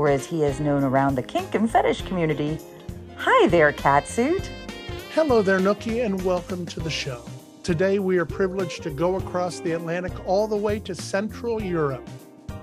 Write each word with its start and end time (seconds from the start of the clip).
or 0.00 0.08
as 0.08 0.24
he 0.24 0.44
is 0.44 0.60
known 0.60 0.82
around 0.82 1.14
the 1.14 1.22
kink 1.22 1.54
and 1.54 1.70
fetish 1.70 2.00
community. 2.06 2.58
Hi 3.18 3.48
there, 3.48 3.70
Catsuit. 3.70 4.48
Hello 5.12 5.42
there, 5.42 5.58
Nookie, 5.58 6.02
and 6.02 6.24
welcome 6.24 6.64
to 6.64 6.80
the 6.80 6.88
show. 6.88 7.22
Today 7.62 7.98
we 7.98 8.16
are 8.16 8.24
privileged 8.24 8.82
to 8.84 8.90
go 8.90 9.16
across 9.16 9.60
the 9.60 9.72
Atlantic 9.72 10.14
all 10.26 10.48
the 10.48 10.56
way 10.56 10.78
to 10.78 10.94
Central 10.94 11.62
Europe, 11.62 12.08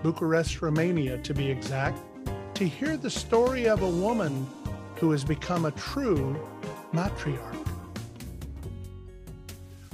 Bucharest, 0.01 0.63
Romania 0.63 1.19
to 1.19 1.31
be 1.35 1.47
exact, 1.47 1.99
to 2.55 2.67
hear 2.67 2.97
the 2.97 3.11
story 3.11 3.69
of 3.69 3.83
a 3.83 3.87
woman 3.87 4.47
who 4.95 5.11
has 5.11 5.23
become 5.23 5.65
a 5.65 5.71
true 5.73 6.35
matriarch. 6.91 7.67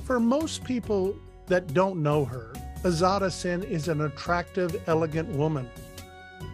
For 0.05 0.17
most 0.17 0.63
people 0.63 1.13
that 1.47 1.73
don't 1.73 2.01
know 2.01 2.23
her, 2.23 2.53
Ezada 2.83 3.29
Sinn 3.29 3.63
is 3.63 3.89
an 3.89 3.99
attractive, 3.99 4.81
elegant 4.87 5.27
woman 5.35 5.69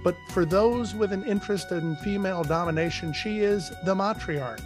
but 0.04 0.16
for 0.30 0.46
those 0.46 0.96
with 0.96 1.12
an 1.12 1.24
interest 1.26 1.72
in 1.72 1.96
female 1.98 2.44
domination, 2.44 3.12
she 3.14 3.40
is 3.40 3.70
the 3.86 3.94
matriarch. 3.96 4.62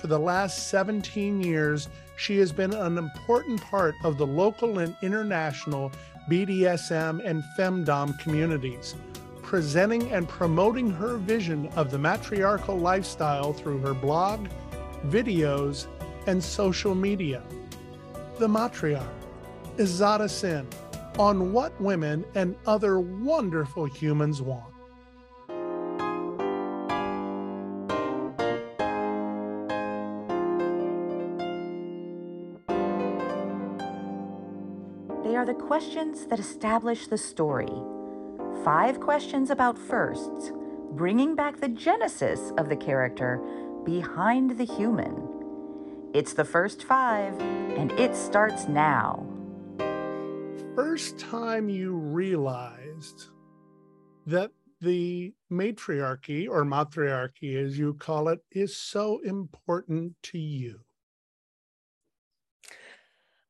For 0.00 0.06
the 0.06 0.18
last 0.18 0.68
17 0.68 1.40
years, 1.40 1.88
she 2.16 2.38
has 2.38 2.52
been 2.52 2.72
an 2.72 2.98
important 2.98 3.60
part 3.62 3.94
of 4.04 4.18
the 4.18 4.26
local 4.26 4.78
and 4.78 4.96
international 5.02 5.92
BDSM 6.30 7.20
and 7.24 7.42
femdom 7.58 8.18
communities, 8.18 8.94
presenting 9.42 10.10
and 10.12 10.28
promoting 10.28 10.90
her 10.90 11.16
vision 11.16 11.66
of 11.76 11.90
the 11.90 11.98
matriarchal 11.98 12.78
lifestyle 12.78 13.52
through 13.52 13.78
her 13.78 13.94
blog, 13.94 14.48
videos, 15.06 15.86
and 16.26 16.42
social 16.42 16.94
media. 16.94 17.42
The 18.38 18.46
matriarch, 18.46 19.08
Ezada 19.76 20.30
Sinn 20.30 20.66
on 21.18 21.52
what 21.52 21.78
women 21.80 22.24
and 22.34 22.54
other 22.66 23.00
wonderful 23.00 23.84
humans 23.84 24.40
want. 24.40 24.72
They 35.24 35.36
are 35.36 35.46
the 35.46 35.54
questions 35.54 36.26
that 36.26 36.38
establish 36.38 37.06
the 37.06 37.18
story. 37.18 37.72
Five 38.64 39.00
questions 39.00 39.50
about 39.50 39.78
firsts, 39.78 40.52
bringing 40.92 41.34
back 41.34 41.60
the 41.60 41.68
genesis 41.68 42.52
of 42.58 42.68
the 42.68 42.76
character 42.76 43.40
behind 43.84 44.58
the 44.58 44.64
human. 44.64 45.28
It's 46.12 46.32
the 46.32 46.44
first 46.44 46.82
five, 46.82 47.38
and 47.40 47.92
it 47.92 48.16
starts 48.16 48.66
now 48.66 49.29
first 50.74 51.18
time 51.18 51.68
you 51.68 51.92
realized 51.92 53.28
that 54.26 54.50
the 54.80 55.32
matriarchy 55.50 56.48
or 56.48 56.64
matriarchy, 56.64 57.56
as 57.56 57.78
you 57.78 57.94
call 57.94 58.28
it, 58.28 58.40
is 58.52 58.76
so 58.76 59.20
important 59.24 60.14
to 60.22 60.38
you? 60.38 60.80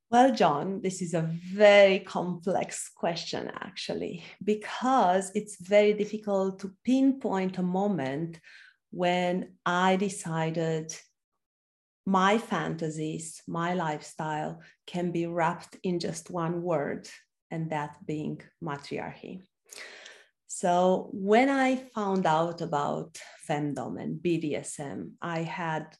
Well, 0.09 0.33
John, 0.33 0.81
this 0.81 1.01
is 1.01 1.13
a 1.13 1.29
very 1.53 1.99
complex 1.99 2.89
question, 2.89 3.49
actually, 3.61 4.25
because 4.43 5.31
it's 5.35 5.61
very 5.61 5.93
difficult 5.93 6.59
to 6.59 6.73
pinpoint 6.83 7.57
a 7.57 7.63
moment 7.63 8.39
when 8.89 9.53
I 9.65 9.95
decided 9.95 10.93
my 12.05 12.37
fantasies, 12.37 13.41
my 13.47 13.73
lifestyle 13.73 14.61
can 14.87 15.11
be 15.11 15.25
wrapped 15.27 15.77
in 15.83 15.99
just 15.99 16.29
one 16.29 16.61
word, 16.61 17.07
and 17.51 17.69
that 17.69 17.97
being 18.05 18.41
matriarchy. 18.61 19.41
So 20.47 21.09
when 21.13 21.49
I 21.49 21.75
found 21.95 22.25
out 22.25 22.61
about 22.61 23.17
femdom 23.47 24.01
and 24.01 24.21
BDSM, 24.21 25.11
I 25.21 25.39
had 25.39 25.95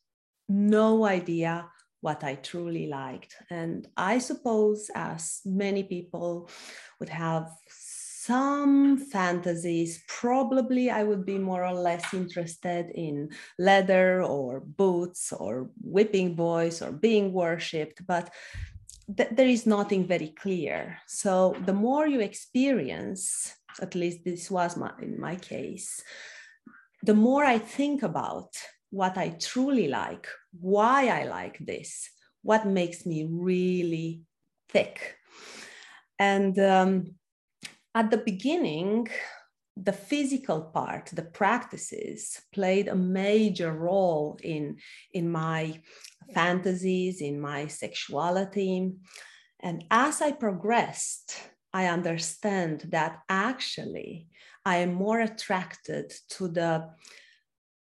no 0.49 1.05
idea 1.05 1.69
what 2.01 2.23
I 2.23 2.35
truly 2.35 2.87
liked. 2.87 3.35
And 3.49 3.87
I 3.95 4.17
suppose, 4.17 4.89
as 4.95 5.41
many 5.45 5.83
people 5.83 6.49
would 6.99 7.09
have 7.09 7.49
some 8.25 8.97
fantasies, 8.97 10.03
probably 10.07 10.91
I 10.91 11.01
would 11.03 11.25
be 11.25 11.39
more 11.39 11.65
or 11.65 11.73
less 11.73 12.13
interested 12.13 12.91
in 12.93 13.29
leather 13.57 14.21
or 14.21 14.59
boots 14.59 15.33
or 15.33 15.71
whipping 15.81 16.35
boys 16.35 16.83
or 16.83 16.91
being 16.91 17.33
worshipped, 17.33 18.05
but 18.05 18.29
th- 19.17 19.29
there 19.31 19.47
is 19.47 19.65
nothing 19.65 20.05
very 20.05 20.29
clear. 20.29 20.99
So 21.07 21.55
the 21.65 21.73
more 21.73 22.05
you 22.05 22.19
experience, 22.19 23.55
at 23.81 23.95
least 23.95 24.23
this 24.23 24.51
was 24.51 24.77
my, 24.77 24.91
in 25.01 25.19
my 25.19 25.35
case, 25.35 26.03
the 27.01 27.15
more 27.15 27.43
I 27.43 27.57
think 27.57 28.03
about 28.03 28.53
what 28.91 29.17
I 29.17 29.29
truly 29.29 29.87
like, 29.87 30.27
why 30.59 31.07
I 31.07 31.23
like 31.23 31.57
this, 31.57 32.07
what 32.43 32.67
makes 32.67 33.03
me 33.03 33.27
really 33.27 34.21
thick. 34.69 35.15
And 36.19 36.59
um, 36.59 37.15
at 37.93 38.11
the 38.11 38.17
beginning, 38.17 39.07
the 39.77 39.93
physical 39.93 40.61
part, 40.61 41.09
the 41.13 41.23
practices 41.23 42.41
played 42.53 42.87
a 42.87 42.95
major 42.95 43.71
role 43.73 44.37
in, 44.43 44.77
in 45.13 45.29
my 45.29 45.79
fantasies, 46.33 47.21
in 47.21 47.39
my 47.39 47.67
sexuality. 47.67 48.91
And 49.61 49.85
as 49.89 50.21
I 50.21 50.31
progressed, 50.31 51.37
I 51.73 51.87
understand 51.87 52.87
that 52.89 53.19
actually 53.29 54.27
I 54.65 54.77
am 54.77 54.93
more 54.93 55.21
attracted 55.21 56.13
to 56.31 56.47
the 56.47 56.89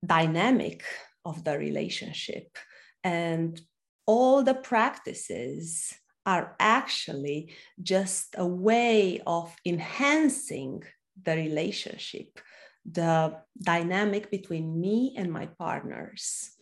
dynamic 0.04 0.84
of 1.24 1.44
the 1.44 1.58
relationship 1.58 2.56
and 3.04 3.60
all 4.06 4.42
the 4.42 4.54
practices 4.54 5.92
are 6.30 6.54
actually 6.60 7.40
just 7.82 8.36
a 8.38 8.46
way 8.46 9.20
of 9.26 9.46
enhancing 9.66 10.82
the 11.26 11.34
relationship, 11.34 12.38
the 12.84 13.34
dynamic 13.72 14.30
between 14.30 14.80
me 14.80 15.14
and 15.18 15.28
my 15.32 15.46
partners. 15.58 16.54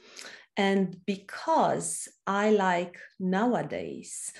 And 0.56 0.96
because 1.04 2.08
I 2.26 2.50
like 2.50 2.96
nowadays 3.20 4.32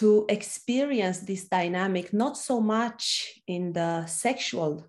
to 0.00 0.26
experience 0.28 1.20
this 1.20 1.44
dynamic 1.44 2.12
not 2.12 2.36
so 2.36 2.60
much 2.60 3.04
in 3.46 3.72
the 3.72 4.06
sexual 4.06 4.84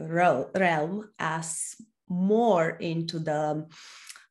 realm 0.00 1.10
as 1.18 1.74
more 2.08 2.70
into 2.78 3.18
the 3.18 3.66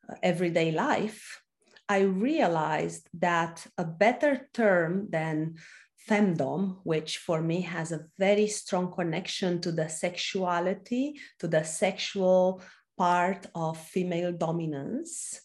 uh, 0.10 0.16
everyday 0.24 0.72
life, 0.72 1.42
I 1.90 2.02
realized 2.02 3.08
that 3.20 3.66
a 3.78 3.86
better 3.86 4.50
term 4.54 5.08
than 5.10 5.56
femdom, 6.10 6.80
which 6.84 7.18
for 7.18 7.42
me 7.42 7.62
has 7.62 7.92
a 7.92 8.06
very 8.18 8.48
strong 8.48 8.92
connection 8.92 9.62
to 9.62 9.72
the 9.72 9.88
sexuality, 9.88 11.16
to 11.40 11.48
the 11.48 11.64
sexual 11.64 12.62
part 12.98 13.46
of 13.56 13.78
female 13.78 14.32
dominance, 14.32 15.42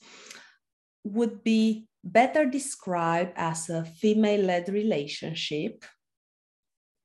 would 1.04 1.42
be 1.44 1.86
better 2.04 2.46
described 2.46 3.32
as 3.36 3.68
a 3.68 3.84
female 3.84 4.42
led 4.42 4.68
relationship 4.68 5.84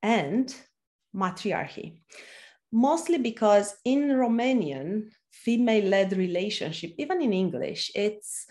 and 0.02 0.54
matriarchy. 1.12 2.02
Mostly 2.72 3.18
because 3.18 3.74
in 3.84 4.08
Romanian, 4.10 5.10
female 5.30 5.84
led 5.84 6.12
relationship, 6.12 6.92
even 6.98 7.22
in 7.22 7.32
English, 7.32 7.90
it's 7.94 8.46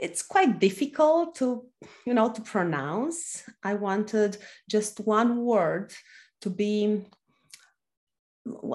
it's 0.00 0.22
quite 0.22 0.58
difficult 0.58 1.34
to 1.36 1.66
you 2.06 2.14
know 2.14 2.30
to 2.32 2.40
pronounce. 2.40 3.44
I 3.62 3.74
wanted 3.74 4.38
just 4.68 5.00
one 5.00 5.36
word 5.44 5.92
to 6.40 6.50
be 6.50 7.04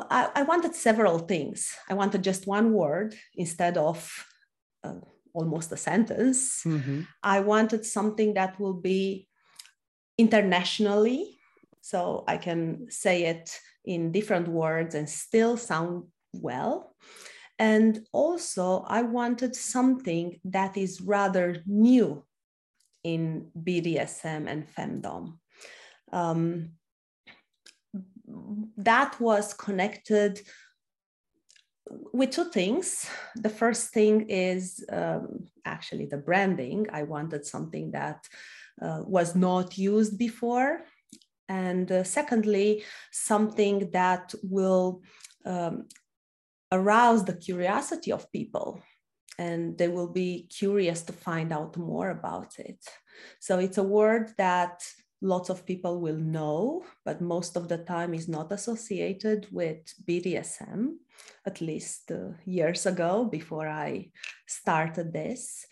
I, 0.10 0.30
I 0.36 0.44
wanted 0.44 0.76
several 0.76 1.20
things. 1.20 1.76
I 1.90 1.96
wanted 1.96 2.24
just 2.24 2.48
one 2.48 2.72
word 2.72 3.16
instead 3.36 3.78
of 3.78 4.26
uh, 4.84 5.00
almost 5.36 5.72
a 5.72 5.78
sentence. 5.78 6.64
Mm-hmm. 6.64 7.02
i 7.22 7.40
wanted 7.40 7.86
something 7.86 8.34
that 8.36 8.60
will 8.60 8.80
be 8.92 9.28
internationally 10.18 11.38
so 11.82 12.24
i 12.28 12.38
can 12.38 12.88
say 12.90 13.26
it 13.26 13.60
in 13.84 14.12
different 14.12 14.48
words 14.48 14.96
and 14.96 15.08
still 15.10 15.58
sound 15.58 16.06
well 16.34 16.96
and 17.58 18.06
also, 18.12 18.86
I 18.88 19.02
wanted 19.04 19.56
something 19.56 20.40
that 20.44 20.76
is 20.76 21.02
rather 21.02 21.64
new 21.66 22.26
in 23.04 23.50
BDSM 23.58 24.50
and 24.50 24.68
femdom. 24.68 25.38
Um, 26.12 26.72
that 28.78 29.20
was 29.22 29.54
connected 29.54 30.42
with 32.14 32.32
two 32.32 32.46
things. 32.46 33.08
The 33.36 33.50
first 33.50 33.94
thing 33.94 34.30
is 34.30 34.84
um, 34.92 35.46
actually 35.64 36.08
the 36.08 36.18
branding. 36.18 36.88
I 36.92 37.04
wanted 37.04 37.46
something 37.46 37.92
that 37.92 38.28
uh, 38.82 39.04
was 39.06 39.36
not 39.36 39.78
used 39.78 40.18
before. 40.18 40.82
And 41.48 41.92
uh, 41.92 42.04
secondly, 42.04 42.84
something 43.12 43.92
that 43.92 44.34
will 44.44 45.04
um, 45.46 45.88
arouse 46.76 47.24
the 47.24 47.38
curiosity 47.48 48.12
of 48.12 48.32
people 48.32 48.82
and 49.38 49.78
they 49.78 49.88
will 49.88 50.12
be 50.12 50.48
curious 50.50 51.02
to 51.04 51.14
find 51.14 51.52
out 51.52 51.78
more 51.78 52.10
about 52.10 52.58
it. 52.60 52.80
So 53.40 53.60
it's 53.60 53.78
a 53.78 53.84
word 53.84 54.32
that 54.38 54.84
lots 55.22 55.50
of 55.50 55.66
people 55.66 56.00
will 56.00 56.18
know, 56.18 56.84
but 57.04 57.22
most 57.22 57.58
of 57.58 57.68
the 57.68 57.80
time 57.80 58.14
is 58.14 58.28
not 58.28 58.52
associated 58.52 59.48
with 59.52 59.80
BDSM, 60.08 60.96
at 61.46 61.62
least 61.62 62.12
uh, 62.12 62.34
years 62.46 62.86
ago 62.86 63.26
before 63.26 63.68
I 63.68 64.12
started 64.48 65.12
this. 65.12 65.66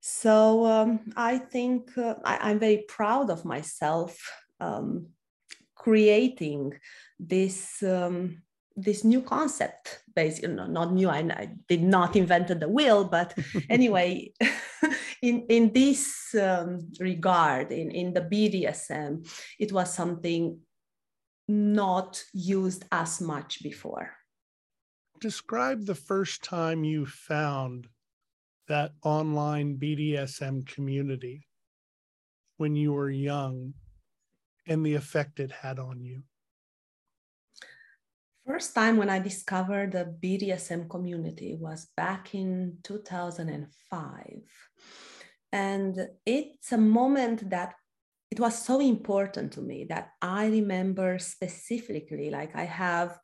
So 0.00 0.66
um, 0.66 1.12
I 1.16 1.38
think 1.38 1.96
uh, 1.96 2.14
I, 2.24 2.50
am 2.50 2.58
very 2.58 2.84
proud 2.88 3.30
of 3.30 3.44
myself 3.44 4.18
um, 4.60 5.08
creating 5.74 6.74
this 7.18 7.82
um, 7.82 8.42
this 8.76 9.04
new 9.04 9.22
concept 9.22 10.02
basically 10.14 10.54
know 10.54 10.66
not 10.66 10.92
new 10.92 11.08
I, 11.08 11.18
I 11.18 11.50
did 11.68 11.82
not 11.82 12.16
invented 12.22 12.60
the 12.60 12.68
wheel 12.68 13.04
but 13.04 13.36
anyway 13.70 14.32
in 15.22 15.46
in 15.48 15.72
this 15.72 16.34
um, 16.34 16.90
regard 17.00 17.72
in 17.72 17.90
in 17.90 18.12
the 18.12 18.22
bdsm 18.22 19.28
it 19.58 19.72
was 19.72 19.92
something 19.92 20.58
not 21.48 22.22
used 22.32 22.84
as 22.92 23.20
much 23.20 23.62
before. 23.62 24.10
Describe 25.20 25.84
the 25.84 25.94
first 25.94 26.42
time 26.42 26.84
you 26.84 27.06
found 27.06 27.88
that 28.68 28.92
online 29.02 29.76
bdsm 29.76 30.66
community 30.66 31.46
when 32.56 32.74
you 32.76 32.92
were 32.92 33.10
young 33.10 33.74
and 34.66 34.86
the 34.86 34.94
effect 34.94 35.40
it 35.40 35.50
had 35.50 35.78
on 35.78 36.00
you 36.00 36.22
First 38.46 38.74
time 38.74 38.96
when 38.96 39.08
I 39.08 39.20
discovered 39.20 39.92
the 39.92 40.16
BDSM 40.20 40.90
community 40.90 41.54
was 41.54 41.86
back 41.96 42.34
in 42.34 42.78
2005. 42.82 44.42
And 45.52 46.08
it's 46.26 46.72
a 46.72 46.78
moment 46.78 47.50
that 47.50 47.74
it 48.32 48.40
was 48.40 48.60
so 48.60 48.80
important 48.80 49.52
to 49.52 49.60
me 49.60 49.84
that 49.90 50.14
I 50.20 50.46
remember 50.46 51.20
specifically, 51.20 52.30
like 52.30 52.56
I 52.56 52.64
have 52.64 53.16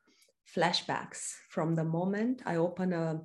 flashbacks 0.56 1.32
from 1.50 1.74
the 1.74 1.84
moment 1.84 2.42
I 2.46 2.56
open 2.56 2.92
a 2.92 3.20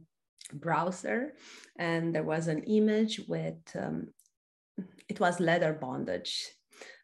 browser 0.52 1.34
and 1.78 2.16
there 2.16 2.24
was 2.24 2.48
an 2.48 2.64
image 2.64 3.22
with, 3.28 3.60
um, 3.76 4.08
it 5.08 5.20
was 5.20 5.40
leather 5.40 5.74
bondage. 5.74 6.44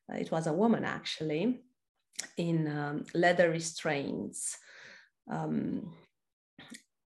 It 0.09 0.31
was 0.31 0.47
a 0.47 0.53
woman 0.53 0.83
actually 0.83 1.62
in 2.38 2.68
um, 2.68 3.06
leather 3.13 3.51
restraints 3.51 4.57
um, 5.30 5.94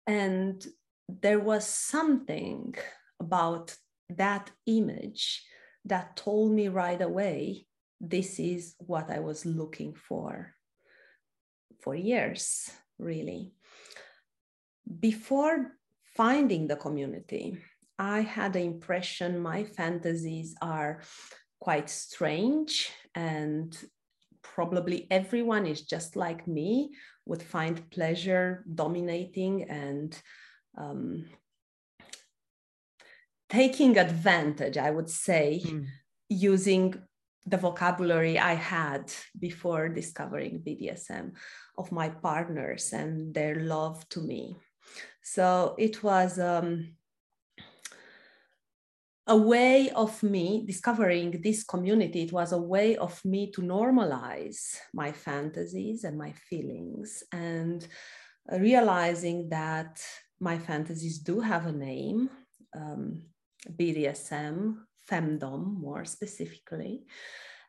and 0.08 0.66
there 1.08 1.40
was 1.40 1.66
something 1.66 2.76
about 3.20 3.76
that 4.10 4.52
image 4.66 5.44
that 5.86 6.16
told 6.16 6.52
me 6.52 6.68
right 6.68 7.02
away 7.02 7.66
this 8.02 8.40
is 8.40 8.76
what 8.80 9.10
I 9.10 9.20
was 9.20 9.46
looking 9.46 9.94
for 9.94 10.54
for 11.82 11.96
years, 11.96 12.70
really. 12.98 13.54
Before 15.00 15.74
finding 16.16 16.68
the 16.68 16.76
community, 16.76 17.58
I 17.98 18.22
had 18.22 18.54
the 18.54 18.62
impression 18.62 19.40
my 19.40 19.64
fantasies 19.64 20.56
are 20.62 21.02
quite 21.60 21.90
strange 21.90 22.90
and 23.16 23.78
probably 24.42 25.08
everyone 25.12 25.66
is 25.66 25.82
just 25.82 26.16
like 26.16 26.48
me 26.48 26.92
would 27.30 27.44
find 27.44 27.90
pleasure 27.92 28.66
dominating 28.74 29.70
and 29.70 30.20
um, 30.78 31.26
taking 33.50 33.98
advantage, 33.98 34.78
I 34.78 34.90
would 34.90 35.10
say, 35.10 35.62
mm. 35.64 35.86
using 36.30 36.96
the 37.46 37.58
vocabulary 37.58 38.38
I 38.38 38.54
had 38.54 39.12
before 39.40 39.90
discovering 39.90 40.64
BDSM 40.66 41.32
of 41.78 41.92
my 41.92 42.10
partners 42.10 42.94
and 42.94 43.34
their 43.34 43.56
love 43.56 44.08
to 44.10 44.22
me. 44.22 44.58
So 45.22 45.76
it 45.78 46.04
was 46.04 46.40
um, 46.40 46.96
a 49.30 49.38
way 49.38 49.92
of 49.92 50.24
me 50.24 50.64
discovering 50.66 51.40
this 51.44 51.64
community. 51.64 52.24
It 52.24 52.34
was 52.34 52.52
a 52.52 52.58
way 52.58 52.98
of 52.98 53.24
me 53.24 53.52
to 53.52 53.62
normalize 53.62 54.76
my 54.92 55.12
fantasies 55.12 56.04
and 56.04 56.18
my 56.18 56.32
feelings 56.50 57.24
and 57.32 57.88
realizing 58.52 59.50
that 59.50 60.04
my 60.40 60.58
fantasies 60.58 61.20
do 61.20 61.40
have 61.42 61.68
a 61.68 61.72
name 61.72 62.32
um, 62.76 63.22
BDSM, 63.72 64.78
femdom 65.10 65.80
more 65.80 66.06
specifically. 66.06 67.06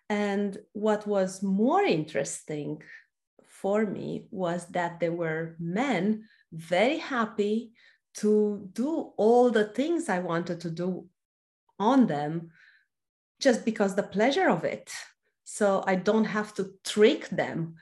And 0.08 0.56
what 0.72 1.06
was 1.06 1.42
more 1.42 1.82
interesting 1.82 2.82
for 3.44 3.84
me 3.84 4.28
was 4.30 4.64
that 4.68 4.98
there 4.98 5.12
were 5.12 5.56
men 5.58 6.24
very 6.52 6.98
happy 6.98 7.72
to 8.14 8.68
do 8.72 9.12
all 9.18 9.50
the 9.50 9.64
things 9.64 10.08
I 10.08 10.20
wanted 10.20 10.60
to 10.62 10.70
do 10.70 11.06
on 11.80 12.06
them 12.06 12.50
just 13.40 13.64
because 13.64 13.96
the 13.96 14.04
pleasure 14.04 14.48
of 14.48 14.64
it. 14.64 14.92
So 15.44 15.82
I 15.86 15.96
don't 15.96 16.26
have 16.26 16.54
to 16.54 16.74
trick 16.84 17.28
them 17.30 17.74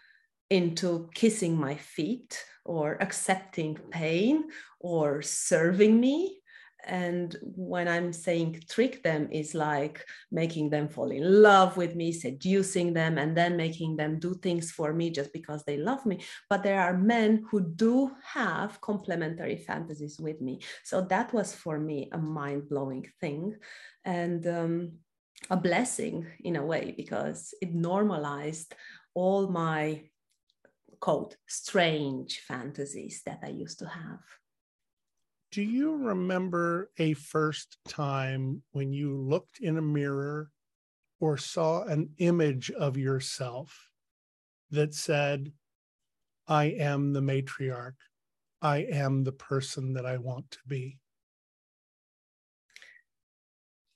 into 0.49 1.11
kissing 1.15 1.59
my 1.59 1.75
feet 1.75 2.43
or 2.65 2.97
accepting 3.03 3.75
pain 3.91 4.45
or 4.81 5.21
serving 5.21 6.01
me 6.01 6.41
and 6.85 7.37
when 7.43 7.89
i'm 7.89 8.13
saying 8.13 8.61
trick 8.69 9.03
them 9.03 9.29
is 9.33 9.55
like 9.55 10.05
making 10.31 10.71
them 10.71 10.89
fall 10.89 11.11
in 11.11 11.43
love 11.43 11.77
with 11.77 11.95
me 11.95 12.13
seducing 12.13 12.93
them 12.93 13.19
and 13.19 13.37
then 13.37 13.57
making 13.57 13.97
them 13.97 14.19
do 14.19 14.35
things 14.35 14.71
for 14.71 14.93
me 14.93 15.11
just 15.11 15.33
because 15.33 15.65
they 15.65 15.77
love 15.77 16.05
me. 16.07 16.21
But 16.49 16.63
there 16.63 16.81
are 16.81 16.97
men 16.97 17.45
who 17.51 17.61
do 17.61 18.11
have 18.25 18.81
complementary 18.81 19.57
fantasies 19.57 20.19
with 20.21 20.41
me. 20.41 20.61
So 20.85 21.03
that 21.03 21.33
was 21.33 21.55
for 21.55 21.79
me 21.79 22.09
a 22.13 22.19
mind-blowing 22.19 23.07
thing 23.21 23.57
and 24.05 24.47
um, 24.47 24.93
a 25.51 25.57
blessing 25.57 26.27
in 26.41 26.57
a 26.57 26.65
way 26.65 26.95
because 26.97 27.55
it 27.61 27.75
normalized 27.75 28.75
all 29.15 29.49
my 29.49 30.03
quote 31.01 31.37
strange 31.47 32.41
fantasies 32.41 33.23
that 33.25 33.39
i 33.45 33.49
used 33.49 33.79
to 33.79 33.87
have 33.87 34.19
Do 35.51 35.63
you 35.63 35.97
remember 35.97 36.91
a 36.99 37.15
first 37.15 37.79
time 37.89 38.63
when 38.73 38.93
you 38.93 39.17
looked 39.17 39.61
in 39.61 39.79
a 39.79 39.83
mirror 39.83 40.51
or 41.21 41.39
saw 41.39 41.85
an 41.85 42.11
image 42.19 42.71
of 42.71 42.97
yourself 42.97 43.91
that 44.71 44.95
said, 44.95 45.53
I 46.47 46.65
am 46.67 47.13
the 47.13 47.21
matriarch. 47.21 47.97
I 48.61 48.79
am 48.79 49.25
the 49.25 49.33
person 49.33 49.95
that 49.95 50.05
I 50.05 50.19
want 50.19 50.51
to 50.53 50.59
be? 50.67 50.99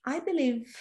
I 0.05 0.21
believe 0.21 0.75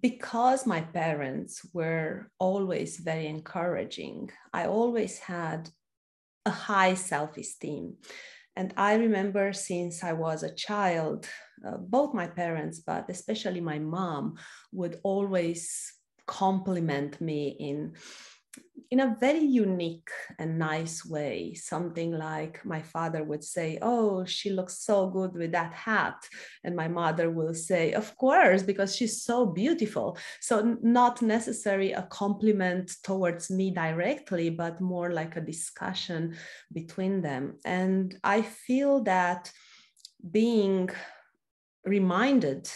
because 0.00 0.66
my 0.66 0.80
parents 0.80 1.64
were 1.72 2.30
always 2.38 2.98
very 2.98 3.26
encouraging, 3.26 4.30
I 4.52 4.66
always 4.66 5.18
had 5.18 5.70
a 6.44 6.50
high 6.50 6.94
self 6.94 7.36
esteem. 7.36 7.96
And 8.56 8.74
I 8.76 8.94
remember 8.94 9.52
since 9.52 10.02
I 10.02 10.12
was 10.12 10.42
a 10.42 10.54
child, 10.54 11.28
uh, 11.66 11.76
both 11.78 12.14
my 12.14 12.26
parents, 12.26 12.80
but 12.80 13.08
especially 13.08 13.60
my 13.60 13.78
mom, 13.78 14.36
would 14.72 14.98
always 15.02 15.92
compliment 16.26 17.20
me 17.20 17.56
in 17.58 17.94
in 18.90 18.98
a 19.00 19.16
very 19.20 19.44
unique 19.44 20.10
and 20.38 20.58
nice 20.58 21.06
way. 21.06 21.54
Something 21.54 22.10
like 22.10 22.64
my 22.64 22.82
father 22.82 23.22
would 23.22 23.44
say, 23.44 23.78
Oh, 23.80 24.24
she 24.24 24.50
looks 24.50 24.84
so 24.84 25.08
good 25.08 25.34
with 25.34 25.52
that 25.52 25.72
hat. 25.72 26.16
And 26.64 26.74
my 26.74 26.88
mother 26.88 27.30
will 27.30 27.54
say, 27.54 27.92
Of 27.92 28.16
course, 28.16 28.62
because 28.62 28.96
she's 28.96 29.22
so 29.22 29.46
beautiful. 29.46 30.18
So, 30.40 30.76
not 30.82 31.22
necessarily 31.22 31.92
a 31.92 32.02
compliment 32.10 32.92
towards 33.04 33.50
me 33.50 33.70
directly, 33.70 34.50
but 34.50 34.80
more 34.80 35.12
like 35.12 35.36
a 35.36 35.40
discussion 35.40 36.36
between 36.72 37.22
them. 37.22 37.58
And 37.64 38.18
I 38.24 38.42
feel 38.42 39.04
that 39.04 39.52
being 40.28 40.90
reminded 41.84 42.68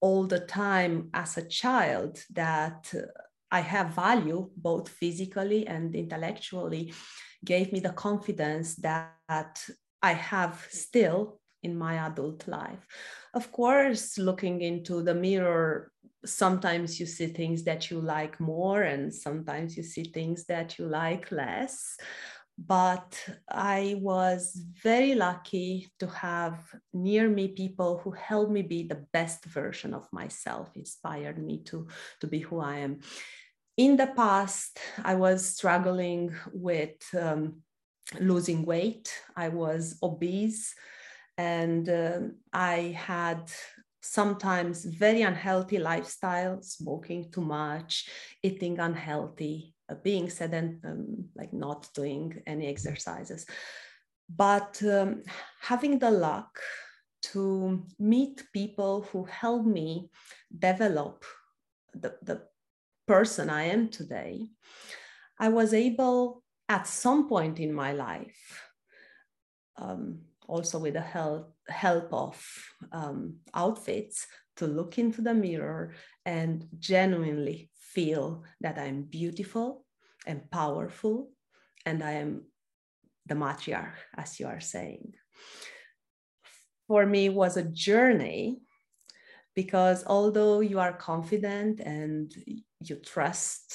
all 0.00 0.26
the 0.26 0.40
time 0.40 1.08
as 1.14 1.38
a 1.38 1.48
child 1.48 2.22
that 2.34 2.92
I 3.54 3.60
have 3.60 3.94
value 3.94 4.50
both 4.56 4.88
physically 4.88 5.64
and 5.68 5.94
intellectually 5.94 6.92
gave 7.44 7.72
me 7.72 7.78
the 7.78 7.92
confidence 7.92 8.74
that 8.76 9.54
I 10.02 10.12
have 10.12 10.66
still 10.70 11.38
in 11.62 11.78
my 11.78 11.94
adult 12.08 12.48
life. 12.48 12.84
Of 13.32 13.52
course, 13.52 14.18
looking 14.18 14.60
into 14.60 15.04
the 15.04 15.14
mirror, 15.14 15.92
sometimes 16.24 16.98
you 16.98 17.06
see 17.06 17.28
things 17.28 17.62
that 17.62 17.90
you 17.90 18.00
like 18.00 18.40
more, 18.40 18.82
and 18.82 19.14
sometimes 19.14 19.76
you 19.76 19.84
see 19.84 20.04
things 20.04 20.46
that 20.46 20.76
you 20.76 20.86
like 20.86 21.30
less. 21.30 21.96
But 22.58 23.10
I 23.48 23.96
was 24.00 24.60
very 24.82 25.14
lucky 25.14 25.88
to 26.00 26.06
have 26.08 26.58
near 26.92 27.28
me 27.28 27.48
people 27.48 27.98
who 27.98 28.10
helped 28.12 28.52
me 28.52 28.62
be 28.62 28.82
the 28.82 29.06
best 29.12 29.44
version 29.44 29.94
of 29.94 30.08
myself, 30.12 30.70
inspired 30.74 31.38
me 31.38 31.62
to, 31.64 31.86
to 32.20 32.26
be 32.26 32.40
who 32.40 32.58
I 32.60 32.78
am 32.78 33.00
in 33.76 33.96
the 33.96 34.06
past, 34.08 34.78
I 35.02 35.14
was 35.16 35.46
struggling 35.46 36.34
with 36.52 36.96
um, 37.18 37.62
losing 38.20 38.64
weight. 38.64 39.12
I 39.36 39.48
was 39.48 39.98
obese 40.02 40.74
and 41.36 41.88
uh, 41.88 42.20
I 42.52 42.96
had 42.96 43.50
sometimes 44.00 44.84
very 44.84 45.22
unhealthy 45.22 45.78
lifestyle, 45.78 46.62
smoking 46.62 47.30
too 47.32 47.40
much, 47.40 48.08
eating 48.42 48.78
unhealthy, 48.78 49.74
uh, 49.88 49.94
being 50.04 50.30
sedentary, 50.30 50.92
um, 50.92 51.24
like 51.34 51.52
not 51.52 51.88
doing 51.94 52.42
any 52.46 52.68
exercises. 52.68 53.46
But 54.28 54.80
um, 54.84 55.22
having 55.60 55.98
the 55.98 56.10
luck 56.10 56.58
to 57.32 57.84
meet 57.98 58.44
people 58.52 59.08
who 59.10 59.24
help 59.24 59.64
me 59.64 60.10
develop 60.56 61.24
the, 61.94 62.14
the 62.22 62.42
person 63.06 63.50
I 63.50 63.64
am 63.64 63.88
today, 63.88 64.48
I 65.38 65.48
was 65.48 65.74
able 65.74 66.42
at 66.68 66.86
some 66.86 67.28
point 67.28 67.60
in 67.60 67.72
my 67.72 67.92
life, 67.92 68.62
um, 69.76 70.20
also 70.46 70.78
with 70.78 70.94
the 70.94 71.00
help, 71.00 71.54
help 71.68 72.12
of 72.12 72.42
um, 72.92 73.36
outfits, 73.52 74.26
to 74.56 74.66
look 74.66 74.98
into 74.98 75.20
the 75.20 75.34
mirror 75.34 75.92
and 76.24 76.66
genuinely 76.78 77.70
feel 77.74 78.44
that 78.60 78.78
I'm 78.78 79.02
beautiful 79.02 79.84
and 80.26 80.50
powerful 80.50 81.30
and 81.84 82.02
I 82.02 82.12
am 82.12 82.44
the 83.26 83.34
matriarch, 83.34 83.96
as 84.16 84.38
you 84.38 84.46
are 84.46 84.60
saying. 84.60 85.14
For 86.86 87.06
me, 87.06 87.30
was 87.30 87.56
a 87.56 87.62
journey 87.62 88.58
because 89.54 90.04
although 90.06 90.60
you 90.60 90.78
are 90.78 90.92
confident 90.92 91.80
and 91.80 92.32
you 92.88 92.96
trust 92.96 93.74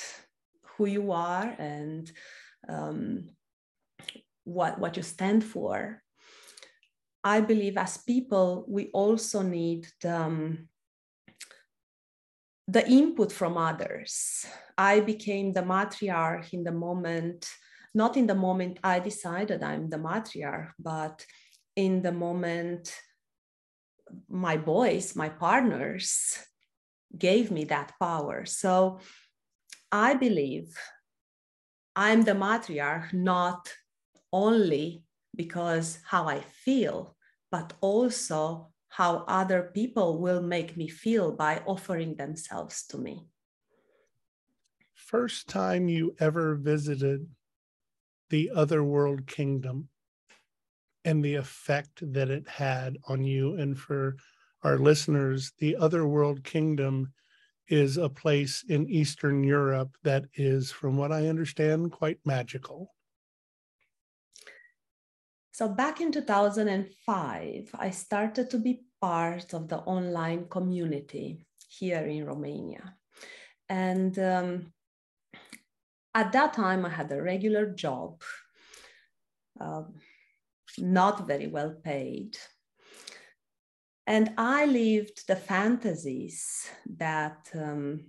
who 0.78 0.86
you 0.86 1.12
are 1.12 1.56
and 1.58 2.12
um, 2.68 3.30
what, 4.44 4.80
what 4.80 4.98
you 4.98 5.04
stand 5.04 5.44
for. 5.44 6.02
I 7.24 7.42
believe 7.42 7.78
as 7.78 7.98
people, 7.98 8.66
we 8.68 8.90
also 8.94 9.42
need 9.42 9.88
the, 10.02 10.16
um, 10.16 10.70
the 12.68 12.88
input 12.88 13.32
from 13.32 13.58
others. 13.58 14.46
I 14.78 15.02
became 15.02 15.52
the 15.52 15.64
matriarch 15.64 16.54
in 16.54 16.64
the 16.64 16.72
moment, 16.72 17.50
not 17.94 18.16
in 18.16 18.28
the 18.28 18.36
moment 18.36 18.80
I 18.84 19.00
decided 19.00 19.64
I'm 19.64 19.90
the 19.90 19.98
matriarch, 19.98 20.72
but 20.80 21.26
in 21.76 22.02
the 22.02 22.12
moment 22.12 22.94
my 24.30 24.58
boys, 24.58 25.16
my 25.16 25.30
partners 25.30 26.38
gave 27.18 27.52
me 27.52 27.64
that 27.66 27.94
power. 28.00 28.46
So 28.46 29.00
I 29.92 30.14
believe 30.14 30.78
I'm 31.96 32.24
the 32.24 32.34
matriarch 32.34 33.14
not 33.14 33.74
only 34.32 35.04
because 35.36 36.00
how 36.06 36.28
I 36.28 36.42
feel, 36.42 37.16
but 37.52 37.74
also 37.82 38.72
how 38.90 39.24
other 39.28 39.72
people 39.74 40.20
will 40.20 40.42
make 40.42 40.78
me 40.78 40.88
feel 40.88 41.32
by 41.32 41.62
offering 41.66 42.16
themselves 42.16 42.86
to 42.88 42.98
me. 42.98 43.28
First 44.96 45.48
time 45.48 45.88
you 45.88 46.16
ever 46.20 46.56
visited 46.56 47.28
the 48.30 48.52
otherworld 48.54 49.26
kingdom 49.26 49.90
and 51.06 51.24
the 51.24 51.36
effect 51.36 52.14
that 52.14 52.30
it 52.30 52.48
had 52.48 52.98
on 53.08 53.24
you 53.24 53.56
and 53.56 53.78
for 53.78 54.18
our 54.64 54.78
listeners, 54.78 55.54
the 55.60 55.76
Otherworld 55.76 56.44
Kingdom 56.44 57.14
is 57.68 57.98
a 57.98 58.10
place 58.10 58.64
in 58.68 58.90
Eastern 58.90 59.44
Europe 59.44 59.96
that 60.04 60.26
is, 60.34 60.72
from 60.72 60.98
what 60.98 61.12
I 61.12 61.28
understand, 61.28 61.92
quite 61.92 62.20
magical. 62.26 62.94
So, 65.52 65.68
back 65.68 66.02
in 66.02 66.12
2005, 66.12 67.70
I 67.78 67.90
started 67.92 68.50
to 68.50 68.58
be 68.58 68.82
part 69.02 69.54
of 69.54 69.68
the 69.68 69.78
online 69.80 70.46
community 70.50 71.46
here 71.68 72.06
in 72.06 72.26
Romania. 72.26 72.96
And 73.70 74.18
um, 74.18 74.74
at 76.16 76.32
that 76.32 76.54
time, 76.54 76.86
I 76.86 76.90
had 76.90 77.12
a 77.12 77.22
regular 77.22 77.68
job, 77.68 78.24
uh, 79.60 79.84
not 80.78 81.28
very 81.28 81.48
well 81.48 81.76
paid 81.84 82.38
and 84.10 84.32
I 84.40 84.66
lived 84.66 85.28
the 85.28 85.36
fantasies 85.36 86.68
that 86.98 87.48
um, 87.54 88.06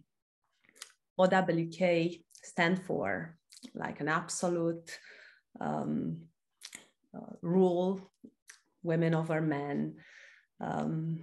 OWK 1.18 2.22
stand 2.42 2.82
for, 2.86 3.36
like 3.74 4.00
an 4.00 4.08
absolute 4.08 4.98
um, 5.60 6.22
uh, 7.14 7.34
rule, 7.42 8.10
women 8.82 9.14
over 9.14 9.42
men, 9.42 9.96
um, 10.58 11.20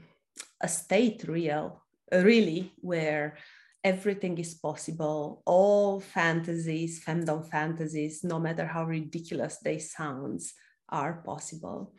a 0.62 0.68
state 0.68 1.26
real, 1.28 1.82
really, 2.12 2.72
where 2.78 3.36
everything 3.84 4.38
is 4.38 4.54
possible. 4.54 5.42
All 5.48 6.00
fantasies, 6.00 7.04
femdom 7.04 7.50
fantasies, 7.50 8.24
no 8.24 8.38
matter 8.38 8.68
how 8.68 8.84
ridiculous 8.86 9.58
they 9.58 9.80
sound, 9.80 10.42
are 10.88 11.24
possible. 11.26 11.96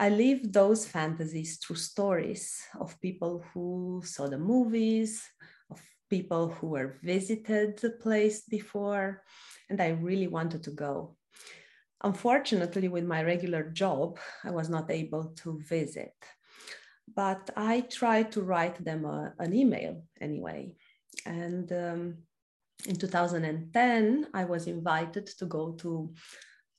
I 0.00 0.10
live 0.10 0.52
those 0.52 0.86
fantasies 0.86 1.56
through 1.56 1.76
stories 1.76 2.62
of 2.78 3.00
people 3.00 3.44
who 3.52 4.00
saw 4.04 4.28
the 4.28 4.38
movies, 4.38 5.24
of 5.70 5.80
people 6.08 6.50
who 6.50 6.68
were 6.68 6.98
visited 7.02 7.78
the 7.78 7.90
place 7.90 8.42
before, 8.42 9.24
and 9.68 9.80
I 9.80 9.88
really 9.88 10.28
wanted 10.28 10.62
to 10.64 10.70
go. 10.70 11.16
Unfortunately, 12.04 12.86
with 12.86 13.04
my 13.04 13.24
regular 13.24 13.70
job, 13.70 14.20
I 14.44 14.52
was 14.52 14.68
not 14.68 14.88
able 14.88 15.32
to 15.42 15.60
visit, 15.68 16.14
but 17.12 17.50
I 17.56 17.80
tried 17.80 18.30
to 18.32 18.42
write 18.42 18.84
them 18.84 19.04
a, 19.04 19.34
an 19.40 19.52
email 19.52 20.04
anyway. 20.20 20.76
And 21.26 21.72
um, 21.72 22.18
in 22.86 22.94
2010, 22.94 24.28
I 24.32 24.44
was 24.44 24.68
invited 24.68 25.26
to 25.38 25.46
go 25.46 25.72
to 25.72 26.14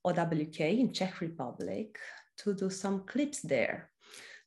OWK 0.05 0.59
in 0.61 0.93
Czech 0.93 1.19
Republic 1.19 1.99
to 2.43 2.53
do 2.53 2.69
some 2.69 3.01
clips 3.05 3.41
there. 3.41 3.89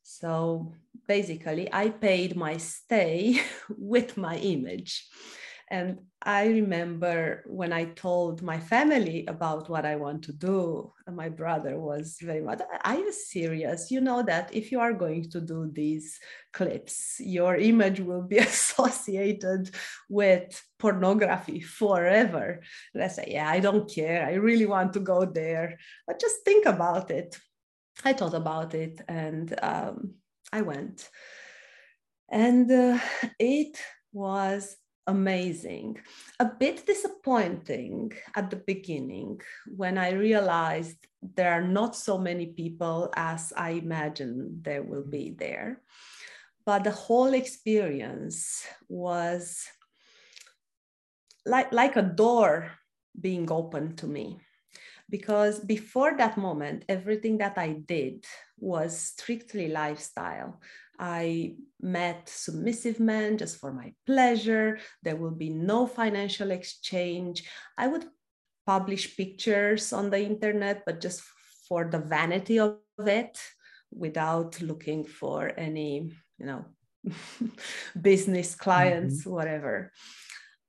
So 0.03 0.73
basically, 1.07 1.73
I 1.73 1.89
paid 1.89 2.35
my 2.35 2.57
stay 2.57 3.39
with 3.77 4.17
my 4.17 4.37
image. 4.37 5.07
And 5.69 6.01
I 6.21 6.47
remember 6.47 7.43
when 7.47 7.73
I 7.73 7.85
told 7.85 8.43
my 8.43 8.59
family 8.59 9.25
about 9.27 9.69
what 9.69 9.85
I 9.85 9.95
want 9.95 10.23
to 10.25 10.33
do, 10.33 10.93
my 11.11 11.29
brother 11.29 11.79
was 11.79 12.17
very 12.21 12.41
much, 12.41 12.61
Are 12.83 12.95
you 12.95 13.11
serious? 13.11 13.89
You 13.89 14.01
know 14.01 14.21
that 14.23 14.53
if 14.53 14.71
you 14.71 14.79
are 14.79 14.93
going 14.93 15.29
to 15.31 15.41
do 15.41 15.71
these 15.73 16.19
clips, 16.51 17.15
your 17.19 17.55
image 17.55 18.01
will 18.01 18.21
be 18.21 18.37
associated 18.49 19.71
with 20.09 20.61
pornography 20.77 21.61
forever. 21.61 22.61
And 22.93 23.03
I 23.03 23.07
say, 23.07 23.29
Yeah, 23.29 23.49
I 23.49 23.59
don't 23.59 23.89
care. 23.89 24.27
I 24.27 24.33
really 24.33 24.67
want 24.67 24.93
to 24.93 24.99
go 24.99 25.25
there. 25.25 25.79
But 26.05 26.19
just 26.19 26.45
think 26.45 26.67
about 26.67 27.09
it. 27.09 27.35
I 28.03 28.13
thought 28.13 28.33
about 28.33 28.73
it 28.73 29.01
and 29.07 29.53
um, 29.61 30.15
I 30.51 30.61
went. 30.61 31.09
And 32.29 32.69
uh, 32.71 32.99
it 33.39 33.77
was 34.11 34.75
amazing. 35.07 35.99
A 36.39 36.45
bit 36.45 36.85
disappointing 36.85 38.13
at 38.35 38.49
the 38.49 38.55
beginning 38.55 39.41
when 39.67 39.97
I 39.97 40.11
realized 40.11 40.97
there 41.35 41.51
are 41.51 41.67
not 41.67 41.95
so 41.95 42.17
many 42.17 42.47
people 42.47 43.11
as 43.15 43.53
I 43.55 43.71
imagined 43.71 44.63
there 44.63 44.83
will 44.83 45.05
be 45.05 45.35
there. 45.37 45.81
But 46.65 46.85
the 46.85 46.91
whole 46.91 47.33
experience 47.33 48.65
was 48.87 49.67
like, 51.45 51.73
like 51.73 51.97
a 51.97 52.01
door 52.01 52.71
being 53.19 53.51
opened 53.51 53.97
to 53.99 54.07
me. 54.07 54.39
Because 55.09 55.59
before 55.59 56.17
that 56.17 56.37
moment, 56.37 56.85
everything 56.89 57.37
that 57.37 57.57
I 57.57 57.73
did 57.85 58.25
was 58.57 58.97
strictly 58.97 59.67
lifestyle. 59.67 60.59
I 60.99 61.55
met 61.81 62.29
submissive 62.29 62.99
men 62.99 63.37
just 63.37 63.57
for 63.57 63.73
my 63.73 63.93
pleasure. 64.05 64.79
There 65.01 65.15
will 65.15 65.35
be 65.35 65.49
no 65.49 65.87
financial 65.87 66.51
exchange. 66.51 67.43
I 67.77 67.87
would 67.87 68.05
publish 68.65 69.17
pictures 69.17 69.91
on 69.91 70.09
the 70.09 70.23
internet, 70.23 70.83
but 70.85 71.01
just 71.01 71.21
for 71.67 71.85
the 71.85 71.99
vanity 71.99 72.59
of 72.59 72.77
it 72.99 73.39
without 73.91 74.61
looking 74.61 75.03
for 75.03 75.51
any, 75.57 76.11
you 76.37 76.45
know, 76.45 76.65
business 78.01 78.55
clients, 78.55 79.21
mm-hmm. 79.21 79.31
whatever. 79.31 79.91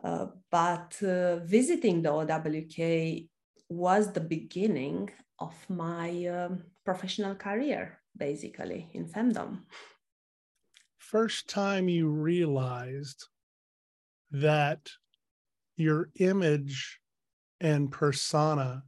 Uh, 0.02 0.26
but 0.50 1.02
uh, 1.02 1.36
visiting 1.44 2.02
the 2.02 2.10
OWK 2.10 3.28
was 3.74 4.12
the 4.12 4.20
beginning 4.20 5.10
of 5.38 5.54
my 5.68 6.08
um, 6.26 6.64
professional 6.84 7.34
career, 7.34 8.00
basically 8.16 8.88
in 8.92 9.06
femdom 9.06 9.62
first 11.04 11.48
time 11.48 11.88
you 11.88 12.08
realized 12.08 13.26
that 14.32 14.90
your 15.76 16.08
image 16.18 16.98
and 17.60 17.92
persona 17.92 18.82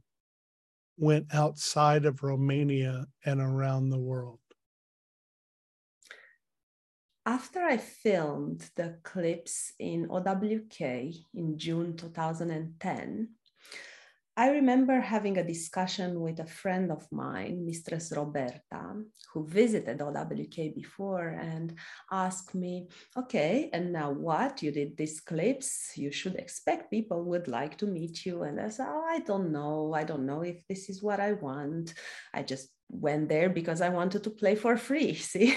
went 0.97 1.33
outside 1.33 2.05
of 2.05 2.23
Romania 2.23 3.05
and 3.23 3.39
around 3.39 3.89
the 3.89 3.99
world? 3.99 4.39
After 7.25 7.61
I 7.63 7.77
filmed 7.77 8.69
the 8.75 8.97
clips 9.03 9.73
in 9.79 10.07
OWK 10.09 10.81
in 11.33 11.57
June 11.57 11.95
2010, 11.95 13.29
I 14.39 14.49
remember 14.51 14.99
having 14.99 15.39
a 15.39 15.43
discussion 15.43 16.21
with 16.21 16.39
a 16.39 16.45
friend 16.45 16.91
of 16.91 17.11
mine, 17.11 17.65
Mistress 17.65 18.13
Roberta, 18.15 19.01
who 19.33 19.47
visited 19.47 19.99
OWK 19.99 20.75
before 20.75 21.29
and 21.29 21.73
asked 22.11 22.53
me, 22.53 22.87
okay, 23.17 23.71
and 23.73 23.91
now 23.91 24.11
what? 24.11 24.61
You 24.61 24.71
did 24.71 24.95
these 24.95 25.21
clips. 25.21 25.97
You 25.97 26.11
should 26.11 26.35
expect 26.35 26.91
people 26.91 27.23
would 27.23 27.47
like 27.47 27.79
to 27.79 27.87
meet 27.87 28.27
you. 28.27 28.43
And 28.43 28.61
I 28.61 28.69
said, 28.69 28.85
oh, 28.87 29.05
I 29.09 29.21
don't 29.21 29.51
know. 29.51 29.93
I 29.95 30.03
don't 30.03 30.27
know 30.27 30.43
if 30.43 30.57
this 30.67 30.87
is 30.87 31.01
what 31.01 31.19
I 31.19 31.31
want. 31.33 31.95
I 32.31 32.43
just 32.43 32.69
went 32.91 33.29
there 33.29 33.49
because 33.49 33.81
I 33.81 33.89
wanted 33.89 34.23
to 34.23 34.29
play 34.29 34.53
for 34.53 34.77
free. 34.77 35.13
See? 35.31 35.55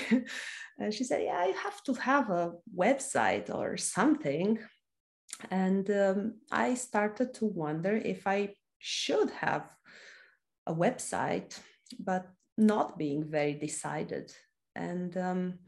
and 0.78 0.94
she 0.94 1.04
said, 1.04 1.22
yeah, 1.22 1.44
you 1.44 1.52
have 1.52 1.82
to 1.82 1.92
have 1.92 2.30
a 2.30 2.52
website 2.74 3.54
or 3.54 3.76
something. 3.76 4.58
And 5.50 5.90
um, 5.90 6.34
I 6.50 6.74
started 6.74 7.34
to 7.34 7.46
wonder 7.46 7.96
if 7.96 8.26
I 8.26 8.54
should 8.80 9.30
have 9.30 9.70
a 10.66 10.74
website, 10.74 11.58
but 11.98 12.26
not 12.56 12.98
being 12.98 13.24
very 13.24 13.54
decided. 13.54 14.32
And 14.74 15.16
um, 15.16 15.58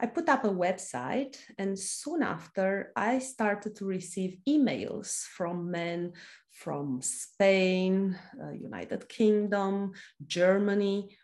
I 0.00 0.06
put 0.06 0.28
up 0.28 0.44
a 0.44 0.48
website, 0.48 1.36
and 1.58 1.78
soon 1.78 2.22
after, 2.22 2.92
I 2.96 3.18
started 3.18 3.76
to 3.76 3.84
receive 3.84 4.38
emails 4.48 5.22
from 5.24 5.70
men 5.70 6.12
from 6.50 7.02
Spain, 7.02 8.18
uh, 8.40 8.52
United 8.52 9.08
Kingdom, 9.08 9.92
Germany, 10.26 11.16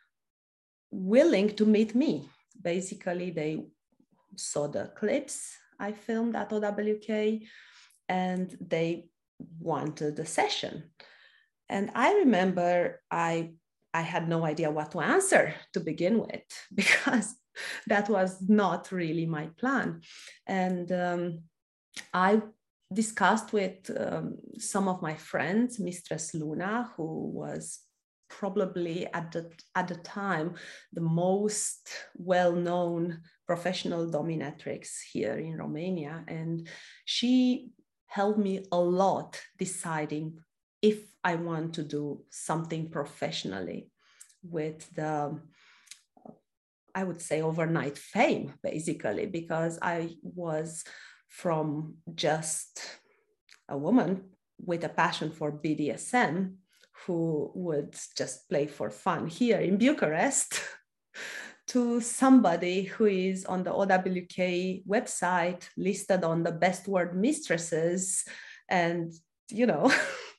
willing 0.90 1.54
to 1.56 1.64
meet 1.64 1.94
me. 1.94 2.28
Basically, 2.60 3.30
they 3.30 3.64
saw 4.36 4.66
the 4.66 4.90
clips 4.96 5.56
I 5.78 5.92
filmed 5.92 6.36
at 6.36 6.52
OWK 6.52 7.42
and 8.08 8.56
they 8.60 9.08
wanted 9.58 10.18
a 10.18 10.26
session. 10.26 10.90
And 11.70 11.90
I 11.94 12.14
remember 12.14 13.00
I 13.10 13.52
I 13.92 14.02
had 14.02 14.28
no 14.28 14.44
idea 14.44 14.70
what 14.70 14.92
to 14.92 15.00
answer 15.00 15.54
to 15.72 15.80
begin 15.80 16.18
with 16.20 16.42
because 16.74 17.34
that 17.86 18.08
was 18.08 18.40
not 18.48 18.92
really 18.92 19.26
my 19.26 19.46
plan. 19.58 20.02
And 20.46 20.90
um, 20.92 21.40
I 22.14 22.42
discussed 22.92 23.52
with 23.52 23.90
um, 23.98 24.36
some 24.58 24.88
of 24.88 25.02
my 25.02 25.14
friends, 25.14 25.80
Mistress 25.80 26.34
Luna, 26.34 26.90
who 26.96 27.30
was 27.34 27.80
probably 28.28 29.06
at 29.12 29.32
the 29.32 29.50
at 29.74 29.88
the 29.88 29.96
time 29.96 30.54
the 30.92 31.00
most 31.00 31.88
well-known 32.14 33.20
professional 33.46 34.08
dominatrix 34.08 35.00
here 35.12 35.34
in 35.34 35.56
Romania, 35.56 36.24
and 36.28 36.68
she 37.04 37.70
helped 38.06 38.38
me 38.38 38.64
a 38.72 38.78
lot 38.78 39.40
deciding 39.58 40.38
if 40.82 40.98
I 41.22 41.34
want 41.34 41.74
to 41.74 41.82
do 41.82 42.24
something 42.30 42.90
professionally 42.90 43.90
with 44.42 44.92
the, 44.94 45.38
I 46.94 47.04
would 47.04 47.20
say, 47.20 47.42
overnight 47.42 47.98
fame, 47.98 48.54
basically, 48.62 49.26
because 49.26 49.78
I 49.82 50.16
was 50.22 50.84
from 51.28 51.96
just 52.14 52.80
a 53.68 53.76
woman 53.76 54.24
with 54.58 54.84
a 54.84 54.88
passion 54.88 55.30
for 55.30 55.52
BDSM 55.52 56.54
who 57.06 57.50
would 57.54 57.96
just 58.16 58.48
play 58.48 58.66
for 58.66 58.90
fun. 58.90 59.26
Here 59.26 59.58
in 59.58 59.78
Bucharest 59.78 60.60
to 61.68 62.00
somebody 62.00 62.82
who 62.82 63.06
is 63.06 63.44
on 63.44 63.62
the 63.62 63.72
OWK 63.72 64.82
website 64.88 65.68
listed 65.76 66.24
on 66.24 66.42
the 66.42 66.52
best 66.52 66.88
word 66.88 67.16
mistresses 67.16 68.24
and 68.68 69.12
you 69.50 69.66
know 69.66 69.92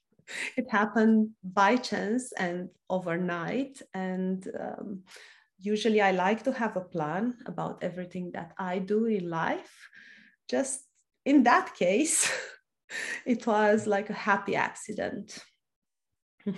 it 0.58 0.70
happened 0.70 1.30
by 1.44 1.76
chance 1.76 2.32
and 2.34 2.70
overnight. 2.90 3.82
And 3.94 4.48
um, 4.60 5.04
usually 5.60 6.02
I 6.02 6.12
like 6.12 6.44
to 6.44 6.52
have 6.52 6.78
a 6.78 6.82
plan 6.82 7.36
about 7.46 7.84
everything 7.84 8.32
that 8.32 8.54
I 8.58 8.80
do 8.80 9.06
in 9.06 9.30
life. 9.30 9.90
Just 10.50 10.82
in 11.26 11.44
that 11.44 11.76
case, 11.76 12.32
it 13.26 13.46
was 13.48 13.88
like 13.88 14.10
a 14.10 14.14
happy 14.14 14.56
accident. 14.56 15.38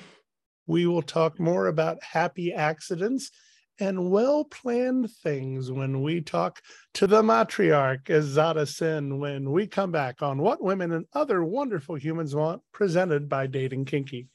we 0.68 0.86
will 0.86 1.02
talk 1.02 1.40
more 1.40 1.68
about 1.68 2.02
happy 2.02 2.54
accidents 2.54 3.32
and 3.80 4.12
well 4.12 4.44
planned 4.46 5.10
things 5.12 5.72
when 5.72 6.02
we 6.02 6.22
talk 6.22 6.62
to 6.94 7.08
the 7.08 7.22
matriarch 7.22 8.04
Ezada 8.06 8.68
Sinn 8.68 9.20
when 9.20 9.52
we 9.52 9.68
come 9.68 9.92
back 9.92 10.22
on 10.22 10.38
What 10.38 10.64
Women 10.64 10.92
and 10.92 11.06
Other 11.14 11.44
Wonderful 11.44 11.96
Humans 11.96 12.36
Want, 12.36 12.62
presented 12.72 13.28
by 13.28 13.48
Dating 13.48 13.86
Kinky. 13.86 14.28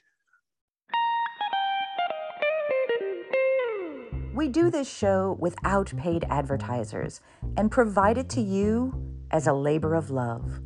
We 4.35 4.46
do 4.46 4.70
this 4.70 4.88
show 4.88 5.37
without 5.40 5.92
paid 5.96 6.24
advertisers 6.31 7.20
and 7.57 7.70
provide 7.70 8.18
it 8.18 8.29
to 8.31 8.40
you 8.40 8.94
as 9.33 9.46
a 9.46 9.53
labor 9.53 9.94
of 9.94 10.11
love. 10.11 10.61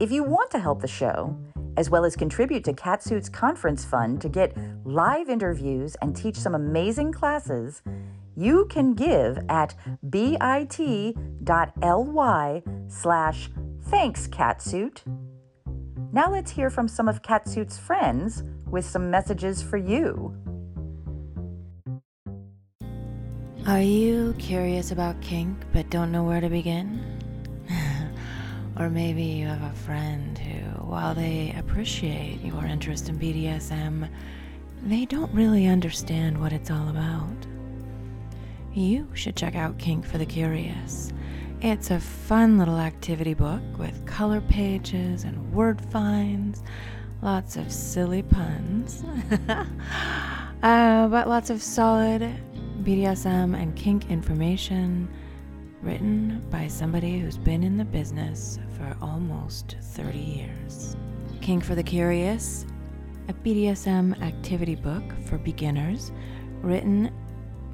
If 0.00 0.10
you 0.10 0.24
want 0.24 0.50
to 0.50 0.58
help 0.58 0.82
the 0.82 0.88
show, 0.88 1.38
as 1.76 1.90
well 1.90 2.04
as 2.04 2.16
contribute 2.16 2.64
to 2.64 2.72
Catsuit's 2.72 3.28
conference 3.28 3.84
fund 3.84 4.20
to 4.20 4.28
get 4.28 4.56
live 4.84 5.28
interviews 5.28 5.96
and 6.02 6.14
teach 6.14 6.36
some 6.36 6.54
amazing 6.54 7.12
classes, 7.12 7.82
you 8.36 8.66
can 8.66 8.94
give 8.94 9.38
at 9.48 9.74
bit.ly 10.08 11.16
slash 12.88 13.50
thanks 13.82 14.28
catsuit. 14.28 15.02
Now 16.12 16.30
let's 16.30 16.50
hear 16.50 16.70
from 16.70 16.88
some 16.88 17.08
of 17.08 17.22
Catsuit's 17.22 17.78
friends 17.78 18.42
with 18.66 18.84
some 18.84 19.10
messages 19.10 19.62
for 19.62 19.76
you. 19.76 20.36
Are 23.66 23.80
you 23.80 24.34
curious 24.38 24.90
about 24.90 25.20
kink 25.20 25.56
but 25.72 25.88
don't 25.88 26.10
know 26.10 26.24
where 26.24 26.40
to 26.40 26.48
begin? 26.48 27.21
Or 28.82 28.90
maybe 28.90 29.22
you 29.22 29.46
have 29.46 29.62
a 29.62 29.76
friend 29.76 30.36
who, 30.36 30.58
while 30.84 31.14
they 31.14 31.54
appreciate 31.56 32.40
your 32.42 32.64
interest 32.64 33.08
in 33.08 33.16
BDSM, 33.16 34.08
they 34.82 35.04
don't 35.04 35.32
really 35.32 35.68
understand 35.68 36.40
what 36.40 36.52
it's 36.52 36.68
all 36.68 36.88
about. 36.88 37.36
You 38.74 39.06
should 39.14 39.36
check 39.36 39.54
out 39.54 39.78
Kink 39.78 40.04
for 40.04 40.18
the 40.18 40.26
Curious. 40.26 41.12
It's 41.60 41.92
a 41.92 42.00
fun 42.00 42.58
little 42.58 42.78
activity 42.78 43.34
book 43.34 43.62
with 43.78 44.04
color 44.04 44.40
pages 44.40 45.22
and 45.22 45.52
word 45.52 45.80
finds, 45.92 46.60
lots 47.22 47.54
of 47.54 47.70
silly 47.70 48.24
puns, 48.24 49.04
uh, 49.48 51.06
but 51.06 51.28
lots 51.28 51.50
of 51.50 51.62
solid 51.62 52.22
BDSM 52.82 53.56
and 53.56 53.76
kink 53.76 54.10
information 54.10 55.08
written 55.82 56.40
by 56.50 56.68
somebody 56.68 57.18
who's 57.18 57.36
been 57.36 57.62
in 57.62 57.76
the 57.76 57.84
business 57.84 58.58
for 58.76 58.96
almost 59.02 59.76
30 59.80 60.18
years. 60.18 60.96
Kink 61.40 61.64
for 61.64 61.74
the 61.74 61.82
Curious, 61.82 62.64
a 63.28 63.32
BDSM 63.32 64.20
activity 64.22 64.76
book 64.76 65.02
for 65.26 65.38
beginners 65.38 66.12
written 66.62 67.12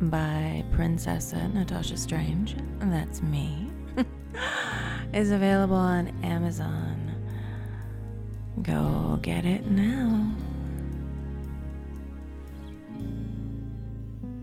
by 0.02 0.64
Princessa 0.72 1.52
Natasha 1.52 1.96
Strange, 1.96 2.56
that's 2.80 3.22
me, 3.22 3.70
is 5.12 5.30
available 5.30 5.76
on 5.76 6.08
Amazon. 6.22 7.14
Go 8.62 9.18
get 9.22 9.44
it 9.44 9.66
now. 9.70 10.32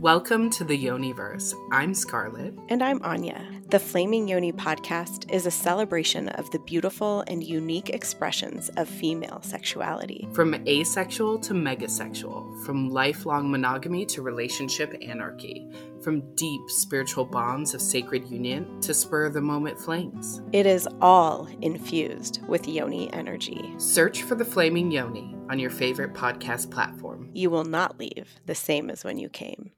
Welcome 0.05 0.51
to 0.51 0.63
the 0.63 0.77
Yoniverse. 0.77 1.55
I'm 1.71 1.95
Scarlett. 1.95 2.53
And 2.69 2.83
I'm 2.83 3.01
Anya. 3.01 3.43
The 3.69 3.79
Flaming 3.79 4.27
Yoni 4.27 4.53
podcast 4.53 5.33
is 5.33 5.47
a 5.47 5.51
celebration 5.51 6.29
of 6.29 6.47
the 6.51 6.59
beautiful 6.59 7.23
and 7.25 7.43
unique 7.43 7.89
expressions 7.89 8.69
of 8.77 8.87
female 8.87 9.41
sexuality. 9.41 10.29
From 10.33 10.53
asexual 10.67 11.39
to 11.39 11.55
megasexual, 11.55 12.63
from 12.63 12.91
lifelong 12.91 13.49
monogamy 13.49 14.05
to 14.05 14.21
relationship 14.21 14.95
anarchy, 15.01 15.67
from 16.03 16.35
deep 16.35 16.61
spiritual 16.67 17.25
bonds 17.25 17.73
of 17.73 17.81
sacred 17.81 18.29
union 18.29 18.79
to 18.81 18.93
spur 18.93 19.25
of 19.25 19.33
the 19.33 19.41
moment 19.41 19.79
flings. 19.79 20.39
It 20.53 20.67
is 20.67 20.87
all 21.01 21.47
infused 21.61 22.45
with 22.47 22.67
Yoni 22.67 23.11
energy. 23.11 23.73
Search 23.79 24.21
for 24.21 24.35
the 24.35 24.45
Flaming 24.45 24.91
Yoni 24.91 25.35
on 25.49 25.57
your 25.57 25.71
favorite 25.71 26.13
podcast 26.13 26.69
platform. 26.69 27.31
You 27.33 27.49
will 27.49 27.65
not 27.65 27.97
leave 27.97 28.35
the 28.45 28.53
same 28.53 28.91
as 28.91 29.03
when 29.03 29.17
you 29.17 29.29
came. 29.29 29.71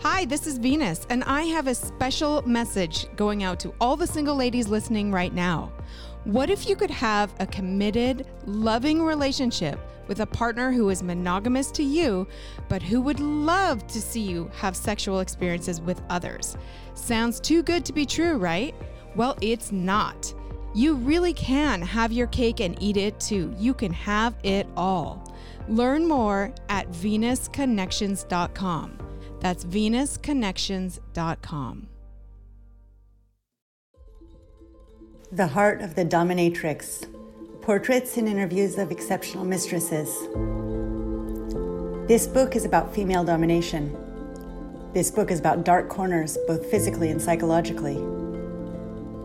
Hi, 0.00 0.26
this 0.26 0.46
is 0.46 0.58
Venus, 0.58 1.06
and 1.08 1.24
I 1.24 1.44
have 1.44 1.66
a 1.66 1.74
special 1.74 2.42
message 2.42 3.06
going 3.16 3.42
out 3.42 3.58
to 3.60 3.72
all 3.80 3.96
the 3.96 4.06
single 4.06 4.36
ladies 4.36 4.68
listening 4.68 5.10
right 5.10 5.32
now. 5.32 5.72
What 6.24 6.50
if 6.50 6.68
you 6.68 6.76
could 6.76 6.90
have 6.90 7.32
a 7.40 7.46
committed, 7.46 8.26
loving 8.44 9.02
relationship 9.02 9.80
with 10.06 10.20
a 10.20 10.26
partner 10.26 10.70
who 10.70 10.90
is 10.90 11.02
monogamous 11.02 11.70
to 11.72 11.82
you, 11.82 12.28
but 12.68 12.82
who 12.82 13.00
would 13.00 13.20
love 13.20 13.86
to 13.86 14.02
see 14.02 14.20
you 14.20 14.50
have 14.58 14.76
sexual 14.76 15.20
experiences 15.20 15.80
with 15.80 16.02
others? 16.10 16.58
Sounds 16.92 17.40
too 17.40 17.62
good 17.62 17.86
to 17.86 17.94
be 17.94 18.04
true, 18.04 18.36
right? 18.36 18.74
Well, 19.16 19.34
it's 19.40 19.72
not. 19.72 20.34
You 20.74 20.96
really 20.96 21.32
can 21.32 21.80
have 21.80 22.12
your 22.12 22.26
cake 22.26 22.60
and 22.60 22.76
eat 22.82 22.98
it 22.98 23.18
too. 23.18 23.54
You 23.58 23.72
can 23.72 23.94
have 23.94 24.34
it 24.42 24.66
all. 24.76 25.34
Learn 25.68 26.06
more 26.06 26.52
at 26.68 26.86
venusconnections.com. 26.90 29.05
That's 29.40 29.64
venusconnections.com. 29.64 31.88
The 35.32 35.48
Heart 35.48 35.82
of 35.82 35.96
the 35.96 36.04
Dominatrix 36.04 37.08
Portraits 37.60 38.16
and 38.16 38.28
Interviews 38.28 38.78
of 38.78 38.92
Exceptional 38.92 39.44
Mistresses. 39.44 40.08
This 42.06 42.28
book 42.28 42.54
is 42.54 42.64
about 42.64 42.94
female 42.94 43.24
domination. 43.24 43.92
This 44.94 45.10
book 45.10 45.32
is 45.32 45.40
about 45.40 45.64
dark 45.64 45.88
corners, 45.88 46.38
both 46.46 46.70
physically 46.70 47.10
and 47.10 47.20
psychologically. 47.20 47.96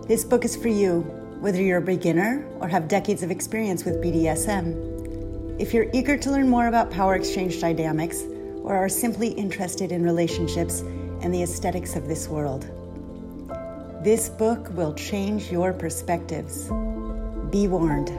This 0.08 0.26
book 0.26 0.44
is 0.44 0.56
for 0.56 0.70
you, 0.70 1.02
whether 1.40 1.62
you're 1.62 1.78
a 1.78 1.82
beginner 1.82 2.44
or 2.60 2.68
have 2.68 2.88
decades 2.88 3.22
of 3.22 3.30
experience 3.30 3.86
with 3.86 4.04
BDSM. 4.04 5.62
If 5.62 5.72
you're 5.74 5.92
eager 5.94 6.18
to 6.18 6.32
learn 6.32 6.50
more 6.50 6.68
about 6.68 6.90
power 6.90 7.14
exchange 7.14 7.62
dynamics, 7.62 8.24
or 8.72 8.78
are 8.78 8.90
simply 8.90 9.28
interested 9.28 9.92
in 9.92 10.02
relationships 10.02 10.80
and 11.22 11.32
the 11.34 11.44
aesthetics 11.44 11.98
of 11.98 12.08
this 12.08 12.30
world. 12.30 12.72
This 14.02 14.30
book 14.30 14.70
will 14.72 14.94
change 14.94 15.52
your 15.52 15.74
perspectives. 15.74 16.70
Be 17.52 17.68
warned. 17.68 18.14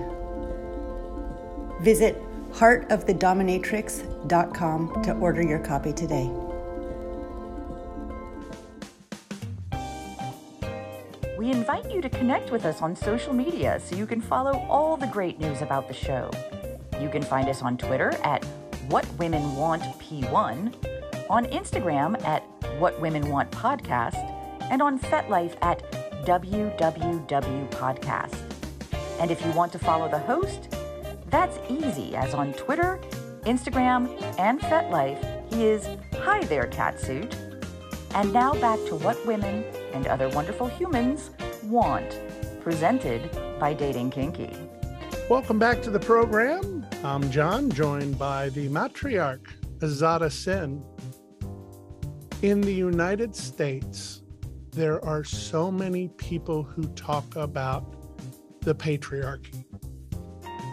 Visit 1.80 2.22
heartofthedominatrix.com 2.52 5.02
to 5.02 5.14
order 5.14 5.42
your 5.42 5.60
copy 5.60 5.94
today. 5.94 6.30
We 11.38 11.50
invite 11.50 11.90
you 11.90 12.02
to 12.02 12.10
connect 12.10 12.50
with 12.50 12.66
us 12.66 12.82
on 12.82 12.94
social 12.94 13.32
media 13.32 13.80
so 13.80 13.96
you 13.96 14.06
can 14.06 14.20
follow 14.20 14.66
all 14.68 14.98
the 14.98 15.06
great 15.06 15.40
news 15.40 15.62
about 15.62 15.88
the 15.88 15.94
show. 15.94 16.30
You 17.00 17.08
can 17.08 17.22
find 17.22 17.48
us 17.48 17.62
on 17.62 17.78
Twitter 17.78 18.12
at 18.22 18.44
what 18.88 19.06
Women 19.18 19.56
Want 19.56 19.82
P1, 20.00 20.74
on 21.30 21.46
Instagram 21.46 22.22
at 22.24 22.42
What 22.78 23.00
Women 23.00 23.28
Want 23.28 23.50
Podcast, 23.50 24.28
and 24.70 24.82
on 24.82 24.98
FetLife 24.98 25.56
at 25.62 25.82
WWW 26.24 27.70
Podcast. 27.70 28.38
And 29.20 29.30
if 29.30 29.44
you 29.44 29.52
want 29.52 29.72
to 29.72 29.78
follow 29.78 30.08
the 30.08 30.18
host, 30.18 30.74
that's 31.26 31.58
easy, 31.68 32.16
as 32.16 32.34
on 32.34 32.52
Twitter, 32.54 32.98
Instagram, 33.42 34.08
and 34.38 34.60
FetLife, 34.60 35.52
he 35.52 35.66
is 35.66 35.88
Hi 36.22 36.44
There 36.44 36.66
Catsuit. 36.66 37.34
And 38.14 38.32
now 38.32 38.52
back 38.54 38.78
to 38.86 38.96
What 38.96 39.24
Women 39.26 39.64
and 39.94 40.06
Other 40.06 40.28
Wonderful 40.30 40.66
Humans 40.68 41.30
Want, 41.64 42.18
presented 42.60 43.30
by 43.58 43.74
Dating 43.74 44.10
Kinky. 44.10 44.54
Welcome 45.28 45.58
back 45.58 45.82
to 45.82 45.90
the 45.90 46.00
program. 46.00 46.71
I'm 47.04 47.32
John, 47.32 47.68
joined 47.68 48.16
by 48.16 48.50
the 48.50 48.68
matriarch, 48.68 49.48
Ezada 49.78 50.30
Sinn. 50.30 50.84
In 52.42 52.60
the 52.60 52.72
United 52.72 53.34
States, 53.34 54.22
there 54.70 55.04
are 55.04 55.24
so 55.24 55.68
many 55.72 56.06
people 56.16 56.62
who 56.62 56.86
talk 56.94 57.34
about 57.34 57.92
the 58.60 58.72
patriarchy. 58.72 59.64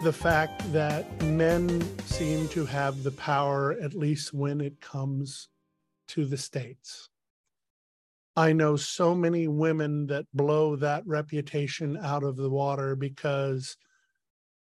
The 0.04 0.12
fact 0.12 0.72
that 0.72 1.20
men 1.20 1.82
seem 2.06 2.46
to 2.50 2.64
have 2.64 3.02
the 3.02 3.10
power, 3.10 3.72
at 3.82 3.94
least 3.94 4.32
when 4.32 4.60
it 4.60 4.80
comes 4.80 5.48
to 6.08 6.24
the 6.24 6.38
states. 6.38 7.08
I 8.36 8.52
know 8.52 8.76
so 8.76 9.16
many 9.16 9.48
women 9.48 10.06
that 10.06 10.26
blow 10.32 10.76
that 10.76 11.02
reputation 11.08 11.96
out 11.96 12.22
of 12.22 12.36
the 12.36 12.50
water 12.50 12.94
because 12.94 13.76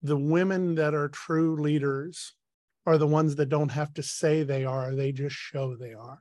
the 0.04 0.16
women 0.18 0.74
that 0.74 0.94
are 0.94 1.08
true 1.08 1.56
leaders 1.56 2.34
are 2.84 2.98
the 2.98 3.06
ones 3.06 3.36
that 3.36 3.48
don't 3.48 3.70
have 3.70 3.94
to 3.94 4.02
say 4.02 4.42
they 4.42 4.62
are, 4.62 4.94
they 4.94 5.10
just 5.10 5.34
show 5.34 5.74
they 5.74 5.94
are. 5.94 6.20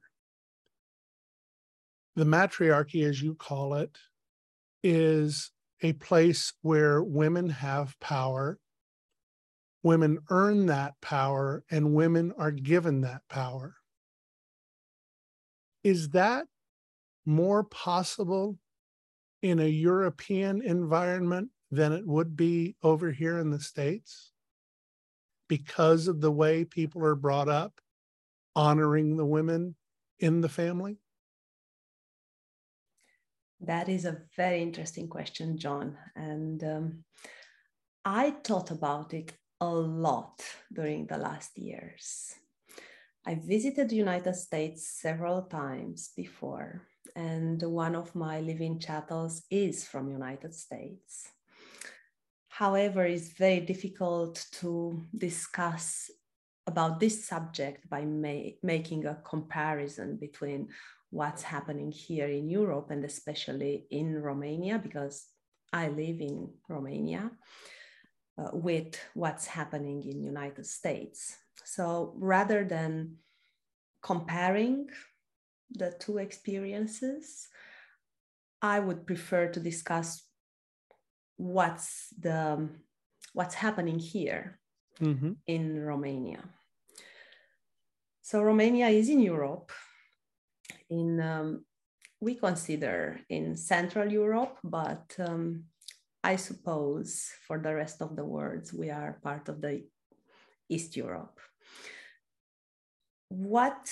The 2.16 2.24
matriarchy, 2.24 3.04
as 3.04 3.22
you 3.22 3.36
call 3.36 3.74
it, 3.74 3.98
is 4.84 5.52
a 5.82 5.92
place 5.94 6.54
where 6.62 7.04
women 7.04 7.50
have 7.50 8.00
power, 8.00 8.58
women 9.84 10.20
earn 10.30 10.68
that 10.68 10.94
power, 11.02 11.66
and 11.70 11.94
women 11.94 12.34
are 12.38 12.52
given 12.52 13.02
that 13.02 13.24
power. 13.28 13.76
Is 15.84 16.12
that 16.12 16.46
more 17.26 17.66
possible 17.66 18.58
in 19.42 19.60
a 19.60 19.68
European 19.68 20.62
environment 20.62 21.50
than 21.74 21.92
it 21.92 22.06
would 22.06 22.36
be 22.38 22.76
over 22.84 23.12
here 23.12 23.40
in 23.40 23.50
the 23.50 23.60
States 23.60 24.32
because 25.48 26.08
of 26.08 26.22
the 26.22 26.32
way 26.32 26.64
people 26.64 27.04
are 27.04 27.16
brought 27.16 27.50
up 27.50 27.82
honoring 28.56 29.18
the 29.18 29.26
women 29.26 29.76
in 30.20 30.42
the 30.42 30.50
family? 30.50 30.98
That 33.60 33.90
is 33.90 34.06
a 34.06 34.22
very 34.38 34.62
interesting 34.62 35.08
question, 35.08 35.58
John. 35.58 35.98
And 36.16 36.64
um, 36.64 37.04
I 38.06 38.36
thought 38.44 38.70
about 38.70 39.14
it 39.14 39.34
a 39.60 39.70
lot 39.70 40.44
during 40.72 41.08
the 41.08 41.18
last 41.18 41.58
years. 41.58 42.36
I 43.26 43.36
visited 43.36 43.90
the 43.90 43.96
United 43.96 44.36
States 44.36 44.88
several 45.02 45.44
times 45.44 46.12
before, 46.16 46.82
and 47.16 47.62
one 47.64 47.96
of 47.96 48.14
my 48.14 48.42
living 48.42 48.80
chattels 48.80 49.44
is 49.50 49.88
from 49.88 50.12
United 50.12 50.54
States. 50.54 51.30
However, 52.54 53.04
it's 53.04 53.30
very 53.30 53.62
difficult 53.62 54.46
to 54.62 55.02
discuss 55.18 56.12
about 56.68 57.00
this 57.00 57.26
subject 57.26 57.90
by 57.90 58.06
ma- 58.06 58.54
making 58.62 59.08
a 59.08 59.16
comparison 59.26 60.18
between 60.18 60.70
what's 61.10 61.42
happening 61.42 61.92
here 61.92 62.28
in 62.28 62.48
Europe 62.48 62.92
and 62.92 63.04
especially 63.06 63.88
in 63.90 64.22
Romania, 64.22 64.78
because 64.78 65.26
I 65.74 65.88
live 65.88 66.22
in 66.22 66.54
Romania, 66.70 67.32
uh, 68.38 68.52
with 68.54 69.00
what's 69.16 69.48
happening 69.48 70.04
in 70.04 70.22
United 70.22 70.68
States. 70.68 71.36
So 71.66 72.14
rather 72.18 72.64
than 72.64 73.18
comparing 74.04 74.90
the 75.72 75.92
two 76.00 76.20
experiences, 76.20 77.48
I 78.62 78.80
would 78.80 79.08
prefer 79.08 79.48
to 79.48 79.60
discuss 79.60 80.22
what's 81.38 82.14
the 82.20 82.70
what's 83.34 83.56
happening 83.56 84.00
here 84.00 84.60
mm-hmm. 85.02 85.34
in 85.48 85.84
Romania. 85.84 86.44
So 88.22 88.42
Romania 88.42 88.88
is 88.88 89.10
in 89.10 89.20
Europe. 89.20 89.72
In 90.90 91.20
um, 91.20 91.66
we 92.20 92.36
consider 92.36 93.20
in 93.30 93.58
Central 93.58 94.10
Europe, 94.12 94.58
but 94.64 95.14
um, 95.20 95.66
I 96.24 96.38
suppose 96.38 97.30
for 97.46 97.60
the 97.60 97.76
rest 97.76 98.02
of 98.02 98.16
the 98.16 98.24
world 98.24 98.72
we 98.74 98.90
are 98.90 99.20
part 99.22 99.50
of 99.50 99.60
the 99.60 99.84
East 100.70 100.96
Europe. 100.96 101.38
What 103.28 103.92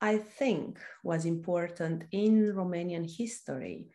I 0.00 0.18
think 0.18 0.78
was 1.02 1.26
important 1.26 2.04
in 2.12 2.54
Romanian 2.54 3.04
history 3.04 3.90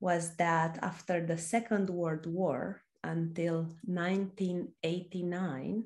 was 0.00 0.34
that 0.36 0.78
after 0.82 1.24
the 1.24 1.38
Second 1.38 1.88
World 1.90 2.26
War 2.26 2.82
until 3.02 3.68
1989, 3.84 5.84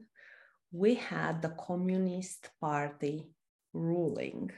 we 0.73 0.95
had 0.95 1.43
the 1.43 1.51
Communist 1.51 2.49
Party 2.61 3.27
ruling. 3.73 4.51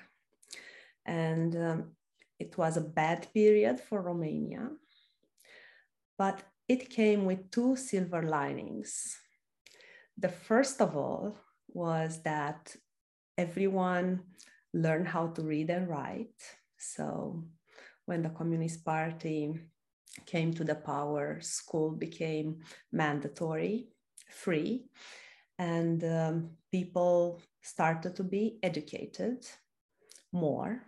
And 1.05 1.55
um, 1.57 1.93
it 2.39 2.57
was 2.57 2.77
a 2.77 2.81
bad 2.81 3.27
period 3.35 3.81
for 3.81 4.01
Romania, 4.01 4.71
but 6.17 6.41
it 6.69 6.91
came 6.91 7.25
with 7.25 7.51
two 7.51 7.75
silver 7.77 8.23
linings. 8.23 9.19
The 10.17 10.29
first 10.29 10.81
of 10.81 10.97
all 10.97 11.37
was 11.69 12.23
that 12.23 12.77
everyone 13.37 14.23
learned 14.73 15.09
how 15.09 15.29
to 15.29 15.43
read 15.43 15.71
and 15.71 15.89
write. 15.89 16.41
So 16.79 17.45
when 18.13 18.23
the 18.23 18.29
Communist 18.29 18.85
Party 18.85 19.55
came 20.27 20.53
to 20.53 20.65
the 20.65 20.75
power, 20.75 21.41
school 21.41 21.91
became 21.93 22.59
mandatory, 22.93 23.89
free, 24.29 24.85
and 25.59 26.05
um, 26.05 26.51
people 26.71 27.41
started 27.63 28.15
to 28.17 28.23
be 28.23 28.59
educated 28.63 29.39
more, 30.31 30.83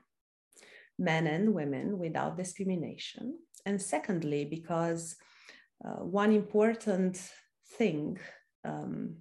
men 0.98 1.26
and 1.26 1.54
women, 1.54 1.98
without 1.98 2.36
discrimination. 2.36 3.38
And 3.64 3.80
secondly, 3.80 4.44
because 4.44 5.16
uh, 5.82 6.04
one 6.04 6.30
important 6.30 7.16
thing 7.78 8.18
um, 8.66 9.16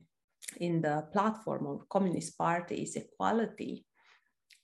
in 0.57 0.81
the 0.81 1.07
platform 1.13 1.67
of 1.67 1.87
Communist 1.87 2.37
Party 2.37 2.83
is 2.83 2.97
equality 2.97 3.85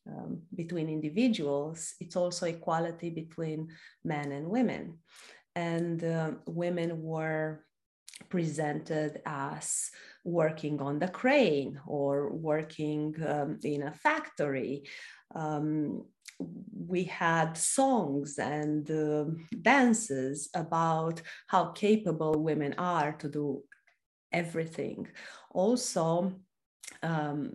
um, 0.08 0.42
between 0.56 0.90
individuals, 0.90 1.94
it's 2.00 2.16
also 2.16 2.46
equality 2.46 3.10
between 3.10 3.70
men 4.04 4.32
and 4.32 4.48
women. 4.48 5.00
And 5.56 6.04
uh, 6.04 6.32
women 6.46 7.02
were 7.02 7.66
presented 8.30 9.22
as 9.26 9.90
working 10.24 10.82
on 10.82 11.00
the 11.00 11.08
crane 11.08 11.80
or 11.88 12.32
working 12.32 13.16
um, 13.28 13.60
in 13.64 13.84
a 13.84 13.94
factory. 13.94 14.84
Um, 15.34 16.06
we 16.88 17.04
had 17.04 17.58
songs 17.58 18.38
and 18.40 18.90
uh, 18.90 19.26
dances 19.62 20.50
about 20.56 21.22
how 21.48 21.72
capable 21.72 22.42
women 22.42 22.74
are 22.78 23.14
to 23.14 23.28
do 23.28 23.64
everything. 24.32 25.08
Also, 25.52 26.34
um, 27.04 27.52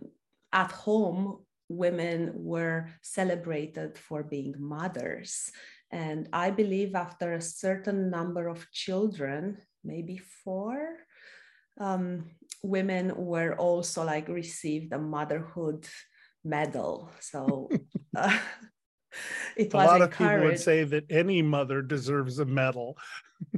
at 0.53 0.71
home, 0.71 1.44
women 1.69 2.31
were 2.35 2.89
celebrated 3.01 3.97
for 3.97 4.23
being 4.23 4.55
mothers. 4.57 5.51
And 5.91 6.27
I 6.33 6.51
believe 6.51 6.95
after 6.95 7.33
a 7.33 7.41
certain 7.41 8.09
number 8.09 8.47
of 8.47 8.69
children, 8.71 9.57
maybe 9.83 10.17
four, 10.43 10.97
um, 11.79 12.31
women 12.63 13.13
were 13.15 13.55
also 13.55 14.03
like 14.03 14.27
received 14.27 14.93
a 14.93 14.99
motherhood 14.99 15.87
medal. 16.43 17.11
So 17.19 17.69
uh, 18.17 18.37
it 19.57 19.73
a 19.73 19.77
was 19.77 19.87
lot 19.87 20.01
of 20.01 20.11
people 20.11 20.39
would 20.39 20.59
say 20.59 20.83
that 20.83 21.05
any 21.09 21.41
mother 21.41 21.81
deserves 21.81 22.39
a 22.39 22.45
medal. 22.45 22.97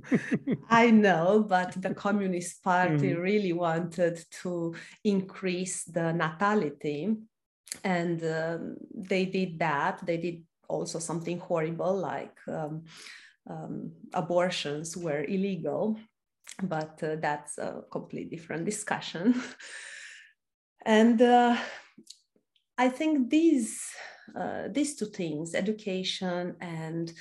I 0.69 0.91
know, 0.91 1.45
but 1.47 1.79
the 1.81 1.93
Communist 1.93 2.63
Party 2.63 3.13
mm. 3.13 3.21
really 3.21 3.53
wanted 3.53 4.23
to 4.41 4.75
increase 5.03 5.83
the 5.83 6.13
natality 6.13 7.15
and 7.83 8.23
um, 8.23 8.77
they 8.93 9.25
did 9.25 9.59
that. 9.59 10.05
They 10.05 10.17
did 10.17 10.43
also 10.67 10.99
something 10.99 11.39
horrible 11.39 11.95
like 11.95 12.35
um, 12.47 12.85
um, 13.49 13.91
abortions 14.13 14.95
were 14.97 15.23
illegal. 15.23 15.97
But 16.63 17.01
uh, 17.03 17.17
that's 17.19 17.57
a 17.57 17.83
completely 17.91 18.37
different 18.37 18.65
discussion. 18.65 19.41
And 20.85 21.21
uh, 21.21 21.57
i 22.77 22.87
think 22.87 23.29
these 23.29 23.83
uh, 24.39 24.67
these 24.71 24.95
two 24.95 25.07
things 25.07 25.55
education 25.55 26.55
and 26.61 27.11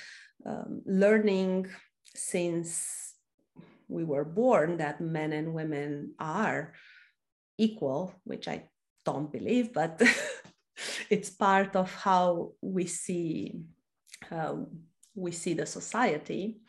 um, 0.45 0.81
learning 0.85 1.67
since 2.15 3.15
we 3.89 4.03
were 4.03 4.23
born 4.23 4.77
that 4.77 5.01
men 5.01 5.33
and 5.33 5.53
women 5.53 6.13
are 6.19 6.73
equal 7.57 8.13
which 8.23 8.47
i 8.47 8.63
don't 9.07 9.31
believe, 9.31 9.71
but 9.71 10.01
it's 11.09 11.29
part 11.29 11.75
of 11.75 11.93
how 11.93 12.53
we 12.61 12.85
see 12.85 13.61
uh, 14.31 14.55
we 15.15 15.31
see 15.31 15.53
the 15.53 15.65
society. 15.65 16.59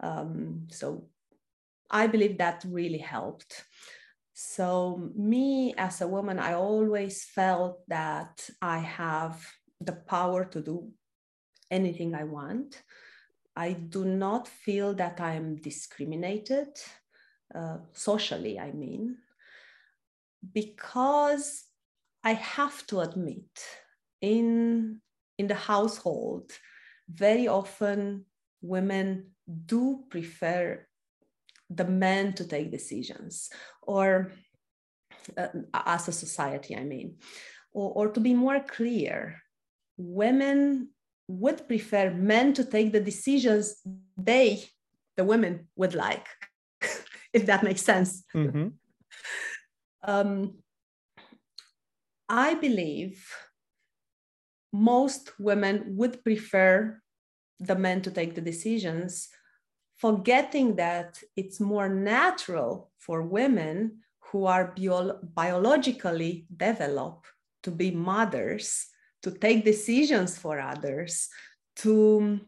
Um, 0.00 0.66
so 0.70 1.08
I 1.90 2.06
believe 2.06 2.38
that 2.38 2.64
really 2.66 2.98
helped. 2.98 3.64
So 4.34 5.10
me 5.14 5.74
as 5.78 6.00
a 6.00 6.08
woman, 6.08 6.38
I 6.38 6.54
always 6.54 7.24
felt 7.24 7.86
that 7.88 8.50
I 8.60 8.78
have 8.78 9.46
the 9.80 9.92
power 9.92 10.44
to 10.46 10.60
do 10.60 10.90
anything 11.70 12.14
I 12.14 12.24
want. 12.24 12.82
I 13.56 13.72
do 13.72 14.04
not 14.04 14.48
feel 14.48 14.92
that 14.94 15.20
I 15.20 15.34
am 15.34 15.56
discriminated 15.56 16.68
uh, 17.54 17.78
socially, 17.92 18.58
I 18.58 18.72
mean, 18.72 19.16
because 20.52 21.65
I 22.26 22.32
have 22.32 22.84
to 22.88 22.98
admit, 23.02 23.54
in, 24.20 25.00
in 25.38 25.46
the 25.46 25.54
household, 25.54 26.50
very 27.08 27.46
often 27.46 28.24
women 28.60 29.30
do 29.46 30.02
prefer 30.10 30.84
the 31.70 31.84
men 31.84 32.32
to 32.32 32.44
take 32.44 32.72
decisions, 32.72 33.48
or 33.80 34.32
uh, 35.38 35.46
as 35.72 36.08
a 36.08 36.12
society, 36.12 36.74
I 36.74 36.82
mean, 36.82 37.18
or, 37.72 37.92
or 37.92 38.08
to 38.08 38.18
be 38.18 38.34
more 38.34 38.58
clear, 38.58 39.40
women 39.96 40.88
would 41.28 41.68
prefer 41.68 42.10
men 42.10 42.54
to 42.54 42.64
take 42.64 42.90
the 42.90 43.00
decisions 43.00 43.76
they, 44.16 44.64
the 45.16 45.22
women, 45.22 45.68
would 45.76 45.94
like, 45.94 46.26
if 47.32 47.46
that 47.46 47.62
makes 47.62 47.82
sense. 47.82 48.24
Mm-hmm. 48.34 48.68
Um, 50.02 50.58
I 52.28 52.54
believe 52.54 53.24
most 54.72 55.38
women 55.38 55.96
would 55.96 56.22
prefer 56.24 57.00
the 57.60 57.76
men 57.76 58.02
to 58.02 58.10
take 58.10 58.34
the 58.34 58.40
decisions, 58.40 59.28
forgetting 59.96 60.76
that 60.76 61.22
it's 61.36 61.60
more 61.60 61.88
natural 61.88 62.90
for 62.98 63.22
women 63.22 64.00
who 64.30 64.46
are 64.46 64.74
bio- 64.76 65.18
biologically 65.22 66.46
developed 66.54 67.26
to 67.62 67.70
be 67.70 67.90
mothers, 67.90 68.86
to 69.22 69.30
take 69.30 69.64
decisions 69.64 70.36
for 70.36 70.60
others, 70.60 71.28
to 71.76 72.40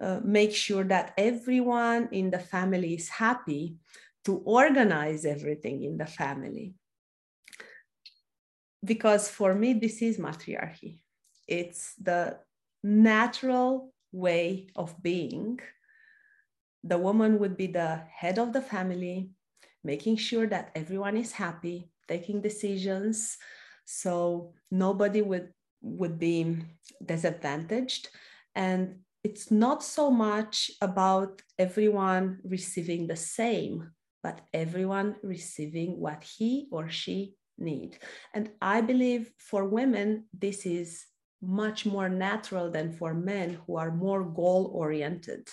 uh, 0.00 0.20
make 0.22 0.54
sure 0.54 0.84
that 0.84 1.12
everyone 1.16 2.08
in 2.12 2.30
the 2.30 2.38
family 2.38 2.94
is 2.94 3.08
happy, 3.08 3.76
to 4.24 4.38
organize 4.44 5.24
everything 5.24 5.82
in 5.82 5.96
the 5.96 6.06
family 6.06 6.74
because 8.86 9.28
for 9.28 9.54
me, 9.54 9.74
this 9.74 10.00
is 10.00 10.18
matriarchy. 10.18 11.00
It's 11.46 11.94
the 11.96 12.38
natural 12.82 13.92
way 14.12 14.68
of 14.76 14.94
being. 15.02 15.60
The 16.84 16.98
woman 16.98 17.38
would 17.40 17.56
be 17.56 17.66
the 17.66 18.02
head 18.08 18.38
of 18.38 18.52
the 18.52 18.62
family, 18.62 19.30
making 19.82 20.16
sure 20.16 20.46
that 20.46 20.70
everyone 20.74 21.16
is 21.16 21.32
happy, 21.32 21.90
taking 22.08 22.40
decisions 22.40 23.36
so 23.84 24.52
nobody 24.70 25.22
would 25.22 25.52
would 25.80 26.18
be 26.18 26.58
disadvantaged 27.04 28.08
and 28.54 28.96
it's 29.22 29.50
not 29.50 29.82
so 29.82 30.10
much 30.10 30.70
about 30.80 31.42
everyone 31.58 32.38
receiving 32.42 33.06
the 33.06 33.14
same 33.16 33.92
but 34.22 34.40
everyone 34.52 35.14
receiving 35.22 36.00
what 36.00 36.24
he 36.24 36.66
or 36.72 36.88
she 36.88 37.36
need. 37.58 37.98
And 38.34 38.50
i 38.60 38.80
believe 38.80 39.30
for 39.38 39.64
women 39.64 40.24
this 40.32 40.66
is 40.66 41.06
much 41.42 41.86
more 41.86 42.08
natural 42.08 42.70
than 42.70 42.92
for 42.92 43.14
men 43.14 43.58
who 43.66 43.76
are 43.76 43.90
more 43.90 44.24
goal 44.24 44.70
oriented 44.74 45.48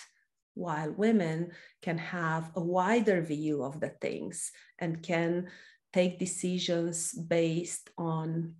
while 0.54 0.90
women 0.92 1.50
can 1.82 1.98
have 1.98 2.50
a 2.54 2.60
wider 2.60 3.20
view 3.20 3.62
of 3.62 3.80
the 3.80 3.90
things 4.00 4.50
and 4.78 5.02
can 5.02 5.48
take 5.92 6.18
decisions 6.18 7.12
based 7.12 7.90
on 7.98 8.54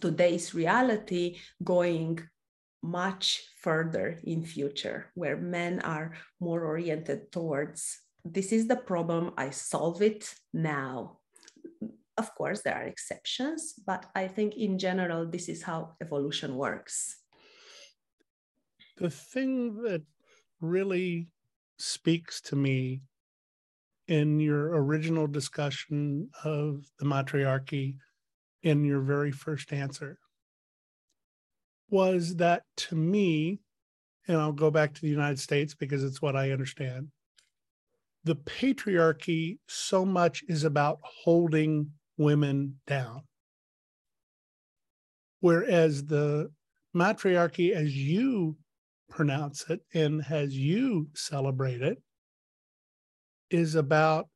today's 0.00 0.54
reality 0.54 1.38
going 1.62 2.20
much 2.82 3.42
further 3.60 4.18
in 4.24 4.44
future 4.44 5.06
where 5.14 5.36
men 5.36 5.80
are 5.80 6.14
more 6.40 6.64
oriented 6.64 7.30
towards 7.30 7.98
this 8.24 8.52
is 8.52 8.66
the 8.66 8.76
problem 8.76 9.32
i 9.36 9.50
solve 9.50 10.02
it 10.02 10.34
now 10.52 11.18
of 12.18 12.34
course 12.34 12.62
there 12.62 12.74
are 12.74 12.82
exceptions 12.82 13.74
but 13.86 14.06
i 14.14 14.28
think 14.28 14.56
in 14.56 14.78
general 14.78 15.26
this 15.26 15.48
is 15.48 15.62
how 15.62 15.94
evolution 16.00 16.56
works. 16.56 17.22
The 18.98 19.10
thing 19.10 19.82
that 19.82 20.02
really 20.60 21.28
speaks 21.78 22.40
to 22.42 22.56
me 22.56 23.02
in 24.06 24.38
your 24.38 24.76
original 24.76 25.26
discussion 25.26 26.30
of 26.44 26.84
the 26.98 27.04
matriarchy 27.04 27.96
in 28.62 28.84
your 28.84 29.00
very 29.00 29.32
first 29.32 29.72
answer 29.72 30.18
was 31.90 32.36
that 32.36 32.62
to 32.76 32.94
me, 32.94 33.60
and 34.28 34.36
I'll 34.36 34.52
go 34.52 34.70
back 34.70 34.94
to 34.94 35.00
the 35.00 35.08
United 35.08 35.38
States 35.38 35.74
because 35.74 36.04
it's 36.04 36.22
what 36.22 36.36
I 36.36 36.52
understand, 36.52 37.08
the 38.24 38.36
patriarchy 38.36 39.58
so 39.66 40.04
much 40.04 40.44
is 40.48 40.64
about 40.64 41.00
holding 41.02 41.90
women 42.22 42.80
down. 42.86 43.22
Whereas 45.40 46.06
the 46.06 46.50
matriarchy, 46.94 47.74
as 47.74 47.96
you 47.96 48.56
pronounce 49.10 49.68
it 49.68 49.80
and 49.92 50.24
as 50.30 50.56
you 50.56 51.08
celebrate 51.14 51.82
it, 51.82 52.00
is 53.50 53.74
about 53.74 54.28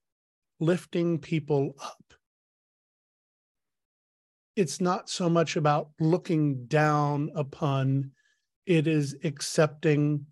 lifting 0.60 1.18
people 1.18 1.74
up. 1.82 2.14
It's 4.56 4.80
not 4.80 5.08
so 5.08 5.28
much 5.28 5.56
about 5.56 5.90
looking 6.00 6.66
down 6.66 7.30
upon, 7.34 8.12
it 8.64 8.86
is 8.86 9.16
accepting 9.22 10.26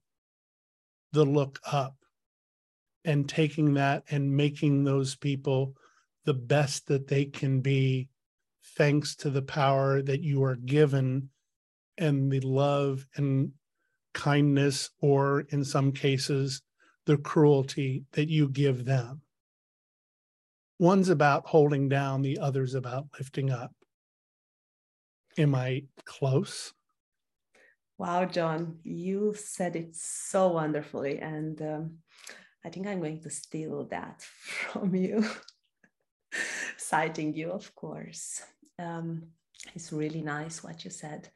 the 1.13 1.25
look 1.25 1.61
up 1.71 1.95
and 3.05 3.29
taking 3.29 3.75
that 3.75 4.03
and 4.11 4.35
making 4.35 4.85
those 4.85 5.15
people 5.15 5.75
the 6.25 6.35
best 6.35 6.87
that 6.89 7.09
they 7.09 7.25
can 7.25 7.61
be, 7.61 8.09
thanks 8.77 9.15
to 9.17 9.31
the 9.31 9.43
power 9.43 10.03
that 10.03 10.23
you 10.23 10.43
are 10.45 10.57
given 10.57 11.31
and 11.99 12.31
the 12.31 12.41
love 12.41 13.07
and 13.17 13.53
kindness, 14.15 14.91
or 15.01 15.41
in 15.51 15.65
some 15.65 15.93
cases, 15.93 16.63
the 17.07 17.17
cruelty 17.17 18.05
that 18.13 18.29
you 18.29 18.49
give 18.49 18.85
them. 18.85 19.21
One's 20.79 21.09
about 21.09 21.47
holding 21.47 21.89
down, 21.89 22.23
the 22.23 22.39
other's 22.39 22.75
about 22.75 23.07
lifting 23.19 23.51
up. 23.51 23.73
Am 25.39 25.55
I 25.55 25.85
close? 26.05 26.73
Wow, 27.99 28.25
John, 28.25 28.79
you 28.83 29.35
said 29.37 29.77
it 29.77 29.95
so 29.95 30.49
wonderfully. 30.49 31.21
And 31.21 31.61
um, 31.63 31.99
I 32.65 32.71
think 32.71 32.87
I'm 32.87 33.01
going 33.01 33.21
to 33.23 33.31
steal 33.31 33.85
that 33.87 34.23
from 34.23 34.95
you, 34.95 35.25
citing 36.77 37.35
you, 37.35 37.51
of 37.51 37.75
course. 37.75 38.43
Um, 38.79 39.29
it's 39.75 39.93
really 39.93 40.23
nice 40.23 40.63
what 40.63 40.85
you 40.85 40.91
said. 40.91 41.29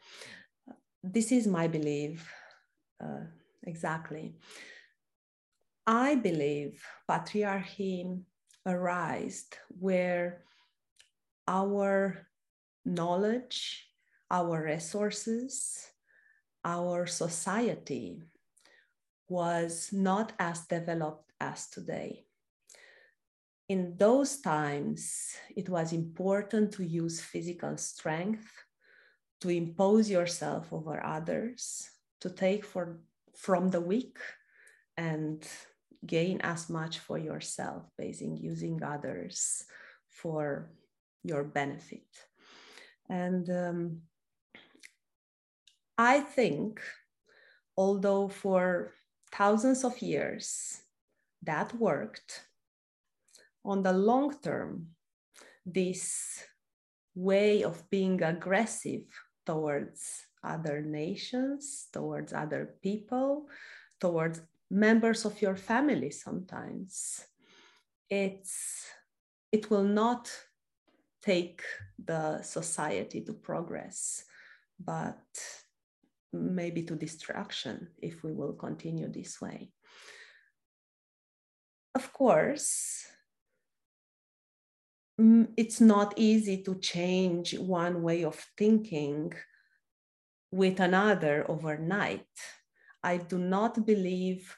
This 1.02 1.32
is 1.32 1.46
my 1.46 1.68
belief 1.68 2.30
uh, 3.02 3.26
exactly. 3.64 4.34
I 5.86 6.16
believe 6.16 6.82
patriarchy 7.08 8.22
arose 8.66 9.46
where 9.68 10.42
our 11.46 12.26
knowledge, 12.84 13.88
our 14.30 14.64
resources, 14.64 15.86
our 16.64 17.06
society 17.06 18.22
was 19.28 19.90
not 19.92 20.32
as 20.38 20.66
developed 20.66 21.32
as 21.40 21.68
today. 21.68 22.24
In 23.68 23.96
those 23.98 24.40
times, 24.40 25.36
it 25.54 25.68
was 25.68 25.92
important 25.92 26.72
to 26.72 26.84
use 26.84 27.20
physical 27.20 27.76
strength 27.76 28.50
to 29.40 29.50
impose 29.50 30.08
yourself 30.10 30.72
over 30.72 31.04
others, 31.04 31.90
to 32.20 32.30
take 32.30 32.64
for, 32.64 33.00
from 33.36 33.68
the 33.68 33.80
weak 33.80 34.18
and 34.96 35.46
gain 36.06 36.40
as 36.40 36.70
much 36.70 36.98
for 36.98 37.18
yourself, 37.18 37.84
basing 37.98 38.36
using 38.38 38.82
others 38.82 39.64
for 40.06 40.70
your 41.22 41.44
benefit. 41.44 42.06
And 43.08 43.48
um, 43.50 44.02
I 45.96 46.20
think, 46.20 46.80
although 47.76 48.28
for 48.28 48.94
thousands 49.30 49.84
of 49.84 50.00
years 50.00 50.80
that 51.42 51.74
worked, 51.74 52.47
on 53.68 53.82
the 53.82 53.92
long 53.92 54.34
term, 54.40 54.86
this 55.66 56.42
way 57.14 57.62
of 57.62 57.88
being 57.90 58.22
aggressive 58.22 59.04
towards 59.44 60.24
other 60.42 60.80
nations, 60.80 61.88
towards 61.92 62.32
other 62.32 62.74
people, 62.82 63.46
towards 64.00 64.40
members 64.70 65.26
of 65.26 65.42
your 65.42 65.54
family 65.54 66.10
sometimes. 66.10 67.20
It's, 68.08 68.86
it 69.52 69.70
will 69.70 69.84
not 69.84 70.30
take 71.22 71.62
the 72.02 72.40
society 72.40 73.20
to 73.20 73.34
progress, 73.34 74.24
but 74.82 75.20
maybe 76.32 76.84
to 76.84 76.94
destruction 76.94 77.88
if 78.00 78.24
we 78.24 78.32
will 78.32 78.54
continue 78.54 79.08
this 79.12 79.42
way. 79.42 79.72
Of 81.94 82.12
course, 82.14 83.04
it's 85.18 85.80
not 85.80 86.14
easy 86.16 86.62
to 86.62 86.76
change 86.76 87.58
one 87.58 88.02
way 88.02 88.24
of 88.24 88.36
thinking 88.56 89.32
with 90.52 90.78
another 90.78 91.44
overnight. 91.48 92.26
I 93.02 93.16
do 93.16 93.38
not 93.38 93.84
believe 93.84 94.56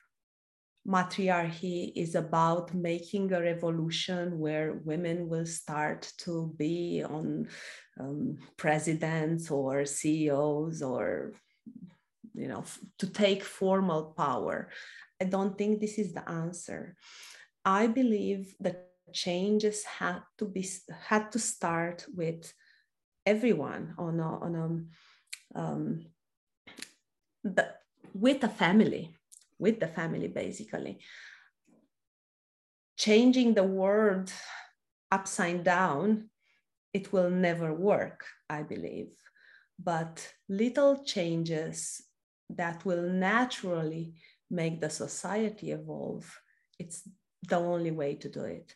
matriarchy 0.85 1.93
is 1.97 2.15
about 2.15 2.75
making 2.75 3.33
a 3.33 3.41
revolution 3.41 4.39
where 4.39 4.81
women 4.85 5.29
will 5.29 5.47
start 5.47 6.13
to 6.19 6.53
be 6.57 7.03
on 7.05 7.49
um, 7.99 8.39
presidents 8.57 9.51
or 9.51 9.85
CEOs 9.85 10.83
or 10.83 11.33
you 12.35 12.49
know 12.49 12.65
to 12.99 13.07
take 13.07 13.43
formal 13.45 14.15
power. 14.17 14.71
I 15.21 15.25
don't 15.25 15.57
think 15.57 15.81
this 15.81 15.99
is 15.99 16.13
the 16.13 16.27
answer. 16.29 16.97
I 17.65 17.87
believe 17.87 18.55
that 18.61 18.90
changes 19.13 19.85
had 19.85 20.21
to 20.39 20.47
be 20.47 20.67
had 21.09 21.31
to 21.33 21.39
start 21.39 22.07
with 22.15 22.53
everyone 23.27 23.95
on 23.99 24.21
a, 24.21 24.39
on 24.39 24.55
a 25.55 25.59
um, 25.59 26.07
the, 27.45 27.69
with 28.15 28.43
a 28.45 28.49
family, 28.49 29.15
with 29.59 29.81
the 29.81 29.89
family 29.89 30.29
basically. 30.29 31.01
Changing 32.97 33.55
the 33.55 33.65
world 33.65 34.31
upside 35.11 35.65
down, 35.65 36.29
it 36.93 37.13
will 37.13 37.31
never 37.31 37.73
work, 37.73 38.27
I 38.49 38.63
believe. 38.63 39.13
But 39.83 40.35
little 40.49 41.03
changes 41.05 42.03
that 42.51 42.85
will 42.85 43.03
naturally 43.03 44.15
make 44.51 44.81
the 44.81 44.91
society 44.91 45.71
evolve, 45.71 46.39
it's 46.79 47.09
the 47.49 47.57
only 47.57 47.91
way 47.91 48.17
to 48.17 48.29
do 48.29 48.45
it. 48.45 48.75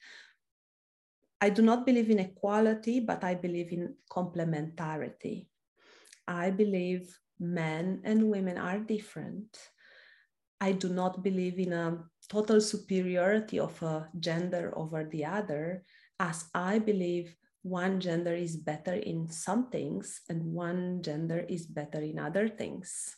I 1.44 1.50
do 1.50 1.60
not 1.60 1.84
believe 1.84 2.08
in 2.08 2.20
equality, 2.20 3.00
but 3.00 3.22
I 3.22 3.34
believe 3.34 3.70
in 3.70 3.96
complementarity. 4.10 5.48
I 6.26 6.48
believe 6.48 7.18
men 7.38 8.00
and 8.02 8.30
women 8.30 8.56
are 8.56 8.78
different. 8.78 9.52
I 10.58 10.72
do 10.72 10.88
not 10.88 11.22
believe 11.22 11.58
in 11.58 11.74
a 11.74 11.98
total 12.30 12.62
superiority 12.62 13.60
of 13.60 13.76
a 13.82 14.08
gender 14.18 14.72
over 14.74 15.04
the 15.04 15.26
other, 15.26 15.84
as 16.18 16.46
I 16.54 16.78
believe 16.78 17.36
one 17.60 18.00
gender 18.00 18.32
is 18.32 18.56
better 18.56 18.94
in 18.94 19.28
some 19.28 19.68
things 19.68 20.22
and 20.30 20.40
one 20.46 21.02
gender 21.02 21.44
is 21.46 21.66
better 21.66 22.00
in 22.00 22.18
other 22.18 22.48
things. 22.48 23.16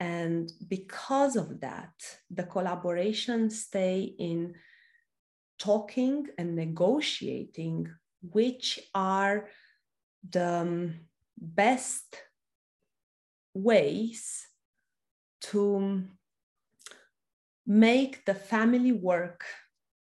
And 0.00 0.50
because 0.66 1.36
of 1.36 1.60
that, 1.60 1.94
the 2.28 2.42
collaboration 2.42 3.48
stay 3.50 4.12
in 4.18 4.56
talking 5.58 6.26
and 6.38 6.54
negotiating 6.54 7.88
which 8.22 8.80
are 8.94 9.48
the 10.30 10.48
um, 10.48 10.94
best 11.38 12.16
ways 13.54 14.46
to 15.40 16.04
make 17.66 18.24
the 18.24 18.34
family 18.34 18.92
work 18.92 19.44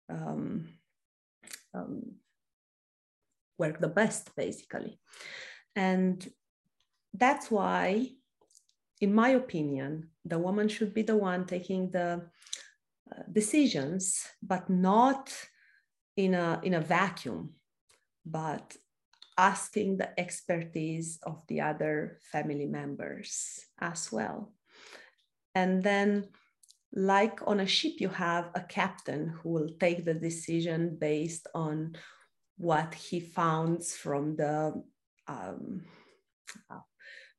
um, 0.09 0.69
um, 1.75 2.03
work 3.59 3.79
the 3.81 3.89
best 3.89 4.35
basically. 4.37 4.99
And 5.77 6.27
that's 7.15 7.51
why 7.51 8.09
in 9.01 9.15
my 9.15 9.31
opinion 9.31 10.09
the 10.25 10.39
woman 10.39 10.69
should 10.69 10.95
be 10.95 11.03
the 11.03 11.17
one 11.17 11.47
taking 11.47 11.91
the 11.91 12.31
decisions 13.33 14.27
but 14.43 14.69
not 14.69 15.33
in 16.17 16.35
a 16.35 16.61
in 16.63 16.75
a 16.75 16.81
vacuum 16.81 17.55
but 18.25 18.77
asking 19.39 19.97
the 19.97 20.19
expertise 20.21 21.19
of 21.25 21.43
the 21.49 21.61
other 21.61 22.19
family 22.31 22.67
members 22.67 23.65
as 23.81 24.13
well. 24.13 24.53
And 25.55 25.83
then, 25.83 26.29
like 26.93 27.41
on 27.47 27.61
a 27.61 27.67
ship, 27.67 27.95
you 27.99 28.09
have 28.09 28.51
a 28.55 28.61
captain 28.61 29.29
who 29.29 29.49
will 29.51 29.71
take 29.81 30.05
the 30.05 30.15
decision 30.15 30.97
based 31.01 31.49
on 31.55 31.97
what 32.59 32.95
he 32.95 33.21
found 33.21 33.85
from 33.85 34.37
the. 34.37 34.83
Um, 35.27 35.83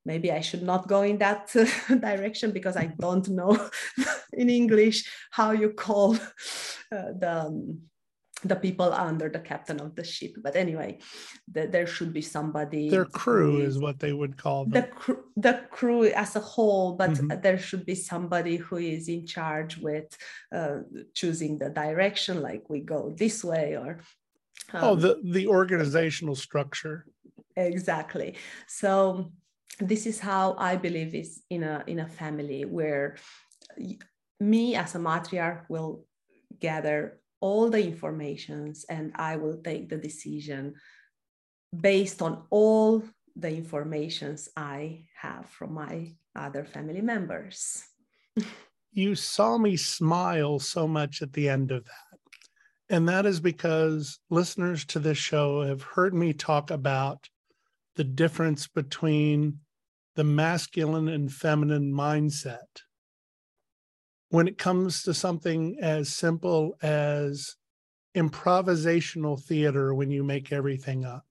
maybe 0.04 0.30
I 0.32 0.40
should 0.40 0.62
not 0.62 0.88
go 0.88 1.02
in 1.02 1.18
that 1.18 1.52
direction 1.88 2.52
because 2.52 2.76
I 2.76 2.86
don't 2.98 3.28
know 3.28 3.70
in 4.32 4.50
English 4.50 5.08
how 5.30 5.52
you 5.52 5.70
call 5.70 6.16
uh, 6.92 7.12
the. 7.18 7.44
Um, 7.46 7.80
the 8.44 8.56
people 8.56 8.92
under 8.92 9.28
the 9.28 9.38
captain 9.38 9.80
of 9.80 9.96
the 9.96 10.04
ship. 10.04 10.32
But 10.42 10.54
anyway, 10.54 10.98
the, 11.50 11.66
there 11.66 11.86
should 11.86 12.12
be 12.12 12.20
somebody. 12.20 12.88
Their 12.88 13.06
crew 13.06 13.60
is 13.60 13.78
what 13.78 13.98
they 13.98 14.12
would 14.12 14.36
call 14.36 14.64
them. 14.64 14.72
The, 14.72 14.82
cr- 14.82 15.24
the 15.36 15.64
crew 15.70 16.04
as 16.04 16.36
a 16.36 16.40
whole, 16.40 16.94
but 16.94 17.10
mm-hmm. 17.10 17.40
there 17.40 17.58
should 17.58 17.86
be 17.86 17.94
somebody 17.94 18.56
who 18.56 18.76
is 18.76 19.08
in 19.08 19.26
charge 19.26 19.78
with 19.78 20.16
uh, 20.54 20.80
choosing 21.14 21.58
the 21.58 21.70
direction, 21.70 22.42
like 22.42 22.68
we 22.68 22.80
go 22.80 23.14
this 23.16 23.42
way 23.42 23.76
or. 23.76 24.00
Um, 24.72 24.84
oh, 24.84 24.94
the 24.94 25.20
the 25.24 25.46
organizational 25.46 26.34
structure. 26.34 27.06
Exactly. 27.56 28.36
So 28.66 29.32
this 29.80 30.06
is 30.06 30.20
how 30.20 30.54
I 30.58 30.76
believe 30.76 31.14
is 31.14 31.42
in 31.50 31.62
a 31.64 31.84
in 31.86 32.00
a 32.00 32.08
family 32.08 32.64
where 32.64 33.16
me 34.40 34.74
as 34.74 34.94
a 34.94 34.98
matriarch 34.98 35.64
will 35.68 36.04
gather 36.60 37.20
all 37.40 37.70
the 37.70 37.84
informations 37.84 38.84
and 38.88 39.12
I 39.16 39.36
will 39.36 39.58
take 39.62 39.88
the 39.88 39.96
decision 39.96 40.74
based 41.78 42.22
on 42.22 42.44
all 42.50 43.02
the 43.36 43.50
informations 43.50 44.48
I 44.56 45.06
have 45.20 45.46
from 45.46 45.74
my 45.74 46.14
other 46.36 46.64
family 46.64 47.00
members. 47.00 47.82
you 48.92 49.14
saw 49.14 49.58
me 49.58 49.76
smile 49.76 50.58
so 50.58 50.86
much 50.86 51.20
at 51.20 51.32
the 51.32 51.48
end 51.48 51.72
of 51.72 51.84
that. 51.84 52.18
And 52.90 53.08
that 53.08 53.26
is 53.26 53.40
because 53.40 54.20
listeners 54.30 54.84
to 54.86 54.98
this 54.98 55.18
show 55.18 55.62
have 55.62 55.82
heard 55.82 56.14
me 56.14 56.32
talk 56.32 56.70
about 56.70 57.28
the 57.96 58.04
difference 58.04 58.68
between 58.68 59.60
the 60.14 60.24
masculine 60.24 61.08
and 61.08 61.32
feminine 61.32 61.92
mindset 61.92 62.82
when 64.28 64.48
it 64.48 64.58
comes 64.58 65.02
to 65.02 65.14
something 65.14 65.76
as 65.80 66.08
simple 66.08 66.76
as 66.82 67.56
improvisational 68.16 69.40
theater 69.40 69.94
when 69.94 70.10
you 70.10 70.22
make 70.22 70.52
everything 70.52 71.04
up. 71.04 71.24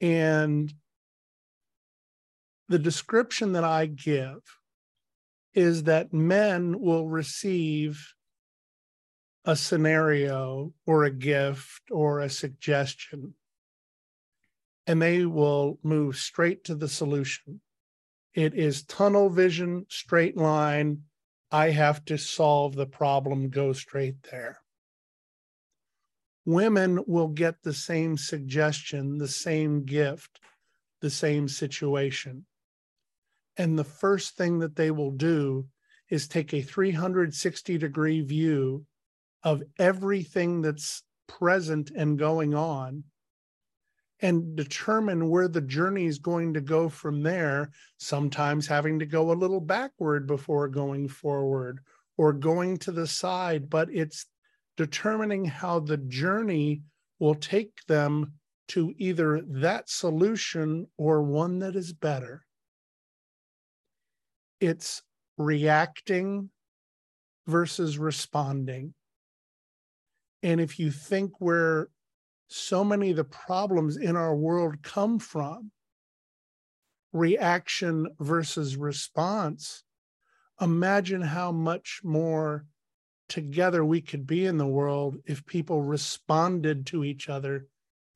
And 0.00 0.72
the 2.68 2.78
description 2.78 3.52
that 3.52 3.64
I 3.64 3.86
give 3.86 4.40
is 5.54 5.84
that 5.84 6.12
men 6.12 6.80
will 6.80 7.08
receive 7.08 8.14
a 9.44 9.56
scenario 9.56 10.72
or 10.86 11.04
a 11.04 11.10
gift 11.10 11.82
or 11.90 12.20
a 12.20 12.28
suggestion, 12.28 13.34
and 14.86 15.02
they 15.02 15.24
will 15.24 15.78
move 15.82 16.16
straight 16.16 16.64
to 16.64 16.74
the 16.74 16.88
solution. 16.88 17.60
It 18.34 18.54
is 18.54 18.84
tunnel 18.84 19.30
vision, 19.30 19.86
straight 19.88 20.36
line. 20.36 21.02
I 21.50 21.70
have 21.70 22.04
to 22.06 22.18
solve 22.18 22.76
the 22.76 22.86
problem, 22.86 23.48
go 23.48 23.72
straight 23.72 24.22
there. 24.30 24.60
Women 26.44 27.02
will 27.06 27.28
get 27.28 27.62
the 27.62 27.72
same 27.72 28.16
suggestion, 28.16 29.18
the 29.18 29.28
same 29.28 29.84
gift, 29.84 30.38
the 31.00 31.10
same 31.10 31.48
situation. 31.48 32.46
And 33.56 33.78
the 33.78 33.84
first 33.84 34.36
thing 34.36 34.60
that 34.60 34.76
they 34.76 34.90
will 34.90 35.10
do 35.10 35.66
is 36.08 36.28
take 36.28 36.54
a 36.54 36.62
360 36.62 37.78
degree 37.78 38.20
view 38.20 38.86
of 39.42 39.62
everything 39.78 40.62
that's 40.62 41.02
present 41.26 41.90
and 41.90 42.18
going 42.18 42.54
on 42.54 43.04
and 44.20 44.56
determine 44.56 45.28
where 45.28 45.48
the 45.48 45.60
journey 45.60 46.06
is 46.06 46.18
going 46.18 46.54
to 46.54 46.60
go 46.60 46.88
from 46.88 47.22
there, 47.22 47.70
sometimes 47.98 48.66
having 48.66 48.98
to 48.98 49.06
go 49.06 49.30
a 49.30 49.34
little 49.34 49.60
backward 49.60 50.26
before 50.26 50.68
going 50.68 51.08
forward 51.08 51.80
or 52.16 52.32
going 52.32 52.78
to 52.78 52.92
the 52.92 53.06
side, 53.06 53.68
but 53.68 53.88
it's 53.92 54.26
determining 54.76 55.44
how 55.44 55.80
the 55.80 55.98
journey 55.98 56.82
will 57.18 57.34
take 57.34 57.72
them 57.88 58.32
to 58.68 58.92
either 58.98 59.42
that 59.46 59.88
solution 59.88 60.86
or 60.96 61.22
one 61.22 61.58
that 61.60 61.76
is 61.76 61.92
better. 61.92 62.44
It's 64.60 65.02
reacting 65.38 66.50
versus 67.46 67.98
responding. 67.98 68.94
And 70.42 70.60
if 70.60 70.78
you 70.78 70.90
think 70.90 71.40
we're 71.40 71.86
so 72.48 72.84
many 72.84 73.10
of 73.10 73.16
the 73.16 73.24
problems 73.24 73.96
in 73.96 74.16
our 74.16 74.34
world 74.34 74.82
come 74.82 75.18
from 75.18 75.70
reaction 77.12 78.06
versus 78.20 78.76
response, 78.76 79.82
imagine 80.60 81.22
how 81.22 81.50
much 81.50 82.00
more 82.04 82.66
together 83.28 83.84
we 83.84 84.00
could 84.00 84.26
be 84.26 84.46
in 84.46 84.58
the 84.58 84.66
world 84.66 85.16
if 85.24 85.44
people 85.46 85.82
responded 85.82 86.86
to 86.86 87.04
each 87.04 87.28
other 87.28 87.66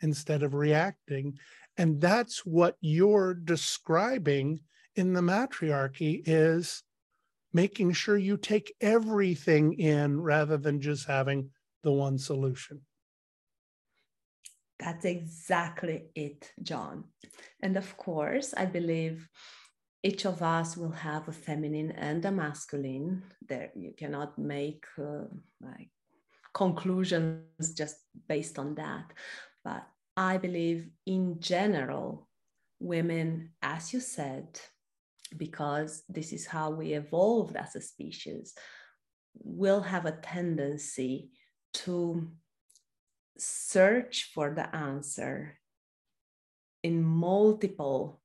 instead 0.00 0.42
of 0.42 0.54
reacting. 0.54 1.36
And 1.76 2.00
that's 2.00 2.44
what 2.44 2.76
you're 2.80 3.34
describing 3.34 4.60
in 4.94 5.12
the 5.12 5.22
matriarchy 5.22 6.22
is 6.26 6.82
making 7.52 7.92
sure 7.92 8.16
you 8.16 8.36
take 8.36 8.74
everything 8.80 9.72
in 9.74 10.20
rather 10.20 10.56
than 10.56 10.80
just 10.80 11.06
having 11.06 11.50
the 11.82 11.92
one 11.92 12.18
solution. 12.18 12.80
That's 14.80 15.04
exactly 15.04 16.06
it, 16.14 16.52
John. 16.62 17.04
And 17.62 17.76
of 17.76 17.96
course, 17.96 18.54
I 18.56 18.64
believe 18.64 19.28
each 20.02 20.24
of 20.24 20.42
us 20.42 20.76
will 20.76 20.92
have 20.92 21.28
a 21.28 21.32
feminine 21.32 21.90
and 21.92 22.24
a 22.24 22.30
masculine. 22.30 23.22
There, 23.46 23.70
you 23.76 23.92
cannot 23.96 24.38
make 24.38 24.86
uh, 24.98 25.24
like 25.60 25.90
conclusions 26.54 27.74
just 27.76 27.96
based 28.26 28.58
on 28.58 28.74
that. 28.76 29.12
But 29.62 29.86
I 30.16 30.38
believe, 30.38 30.88
in 31.06 31.40
general, 31.40 32.26
women, 32.78 33.50
as 33.62 33.92
you 33.92 34.00
said, 34.00 34.58
because 35.36 36.02
this 36.08 36.32
is 36.32 36.46
how 36.46 36.70
we 36.70 36.94
evolved 36.94 37.56
as 37.56 37.76
a 37.76 37.82
species, 37.82 38.54
will 39.34 39.82
have 39.82 40.06
a 40.06 40.18
tendency 40.22 41.30
to 41.72 42.30
search 43.38 44.30
for 44.34 44.50
the 44.50 44.74
answer 44.74 45.58
in 46.82 47.02
multiple 47.02 48.20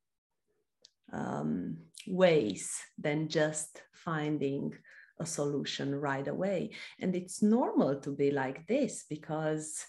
um, 1.11 1.77
ways 2.07 2.79
than 2.97 3.27
just 3.27 3.81
finding 3.93 4.73
a 5.19 5.25
solution 5.25 5.95
right 5.95 6.27
away. 6.27 6.71
And 6.99 7.15
it's 7.15 7.41
normal 7.41 7.99
to 8.01 8.11
be 8.11 8.31
like 8.31 8.67
this 8.67 9.05
because 9.09 9.85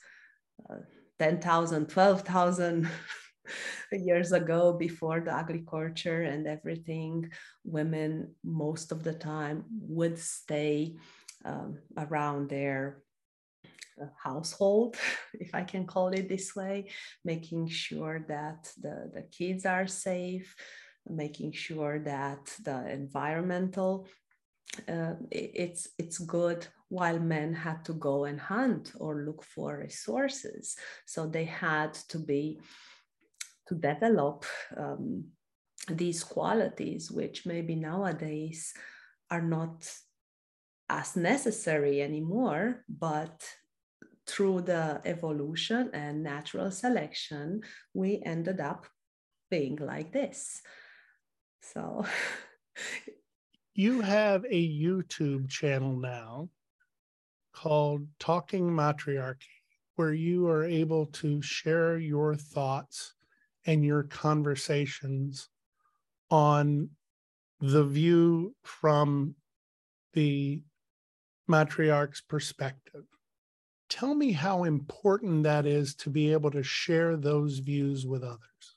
uh, 0.71 0.77
10,000, 1.19 1.89
12,000 1.89 2.89
years 3.93 4.33
ago, 4.33 4.73
before 4.73 5.21
the 5.21 5.33
agriculture 5.33 6.23
and 6.23 6.47
everything, 6.47 7.31
women 7.65 8.35
most 8.45 8.93
of 8.93 9.03
the 9.03 9.15
time 9.15 9.65
would 9.81 10.19
stay 10.19 10.97
um, 11.45 11.79
around 11.97 12.49
their 12.49 13.03
household, 14.23 14.97
if 15.35 15.55
I 15.55 15.63
can 15.63 15.87
call 15.87 16.09
it 16.09 16.29
this 16.29 16.55
way, 16.55 16.91
making 17.25 17.69
sure 17.69 18.25
that 18.29 18.71
the, 18.81 19.11
the 19.15 19.23
kids 19.23 19.67
are 19.67 19.87
safe, 19.87 20.55
making 21.09 21.53
sure 21.53 21.99
that 22.01 22.53
the 22.63 22.91
environmental 22.91 24.09
uh, 24.89 25.15
it's 25.31 25.89
it's 25.99 26.19
good 26.19 26.67
while 26.89 27.19
men 27.19 27.55
had 27.55 27.85
to 27.85 27.95
go 27.95 28.25
and 28.25 28.39
hunt 28.39 28.93
or 28.99 29.23
look 29.23 29.43
for 29.43 29.79
resources. 29.79 30.77
So 31.07 31.27
they 31.27 31.45
had 31.45 31.95
to 32.11 32.19
be 32.19 32.61
to 33.69 33.75
develop 33.75 34.45
um, 34.77 35.25
these 35.89 36.23
qualities 36.25 37.11
which 37.11 37.47
maybe 37.47 37.75
nowadays 37.75 38.73
are 39.31 39.43
not 39.43 39.91
as 40.89 41.17
necessary 41.17 42.01
anymore 42.01 42.85
but 42.89 43.45
through 44.27 44.61
the 44.61 45.01
evolution 45.05 45.91
and 45.93 46.23
natural 46.23 46.71
selection 46.71 47.61
we 47.95 48.23
ended 48.25 48.61
up 48.61 48.87
being 49.51 49.77
like 49.77 50.13
this 50.13 50.63
so 51.61 52.05
you 53.77 54.01
have 54.01 54.45
a 54.47 54.81
YouTube 54.81 55.51
channel 55.51 55.95
now 55.97 56.49
called 57.53 58.07
Talking 58.19 58.71
Matriarchy, 58.71 59.63
where 59.97 60.15
you 60.15 60.49
are 60.49 60.65
able 60.65 61.07
to 61.07 61.43
share 61.43 61.99
your 61.99 62.35
thoughts 62.35 63.15
and 63.67 63.85
your 63.85 64.05
conversations 64.05 65.51
on 66.31 66.89
the 67.61 67.85
view 67.85 68.55
from 68.63 69.35
the 70.15 70.63
matriarch's 71.47 72.23
perspective. 72.23 73.05
Tell 73.89 74.15
me 74.15 74.33
how 74.33 74.65
important 74.65 75.45
that 75.45 75.65
is 75.65 75.95
to 75.97 76.11
be 76.11 76.33
able 76.33 76.51
to 76.51 76.63
share 76.63 77.17
those 77.17 77.59
views 77.61 78.07
with 78.07 78.25
others. 78.25 78.77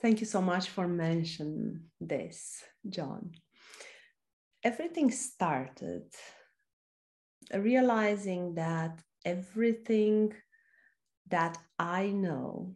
Thank 0.00 0.20
you 0.20 0.26
so 0.26 0.40
much 0.40 0.68
for 0.68 0.88
mentioning 0.88 1.80
this, 2.00 2.62
John. 2.88 3.32
Everything 4.62 5.10
started 5.10 6.04
uh, 7.52 7.60
realizing 7.60 8.54
that 8.54 9.00
everything 9.24 10.32
that 11.28 11.58
I 11.78 12.08
know, 12.08 12.74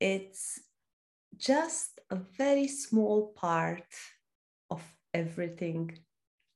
it's 0.00 0.60
just 1.36 2.00
a 2.10 2.16
very 2.16 2.68
small 2.68 3.32
part 3.34 3.92
of 4.70 4.82
everything 5.12 5.98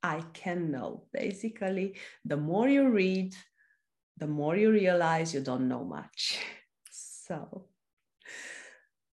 I 0.02 0.22
can 0.32 0.70
know. 0.70 1.04
Basically, 1.12 1.96
the 2.24 2.36
more 2.36 2.68
you 2.68 2.88
read, 2.88 3.34
the 4.16 4.26
more 4.26 4.56
you 4.56 4.70
realize 4.70 5.34
you 5.34 5.40
don't 5.40 5.68
know 5.68 5.84
much. 5.84 6.38
So, 7.30 7.68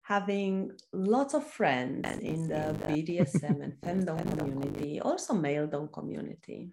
having 0.01 0.73
lots 0.91 1.35
of 1.35 1.47
friends 1.47 2.09
in 2.21 2.49
the 2.49 2.75
BDSM 2.89 3.61
and 3.63 3.75
femdom 3.85 4.39
community, 4.39 5.01
also 5.01 5.35
maledom 5.35 5.93
community, 5.93 6.71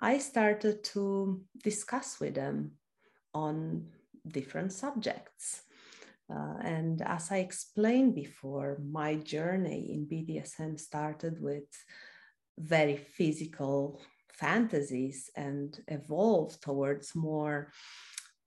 I 0.00 0.18
started 0.18 0.84
to 0.94 1.42
discuss 1.64 2.20
with 2.20 2.36
them 2.36 2.78
on 3.34 3.88
different 4.24 4.72
subjects. 4.72 5.62
Uh, 6.30 6.54
and 6.62 7.02
as 7.02 7.32
I 7.32 7.38
explained 7.38 8.14
before, 8.14 8.78
my 8.88 9.16
journey 9.16 9.92
in 9.94 10.06
BDSM 10.06 10.78
started 10.78 11.42
with 11.42 11.66
very 12.58 12.96
physical 12.96 14.00
fantasies 14.32 15.30
and 15.36 15.80
evolve 15.88 16.60
towards 16.60 17.14
more 17.14 17.72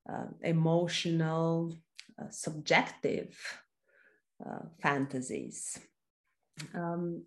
uh, 0.09 0.25
emotional, 0.41 1.77
uh, 2.21 2.29
subjective 2.29 3.37
uh, 4.45 4.65
fantasies. 4.81 5.79
Um, 6.73 7.23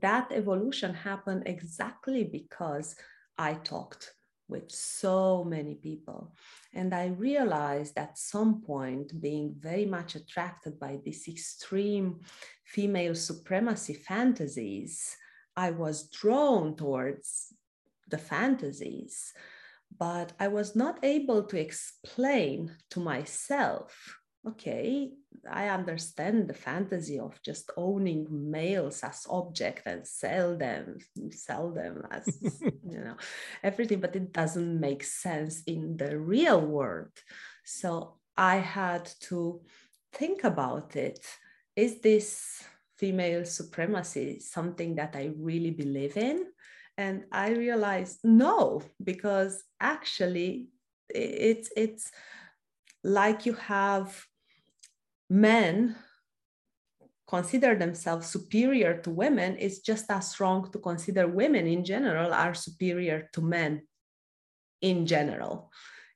that 0.00 0.30
evolution 0.32 0.94
happened 0.94 1.44
exactly 1.46 2.24
because 2.24 2.96
I 3.38 3.54
talked 3.54 4.12
with 4.48 4.70
so 4.70 5.44
many 5.44 5.74
people. 5.74 6.32
And 6.72 6.94
I 6.94 7.06
realized 7.06 7.98
at 7.98 8.18
some 8.18 8.62
point, 8.62 9.20
being 9.20 9.54
very 9.58 9.86
much 9.86 10.14
attracted 10.14 10.78
by 10.78 10.98
these 11.04 11.26
extreme 11.28 12.20
female 12.64 13.14
supremacy 13.14 13.94
fantasies, 13.94 15.16
I 15.56 15.70
was 15.70 16.08
drawn 16.10 16.76
towards 16.76 17.54
the 18.08 18.18
fantasies, 18.18 19.32
but 19.98 20.32
I 20.38 20.48
was 20.48 20.76
not 20.76 20.98
able 21.02 21.44
to 21.44 21.58
explain 21.58 22.76
to 22.90 23.00
myself 23.00 24.18
okay, 24.46 25.10
I 25.50 25.68
understand 25.68 26.48
the 26.48 26.54
fantasy 26.54 27.18
of 27.18 27.40
just 27.42 27.70
owning 27.76 28.26
males 28.30 29.02
as 29.02 29.26
object 29.28 29.82
and 29.86 30.06
sell 30.06 30.56
them, 30.56 30.98
sell 31.30 31.72
them 31.72 32.06
as 32.10 32.26
you 32.62 33.00
know 33.00 33.16
everything, 33.62 34.00
but 34.00 34.16
it 34.16 34.32
doesn't 34.32 34.80
make 34.80 35.02
sense 35.02 35.62
in 35.66 35.96
the 35.96 36.18
real 36.18 36.60
world. 36.60 37.12
So 37.64 38.14
I 38.36 38.56
had 38.56 39.10
to 39.28 39.60
think 40.12 40.44
about 40.44 40.96
it. 40.96 41.24
Is 41.74 42.00
this 42.00 42.62
female 42.98 43.44
supremacy 43.44 44.40
something 44.40 44.94
that 44.96 45.14
I 45.16 45.32
really 45.36 45.70
believe 45.70 46.16
in? 46.16 46.46
And 46.98 47.24
I 47.30 47.50
realized 47.50 48.20
no, 48.24 48.82
because 49.02 49.62
actually 49.80 50.68
it's 51.08 51.70
it's 51.76 52.10
like 53.04 53.46
you 53.46 53.52
have 53.54 54.24
men 55.28 55.96
consider 57.28 57.74
themselves 57.74 58.28
superior 58.28 58.98
to 58.98 59.10
women 59.10 59.56
it's 59.58 59.80
just 59.80 60.08
as 60.10 60.38
wrong 60.38 60.70
to 60.70 60.78
consider 60.78 61.26
women 61.26 61.66
in 61.66 61.84
general 61.84 62.32
are 62.32 62.54
superior 62.54 63.28
to 63.32 63.40
men 63.40 63.82
in 64.80 65.06
general. 65.06 65.70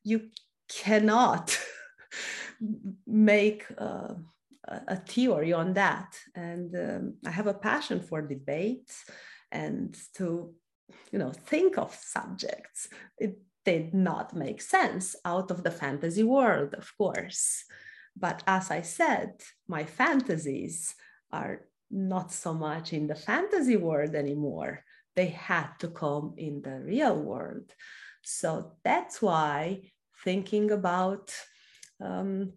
You 0.05 0.31
cannot 0.69 1.59
make 3.07 3.67
uh, 3.79 4.15
a 4.71 4.97
theory 4.97 5.53
on 5.53 5.75
that. 5.75 6.17
And 6.35 6.75
um, 6.77 7.15
I 7.27 7.31
have 7.31 7.47
a 7.47 7.55
passion 7.55 8.01
for 8.01 8.23
debate 8.23 8.91
and 9.51 9.97
to, 10.15 10.55
you 11.13 11.19
know, 11.19 11.33
think 11.33 11.79
of 11.79 11.95
subjects. 11.95 12.89
It 13.19 13.39
did 13.65 13.95
not 13.95 14.35
make 14.35 14.63
sense 14.63 15.17
out 15.25 15.51
of 15.51 15.63
the 15.63 15.71
fantasy 15.71 16.23
world, 16.23 16.75
of 16.75 16.91
course. 16.97 17.65
But 18.17 18.43
as 18.47 18.71
I 18.71 18.83
said, 18.83 19.33
my 19.69 19.85
fantasies 19.85 20.95
are 21.33 21.67
not 21.91 22.33
so 22.33 22.55
much 22.55 22.93
in 22.93 23.07
the 23.07 23.15
fantasy 23.15 23.77
world 23.77 24.15
anymore. 24.15 24.85
They 25.17 25.27
had 25.27 25.69
to 25.81 25.89
come 25.89 26.35
in 26.37 26.63
the 26.63 26.81
real 26.81 27.21
world. 27.21 27.73
So 28.23 28.73
that's 28.85 29.21
why 29.21 29.91
thinking 30.25 30.71
about 30.71 31.33
um, 32.01 32.53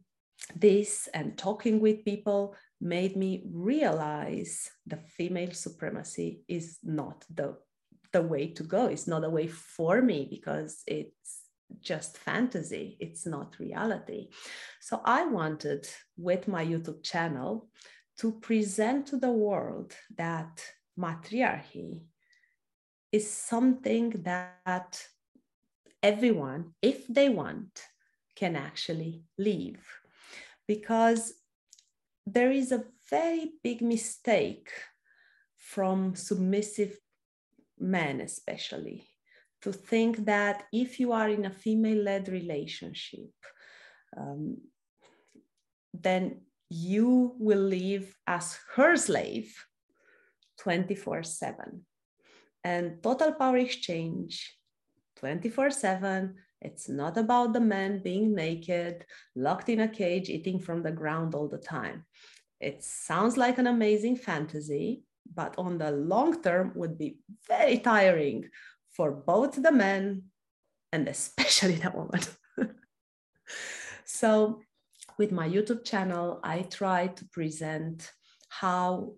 this 0.55 1.07
and 1.13 1.37
talking 1.37 1.79
with 1.79 2.05
people 2.05 2.55
made 2.81 3.15
me 3.15 3.43
realize 3.51 4.69
the 4.85 4.97
female 4.97 5.51
supremacy 5.51 6.43
is 6.47 6.79
not 6.83 7.25
the 7.33 7.55
the 8.11 8.21
way 8.21 8.45
to 8.47 8.61
go 8.63 8.85
it's 8.85 9.07
not 9.07 9.23
a 9.23 9.29
way 9.29 9.47
for 9.47 10.01
me 10.01 10.27
because 10.29 10.83
it's 10.85 11.43
just 11.81 12.17
fantasy, 12.17 12.97
it's 12.99 13.25
not 13.25 13.59
reality. 13.59 14.29
So 14.79 15.01
I 15.03 15.25
wanted 15.25 15.87
with 16.17 16.47
my 16.47 16.65
YouTube 16.65 17.03
channel 17.03 17.69
to 18.17 18.31
present 18.31 19.07
to 19.07 19.17
the 19.17 19.31
world 19.31 19.93
that 20.17 20.63
matriarchy 20.97 22.03
is 23.11 23.29
something 23.29 24.09
that 24.23 25.03
everyone, 26.01 26.73
if 26.81 27.07
they 27.07 27.29
want, 27.29 27.81
can 28.35 28.55
actually 28.55 29.23
live. 29.37 29.79
Because 30.67 31.33
there 32.25 32.51
is 32.51 32.71
a 32.71 32.85
very 33.09 33.51
big 33.63 33.81
mistake 33.81 34.69
from 35.57 36.15
submissive 36.15 36.97
men, 37.79 38.21
especially, 38.21 39.07
to 39.61 39.71
think 39.71 40.25
that 40.25 40.63
if 40.71 40.99
you 40.99 41.11
are 41.11 41.29
in 41.29 41.45
a 41.45 41.51
female 41.51 42.03
led 42.03 42.27
relationship, 42.27 43.31
um, 44.17 44.57
then 45.93 46.41
you 46.69 47.35
will 47.37 47.61
live 47.61 48.17
as 48.27 48.57
her 48.75 48.95
slave 48.95 49.53
24 50.59 51.23
7. 51.23 51.85
And 52.63 53.03
total 53.03 53.33
power 53.33 53.57
exchange 53.57 54.57
24 55.17 55.71
7. 55.71 56.35
It's 56.63 56.87
not 56.89 57.17
about 57.17 57.53
the 57.53 57.59
man 57.59 58.01
being 58.01 58.33
naked, 58.33 59.05
locked 59.35 59.69
in 59.69 59.81
a 59.81 59.87
cage, 59.87 60.29
eating 60.29 60.59
from 60.59 60.81
the 60.81 60.91
ground 60.91 61.35
all 61.35 61.47
the 61.47 61.57
time. 61.57 62.05
It 62.59 62.83
sounds 62.83 63.35
like 63.37 63.57
an 63.57 63.67
amazing 63.67 64.15
fantasy, 64.15 65.03
but 65.33 65.55
on 65.57 65.77
the 65.77 65.91
long 65.91 66.41
term 66.41 66.71
would 66.75 66.97
be 66.97 67.17
very 67.47 67.79
tiring 67.79 68.49
for 68.95 69.11
both 69.11 69.61
the 69.61 69.71
men 69.71 70.23
and 70.91 71.07
especially 71.07 71.75
the 71.83 71.91
woman. 71.91 72.21
so 74.05 74.61
with 75.17 75.31
my 75.31 75.47
YouTube 75.47 75.83
channel, 75.83 76.39
I 76.43 76.61
try 76.61 77.07
to 77.07 77.25
present 77.25 78.11
how 78.49 79.15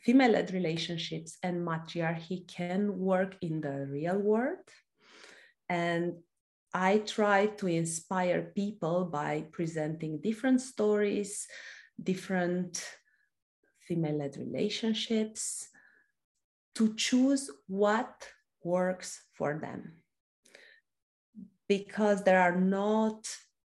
female 0.00 0.32
led 0.32 0.52
relationships 0.52 1.36
and 1.42 1.64
matriarchy 1.64 2.44
can 2.46 2.98
work 2.98 3.36
in 3.42 3.60
the 3.60 3.86
real 3.86 4.18
world. 4.18 4.58
And 5.68 6.14
I 6.72 6.98
try 6.98 7.46
to 7.46 7.66
inspire 7.66 8.52
people 8.54 9.04
by 9.04 9.46
presenting 9.50 10.20
different 10.20 10.60
stories, 10.60 11.46
different 12.02 12.84
female 13.80 14.18
led 14.18 14.36
relationships 14.36 15.68
to 16.76 16.94
choose 16.94 17.50
what 17.66 18.28
works 18.62 19.22
for 19.34 19.58
them. 19.58 19.96
Because 21.68 22.22
there 22.22 22.40
are 22.40 22.56
not 22.56 23.28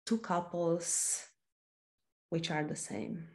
two 0.06 0.18
couples 0.18 1.24
which 2.30 2.50
are 2.52 2.64
the 2.64 2.76
same. 2.76 3.28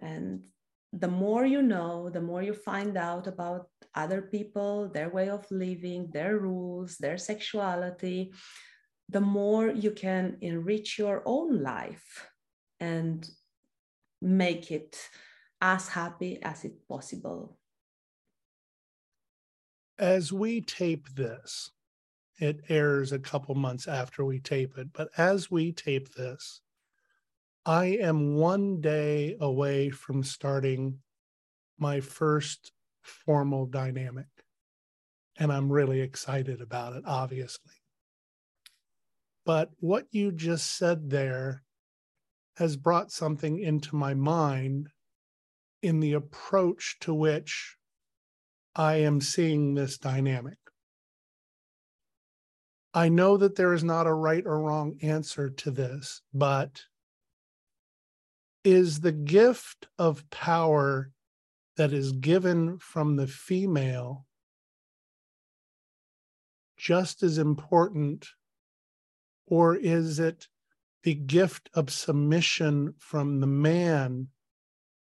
And 0.00 0.44
the 0.92 1.08
more 1.08 1.44
you 1.44 1.62
know, 1.62 2.08
the 2.08 2.20
more 2.20 2.42
you 2.42 2.54
find 2.54 2.96
out 2.96 3.26
about 3.26 3.68
other 3.94 4.22
people, 4.22 4.88
their 4.88 5.08
way 5.08 5.28
of 5.28 5.46
living, 5.50 6.10
their 6.12 6.38
rules, 6.38 6.96
their 6.98 7.18
sexuality, 7.18 8.32
the 9.08 9.20
more 9.20 9.68
you 9.68 9.90
can 9.90 10.36
enrich 10.40 10.98
your 10.98 11.22
own 11.24 11.62
life 11.62 12.28
and 12.80 13.28
make 14.20 14.70
it 14.70 14.98
as 15.60 15.88
happy 15.88 16.42
as 16.42 16.64
it 16.64 16.86
possible. 16.88 17.58
As 19.98 20.32
we 20.32 20.60
tape 20.60 21.08
this, 21.14 21.70
it 22.40 22.64
airs 22.68 23.12
a 23.12 23.18
couple 23.18 23.54
months 23.54 23.86
after 23.86 24.24
we 24.24 24.40
tape 24.40 24.76
it, 24.76 24.88
but 24.92 25.08
as 25.16 25.50
we 25.50 25.72
tape 25.72 26.12
this, 26.14 26.60
I 27.64 27.86
am 28.00 28.34
one 28.34 28.80
day 28.80 29.36
away 29.40 29.90
from 29.90 30.22
starting 30.22 30.98
my 31.78 32.00
first 32.00 32.72
formal 33.04 33.66
dynamic. 33.66 34.26
And 35.36 35.52
I'm 35.52 35.70
really 35.70 36.00
excited 36.00 36.60
about 36.60 36.94
it, 36.96 37.04
obviously. 37.06 37.72
But 39.44 39.70
what 39.78 40.06
you 40.10 40.32
just 40.32 40.76
said 40.76 41.10
there 41.10 41.62
has 42.56 42.76
brought 42.76 43.10
something 43.10 43.58
into 43.58 43.96
my 43.96 44.14
mind 44.14 44.88
in 45.82 46.00
the 46.00 46.12
approach 46.14 46.96
to 47.00 47.12
which 47.12 47.76
I 48.74 48.96
am 48.96 49.20
seeing 49.20 49.74
this 49.74 49.98
dynamic. 49.98 50.58
I 52.94 53.08
know 53.08 53.36
that 53.36 53.56
there 53.56 53.74
is 53.74 53.82
not 53.82 54.06
a 54.06 54.14
right 54.14 54.44
or 54.46 54.60
wrong 54.60 54.96
answer 55.02 55.50
to 55.50 55.70
this, 55.70 56.22
but 56.32 56.82
is 58.62 59.00
the 59.00 59.12
gift 59.12 59.88
of 59.98 60.28
power 60.30 61.10
that 61.76 61.92
is 61.92 62.12
given 62.12 62.78
from 62.78 63.16
the 63.16 63.26
female 63.26 64.26
just 66.76 67.22
as 67.22 67.38
important, 67.38 68.28
or 69.46 69.76
is 69.76 70.18
it 70.18 70.48
the 71.02 71.14
gift 71.14 71.70
of 71.74 71.90
submission 71.90 72.94
from 72.98 73.40
the 73.40 73.46
man 73.46 74.28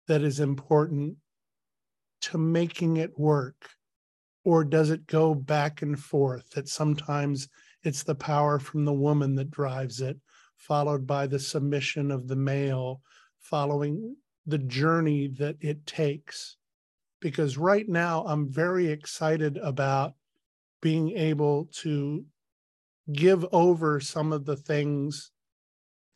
that 0.08 0.22
is 0.22 0.40
important 0.40 1.18
to 2.22 2.38
making 2.38 2.98
it 2.98 3.18
work? 3.20 3.72
Or 4.46 4.64
does 4.64 4.90
it 4.90 5.08
go 5.08 5.34
back 5.34 5.82
and 5.82 5.98
forth 5.98 6.50
that 6.52 6.68
sometimes 6.68 7.48
it's 7.84 8.04
the 8.04 8.16
power 8.16 8.60
from 8.60 8.86
the 8.86 8.94
woman 8.94 9.36
that 9.36 9.52
drives 9.52 10.00
it, 10.00 10.18
followed 10.58 11.06
by 11.06 11.28
the 11.28 11.40
submission 11.40 12.12
of 12.12 12.28
the 12.28 12.36
male, 12.36 13.02
following 13.40 14.16
the 14.46 14.58
journey 14.58 15.28
that 15.28 15.58
it 15.62 15.86
takes. 15.86 16.58
Because 17.24 17.58
right 17.58 17.88
now, 17.88 18.26
I'm 18.28 18.52
very 18.52 18.90
excited 18.90 19.56
about 19.56 20.12
being 20.82 21.12
able 21.12 21.70
to 21.82 22.26
give 23.14 23.46
over 23.54 24.02
some 24.02 24.34
of 24.34 24.44
the 24.44 24.58
things 24.58 25.32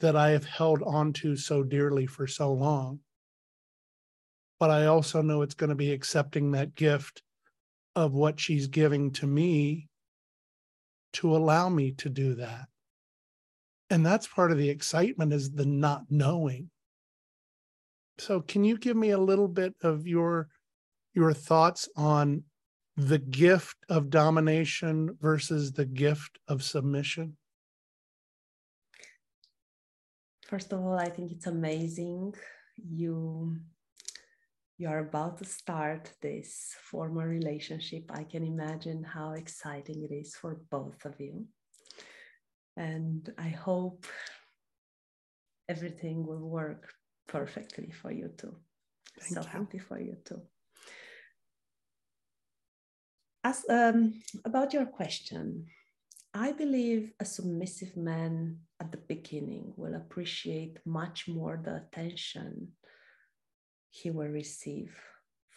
that 0.01 0.17
I 0.17 0.31
have 0.31 0.43
held 0.43 0.83
onto 0.83 1.37
so 1.37 1.63
dearly 1.63 2.07
for 2.07 2.27
so 2.27 2.51
long. 2.51 2.99
But 4.59 4.69
I 4.69 4.87
also 4.87 5.21
know 5.21 5.43
it's 5.43 5.53
going 5.53 5.69
to 5.69 5.77
be 5.77 5.93
accepting 5.93 6.51
that 6.51 6.75
gift 6.75 7.23
of 7.95 8.11
what 8.11 8.37
she's 8.37 8.67
giving 8.67 9.11
to 9.13 9.25
me 9.25 9.87
to 11.13 11.33
allow 11.33 11.69
me 11.69 11.93
to 11.93 12.09
do 12.09 12.35
that. 12.35 12.65
And 13.89 14.05
that's 14.05 14.27
part 14.27 14.51
of 14.51 14.57
the 14.57 14.69
excitement 14.69 15.31
is 15.31 15.51
the 15.51 15.65
not 15.65 16.01
knowing. 16.09 16.69
So 18.17 18.41
can 18.41 18.65
you 18.65 18.77
give 18.77 18.97
me 18.97 19.11
a 19.11 19.17
little 19.17 19.47
bit 19.47 19.73
of 19.81 20.05
your 20.05 20.49
your 21.17 21.33
thoughts 21.33 21.89
on 21.95 22.43
the 22.95 23.17
gift 23.17 23.77
of 23.89 24.11
domination 24.11 25.17
versus 25.19 25.73
the 25.73 25.85
gift 25.85 26.37
of 26.47 26.63
submission? 26.63 27.35
First 30.45 30.71
of 30.73 30.79
all, 30.79 30.97
I 30.97 31.09
think 31.09 31.31
it's 31.31 31.47
amazing 31.47 32.33
you 32.77 33.57
you 34.79 34.87
are 34.87 34.99
about 34.99 35.39
to 35.39 35.45
start 35.45 36.13
this 36.21 36.75
formal 36.91 37.25
relationship. 37.25 38.11
I 38.13 38.23
can 38.23 38.43
imagine 38.43 39.03
how 39.03 39.31
exciting 39.31 40.03
it 40.03 40.13
is 40.13 40.35
for 40.35 40.61
both 40.69 41.03
of 41.03 41.15
you. 41.19 41.45
And 42.77 43.27
I 43.39 43.49
hope 43.49 44.05
everything 45.67 46.27
will 46.27 46.47
work 46.47 46.93
perfectly 47.27 47.89
for 47.89 48.11
you 48.11 48.29
too. 48.37 48.55
Thank 49.19 49.33
so 49.33 49.41
you. 49.41 49.47
happy 49.47 49.79
for 49.79 49.99
you 49.99 50.15
too. 50.23 50.41
As 53.47 53.63
um, 53.69 54.19
about 54.43 54.73
your 54.73 54.85
question, 54.85 55.67
I 56.33 56.51
believe 56.51 57.13
a 57.17 57.23
submissive 57.23 57.95
man 57.95 58.57
at 58.81 58.91
the 58.91 58.97
beginning 58.97 59.71
will 59.77 59.95
appreciate 59.95 60.79
much 60.85 61.29
more 61.29 61.57
the 61.63 61.77
attention 61.77 62.73
he 63.89 64.11
will 64.11 64.27
receive 64.27 64.93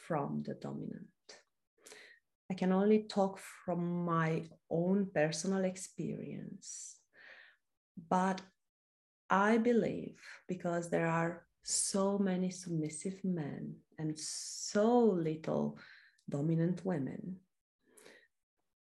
from 0.07 0.45
the 0.47 0.55
dominant. 0.55 1.09
I 2.49 2.55
can 2.55 2.70
only 2.70 3.09
talk 3.09 3.41
from 3.64 4.05
my 4.05 4.49
own 4.70 5.11
personal 5.12 5.64
experience, 5.64 6.95
but 8.09 8.41
I 9.28 9.59
believe 9.59 10.20
because 10.47 10.91
there 10.91 11.09
are 11.09 11.45
so 11.64 12.18
many 12.18 12.51
submissive 12.51 13.18
men 13.24 13.74
and 13.99 14.16
so 14.16 14.97
little 15.01 15.76
dominant 16.28 16.86
women. 16.86 17.41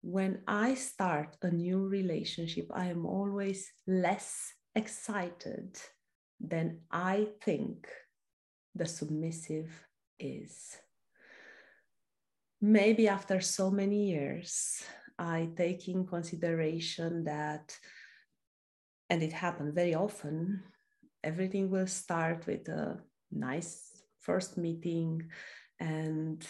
When 0.09 0.43
I 0.47 0.75
start 0.75 1.37
a 1.43 1.51
new 1.51 1.89
relationship, 1.89 2.71
I 2.73 2.87
am 2.87 3.05
always 3.05 3.73
less 3.89 4.55
excited 4.73 5.77
than 6.39 6.83
I 6.93 7.27
think 7.43 7.89
the 8.73 8.87
submissive 8.87 9.69
is. 10.21 10.79
Maybe 12.61 13.09
after 13.09 13.41
so 13.41 13.69
many 13.69 14.11
years, 14.11 14.81
I 15.19 15.49
take 15.57 15.89
in 15.89 16.07
consideration 16.07 17.25
that, 17.25 17.77
and 19.11 19.25
it 19.25 19.33
happened 19.33 19.75
very 19.75 19.97
often, 19.97 20.63
everything 21.25 21.69
will 21.69 21.89
start 21.89 22.47
with 22.47 22.69
a 22.69 23.01
nice 23.33 23.91
first 24.21 24.57
meeting 24.57 25.29
and 25.81 26.47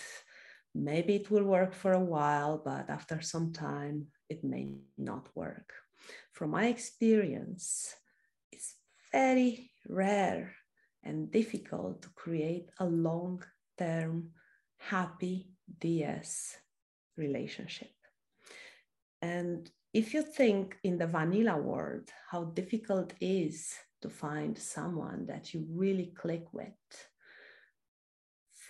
maybe 0.85 1.17
it 1.17 1.31
will 1.31 1.45
work 1.45 1.75
for 1.75 1.93
a 1.93 2.01
while, 2.01 2.61
but 2.65 2.89
after 2.91 3.21
some 3.21 3.53
time, 3.53 4.07
it 4.29 4.45
may 4.45 4.69
not 4.99 5.29
work. 5.35 5.73
From 6.33 6.51
my 6.51 6.67
experience, 6.67 7.95
it's 8.53 8.75
very 9.13 9.71
rare 9.89 10.53
and 11.03 11.31
difficult 11.31 12.03
to 12.03 12.09
create 12.11 12.71
a 12.79 12.85
long 12.85 13.43
term, 13.79 14.31
happy 14.79 15.49
DS 15.81 16.57
relationship. 17.17 17.93
And 19.23 19.71
if 19.95 20.13
you 20.13 20.23
think 20.23 20.77
in 20.85 20.99
the 20.99 21.07
vanilla 21.07 21.57
world, 21.57 22.11
how 22.31 22.45
difficult 22.45 23.15
it 23.21 23.27
is 23.27 23.75
to 24.03 24.11
find 24.11 24.59
someone 24.59 25.27
that 25.27 25.55
you 25.55 25.67
really 25.71 26.13
click 26.15 26.47
with. 26.53 26.75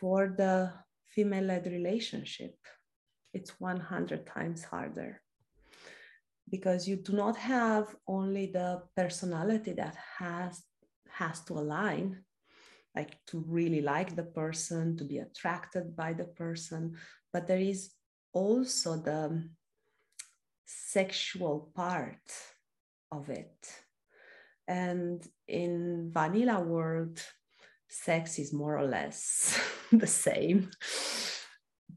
For 0.01 0.35
the 0.37 0.73
female 1.17 1.45
led 1.45 1.67
relationship, 1.67 2.55
it's 3.33 3.59
100 3.59 4.27
times 4.27 4.63
harder 4.65 5.23
because 6.49 6.87
you 6.87 6.97
do 6.97 7.13
not 7.13 7.37
have 7.37 7.97
only 8.07 8.47
the 8.47 8.83
personality 8.95 9.73
that 9.73 9.97
has 10.19 10.63
has 11.11 11.41
to 11.41 11.55
align 11.55 12.23
like 12.97 13.19
to 13.27 13.45
really 13.47 13.83
like 13.83 14.17
the 14.17 14.23
person, 14.23 14.97
to 14.97 15.05
be 15.05 15.19
attracted 15.19 15.95
by 15.95 16.15
the 16.15 16.25
person, 16.25 16.97
but 17.33 17.47
there 17.47 17.61
is 17.61 17.91
also 18.33 18.97
the 18.97 19.47
sexual 20.65 21.71
part 21.75 22.27
of 23.13 23.29
it. 23.29 23.59
And 24.67 25.23
in 25.47 26.11
vanilla 26.13 26.61
world, 26.61 27.23
sex 27.89 28.39
is 28.39 28.53
more 28.53 28.79
or 28.79 28.87
less 28.87 29.59
the 29.93 30.07
same. 30.07 30.71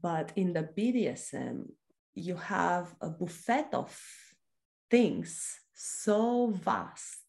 But 0.02 0.32
in 0.36 0.52
the 0.52 0.68
BDSM, 0.76 1.66
you 2.14 2.36
have 2.36 2.94
a 3.00 3.10
buffet 3.10 3.68
of 3.72 3.98
things 4.90 5.60
so 5.74 6.50
vast 6.50 7.24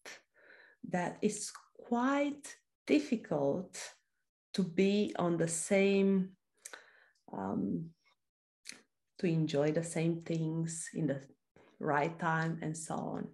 that 0.89 1.18
it's 1.22 1.51
quite 1.78 2.55
difficult 2.88 3.78
to 4.53 4.64
be 4.64 5.14
on 5.18 5.38
the 5.38 5.47
same 5.47 6.30
um, 7.32 7.89
to 9.20 9.28
enjoy 9.28 9.72
the 9.72 9.84
same 9.84 10.22
things 10.22 10.89
in 10.93 11.07
the 11.07 11.22
right 11.80 12.20
time 12.20 12.59
and 12.62 12.76
so 12.76 12.95
on 12.95 13.28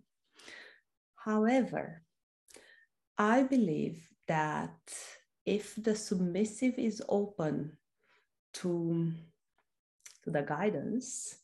however 1.15 2.01
i 3.17 3.41
believe 3.43 4.07
that 4.27 4.77
if 5.45 5.75
the 5.75 5.95
submissive 5.95 6.75
is 6.77 7.01
open 7.07 7.77
to, 8.53 9.13
to 10.23 10.31
the 10.31 10.41
guidance 10.41 11.35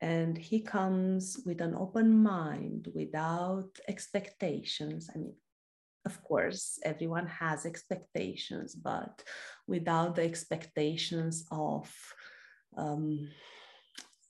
and 0.00 0.36
he 0.36 0.60
comes 0.60 1.40
with 1.46 1.60
an 1.60 1.74
open 1.74 2.22
mind 2.22 2.88
without 2.94 3.70
expectations 3.88 5.08
i 5.14 5.18
mean 5.18 5.34
of 6.04 6.22
course 6.22 6.78
everyone 6.84 7.26
has 7.26 7.64
expectations 7.64 8.74
but 8.74 9.22
without 9.66 10.14
the 10.14 10.22
expectations 10.22 11.46
of 11.50 11.90
um, 12.76 13.28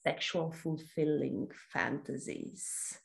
sexual 0.04 0.52
fulfilling 0.52 1.48
fantasies 1.72 2.98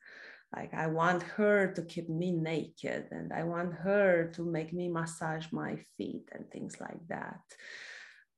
like 0.56 0.74
i 0.74 0.88
want 0.88 1.24
her 1.24 1.72
to 1.74 1.82
keep 1.84 2.10
me 2.10 2.32
naked 2.32 3.08
and 3.12 3.32
i 3.34 3.44
want 3.44 3.74
her 3.74 4.32
to 4.34 4.44
make 4.44 4.74
me 4.74 4.88
massage 4.88 5.46
my 5.52 5.78
feet 5.98 6.30
and 6.34 6.50
things 6.52 6.76
like 6.80 7.08
that 7.08 7.42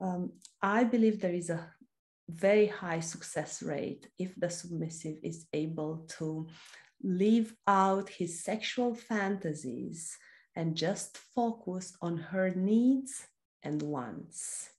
um, 0.02 0.32
i 0.62 0.84
believe 0.84 1.20
there 1.20 1.34
is 1.34 1.50
a 1.50 1.68
very 2.30 2.68
high 2.68 3.00
success 3.00 3.62
rate 3.62 4.08
if 4.18 4.34
the 4.38 4.50
submissive 4.50 5.18
is 5.24 5.46
able 5.54 6.06
to 6.08 6.48
leave 7.04 7.54
out 7.68 8.10
his 8.10 8.44
sexual 8.44 8.96
fantasies 8.96 10.18
and 10.56 10.76
just 10.76 11.18
focus 11.36 11.96
on 12.02 12.18
her 12.18 12.50
needs 12.52 13.28
and 13.62 13.82
wants. 13.82 14.70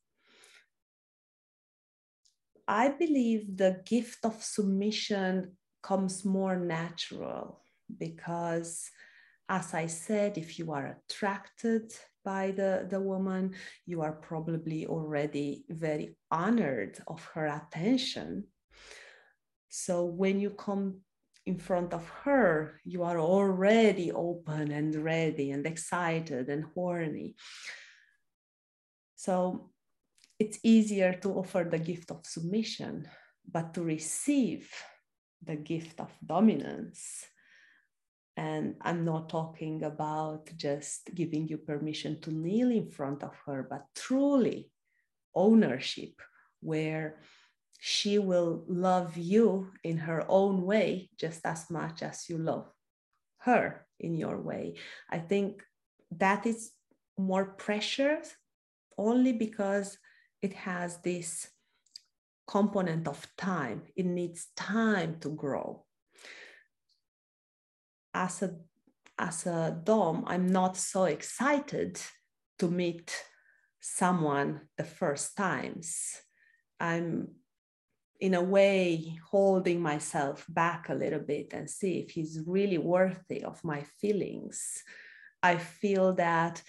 I 2.66 2.88
believe 2.88 3.56
the 3.56 3.82
gift 3.84 4.24
of 4.24 4.42
submission 4.42 5.56
comes 5.88 6.24
more 6.24 6.56
natural 6.56 7.60
because 7.98 8.90
as 9.48 9.74
i 9.74 9.86
said 9.86 10.38
if 10.38 10.58
you 10.58 10.72
are 10.72 10.96
attracted 10.96 11.92
by 12.24 12.50
the, 12.52 12.86
the 12.88 12.98
woman 12.98 13.54
you 13.86 14.00
are 14.00 14.12
probably 14.12 14.86
already 14.86 15.64
very 15.68 16.16
honored 16.30 16.98
of 17.06 17.22
her 17.34 17.46
attention. 17.46 18.44
So 19.68 20.04
when 20.06 20.40
you 20.40 20.50
come 20.50 21.00
in 21.46 21.58
front 21.58 21.92
of 21.92 22.08
her 22.24 22.80
you 22.84 23.02
are 23.02 23.20
already 23.20 24.10
open 24.10 24.72
and 24.72 24.94
ready 24.96 25.50
and 25.50 25.66
excited 25.66 26.48
and 26.48 26.64
horny. 26.74 27.36
So 29.16 29.70
it's 30.38 30.58
easier 30.62 31.12
to 31.12 31.28
offer 31.34 31.68
the 31.70 31.78
gift 31.78 32.10
of 32.10 32.24
submission 32.24 33.06
but 33.52 33.74
to 33.74 33.82
receive 33.82 34.72
the 35.44 35.56
gift 35.56 36.00
of 36.00 36.10
dominance. 36.24 37.26
And 38.36 38.76
I'm 38.80 39.04
not 39.04 39.28
talking 39.28 39.84
about 39.84 40.50
just 40.56 41.14
giving 41.14 41.46
you 41.46 41.58
permission 41.58 42.20
to 42.22 42.32
kneel 42.32 42.70
in 42.70 42.90
front 42.90 43.22
of 43.22 43.34
her, 43.46 43.66
but 43.68 43.86
truly 43.94 44.70
ownership, 45.34 46.20
where 46.60 47.20
she 47.78 48.18
will 48.18 48.64
love 48.66 49.16
you 49.16 49.70
in 49.84 49.98
her 49.98 50.24
own 50.28 50.62
way 50.62 51.10
just 51.18 51.44
as 51.44 51.70
much 51.70 52.02
as 52.02 52.28
you 52.28 52.38
love 52.38 52.66
her 53.38 53.86
in 54.00 54.16
your 54.16 54.40
way. 54.40 54.74
I 55.10 55.18
think 55.18 55.62
that 56.10 56.46
is 56.46 56.72
more 57.18 57.44
precious 57.44 58.34
only 58.96 59.32
because 59.32 59.98
it 60.42 60.54
has 60.54 60.98
this 61.02 61.48
component 62.46 63.08
of 63.08 63.26
time. 63.36 63.82
It 63.96 64.06
needs 64.06 64.48
time 64.56 65.18
to 65.20 65.30
grow. 65.30 65.84
As 68.12 68.42
a, 68.42 68.54
as 69.18 69.46
a 69.46 69.80
Dom, 69.82 70.24
I'm 70.26 70.46
not 70.46 70.76
so 70.76 71.04
excited 71.04 72.00
to 72.58 72.68
meet 72.68 73.14
someone 73.80 74.62
the 74.76 74.84
first 74.84 75.36
times. 75.36 76.20
I'm 76.80 77.28
in 78.20 78.34
a 78.34 78.42
way 78.42 79.18
holding 79.30 79.80
myself 79.80 80.44
back 80.48 80.88
a 80.88 80.94
little 80.94 81.20
bit 81.20 81.52
and 81.52 81.68
see 81.68 81.98
if 81.98 82.10
he's 82.10 82.40
really 82.46 82.78
worthy 82.78 83.42
of 83.42 83.62
my 83.64 83.84
feelings. 84.00 84.82
I 85.42 85.56
feel 85.56 86.14
that 86.14 86.62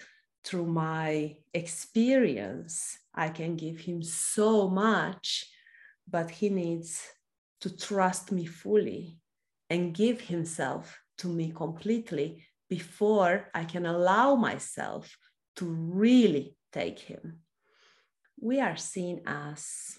through 0.44 0.66
my 0.66 1.36
experience, 1.54 2.98
I 3.14 3.30
can 3.30 3.56
give 3.56 3.80
him 3.80 4.02
so 4.02 4.68
much 4.68 5.46
but 6.08 6.30
he 6.30 6.48
needs 6.48 7.02
to 7.60 7.76
trust 7.76 8.32
me 8.32 8.46
fully 8.46 9.18
and 9.70 9.94
give 9.94 10.20
himself 10.20 10.98
to 11.18 11.28
me 11.28 11.52
completely 11.54 12.44
before 12.68 13.50
I 13.54 13.64
can 13.64 13.86
allow 13.86 14.36
myself 14.36 15.16
to 15.56 15.64
really 15.64 16.56
take 16.72 16.98
him. 16.98 17.40
We 18.40 18.60
are 18.60 18.76
seen 18.76 19.22
as, 19.26 19.98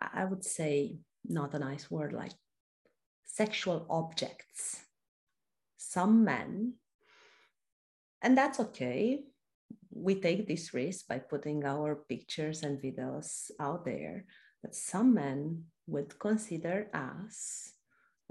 I 0.00 0.24
would 0.24 0.44
say, 0.44 0.98
not 1.24 1.54
a 1.54 1.58
nice 1.58 1.90
word, 1.90 2.12
like 2.12 2.32
sexual 3.24 3.86
objects. 3.88 4.80
Some 5.76 6.24
men, 6.24 6.74
and 8.20 8.36
that's 8.36 8.58
okay 8.58 9.22
we 9.96 10.20
take 10.20 10.46
this 10.46 10.74
risk 10.74 11.08
by 11.08 11.18
putting 11.18 11.64
our 11.64 11.96
pictures 12.08 12.62
and 12.62 12.80
videos 12.80 13.50
out 13.58 13.84
there, 13.84 14.24
that 14.62 14.74
some 14.74 15.14
men 15.14 15.64
would 15.86 16.18
consider 16.18 16.88
us 16.92 17.72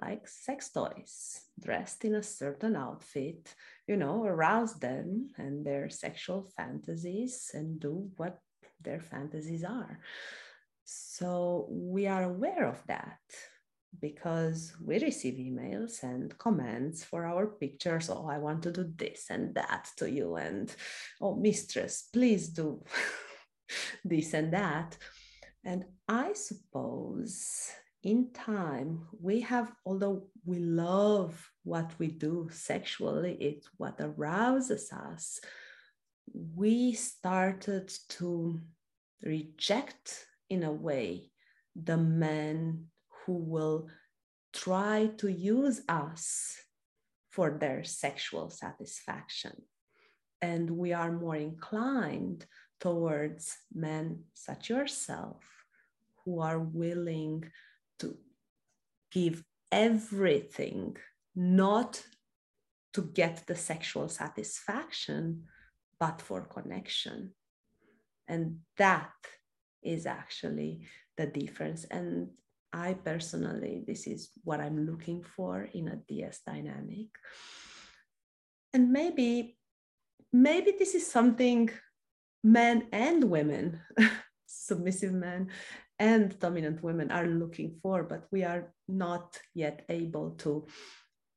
like 0.01 0.27
sex 0.27 0.69
toys, 0.69 1.41
dressed 1.59 2.03
in 2.03 2.15
a 2.15 2.23
certain 2.23 2.75
outfit, 2.75 3.55
you 3.87 3.95
know, 3.95 4.25
arouse 4.25 4.73
them 4.75 5.29
and 5.37 5.65
their 5.65 5.89
sexual 5.89 6.51
fantasies 6.57 7.51
and 7.53 7.79
do 7.79 8.09
what 8.17 8.39
their 8.81 8.99
fantasies 8.99 9.63
are. 9.63 9.99
So 10.83 11.67
we 11.69 12.07
are 12.07 12.23
aware 12.23 12.67
of 12.67 12.83
that 12.87 13.19
because 14.01 14.73
we 14.83 14.99
receive 14.99 15.35
emails 15.35 16.03
and 16.03 16.37
comments 16.37 17.03
for 17.03 17.25
our 17.25 17.47
pictures. 17.47 18.09
Oh, 18.09 18.27
I 18.29 18.37
want 18.37 18.63
to 18.63 18.71
do 18.71 18.91
this 18.95 19.27
and 19.29 19.53
that 19.55 19.89
to 19.97 20.09
you. 20.09 20.35
And 20.35 20.73
oh, 21.21 21.35
mistress, 21.35 22.09
please 22.13 22.49
do 22.49 22.83
this 24.05 24.33
and 24.33 24.53
that. 24.53 24.97
And 25.63 25.85
I 26.07 26.33
suppose 26.33 27.71
in 28.03 28.31
time, 28.31 29.07
we 29.19 29.41
have, 29.41 29.71
although 29.85 30.27
we 30.45 30.59
love 30.59 31.49
what 31.63 31.91
we 31.97 32.07
do 32.07 32.47
sexually, 32.51 33.33
it's 33.41 33.67
what 33.77 33.99
arouses 33.99 34.91
us, 34.91 35.39
we 36.33 36.93
started 36.93 37.91
to 38.09 38.61
reject 39.23 40.27
in 40.49 40.63
a 40.63 40.71
way 40.71 41.31
the 41.75 41.97
men 41.97 42.85
who 43.25 43.33
will 43.33 43.87
try 44.53 45.09
to 45.17 45.27
use 45.27 45.81
us 45.89 46.55
for 47.29 47.57
their 47.59 47.83
sexual 47.83 48.49
satisfaction. 48.49 49.61
And 50.41 50.69
we 50.71 50.93
are 50.93 51.11
more 51.11 51.35
inclined 51.35 52.45
towards 52.79 53.57
men 53.73 54.23
such 54.33 54.69
yourself 54.69 55.43
who 56.23 56.39
are 56.41 56.59
willing 56.59 57.43
to 57.99 58.17
give 59.11 59.43
everything, 59.71 60.95
not 61.35 62.03
to 62.93 63.01
get 63.01 63.43
the 63.47 63.55
sexual 63.55 64.07
satisfaction, 64.07 65.43
but 65.99 66.21
for 66.21 66.41
connection. 66.41 67.31
And 68.27 68.59
that 68.77 69.11
is 69.83 70.05
actually 70.05 70.87
the 71.17 71.27
difference. 71.27 71.85
And 71.85 72.29
I 72.75 72.93
personally, 72.93 73.83
this 73.87 74.05
is 74.05 74.31
what 74.43 74.59
I'm 74.59 74.85
looking 74.85 75.23
for 75.23 75.69
in 75.73 75.87
a 75.87 75.95
DS 75.95 76.41
dynamic. 76.45 77.07
And 78.73 78.91
maybe, 78.91 79.57
maybe 80.33 80.73
this 80.77 80.93
is 80.93 81.09
something 81.09 81.69
men 82.43 82.87
and 82.91 83.23
women, 83.23 83.79
submissive 84.45 85.13
men 85.13 85.51
and 85.99 86.37
dominant 86.37 86.83
women 86.83 87.11
are 87.11 87.27
looking 87.27 87.79
for, 87.81 88.03
but 88.03 88.25
we 88.29 88.43
are 88.43 88.73
not 88.89 89.39
yet 89.53 89.85
able 89.87 90.31
to 90.31 90.67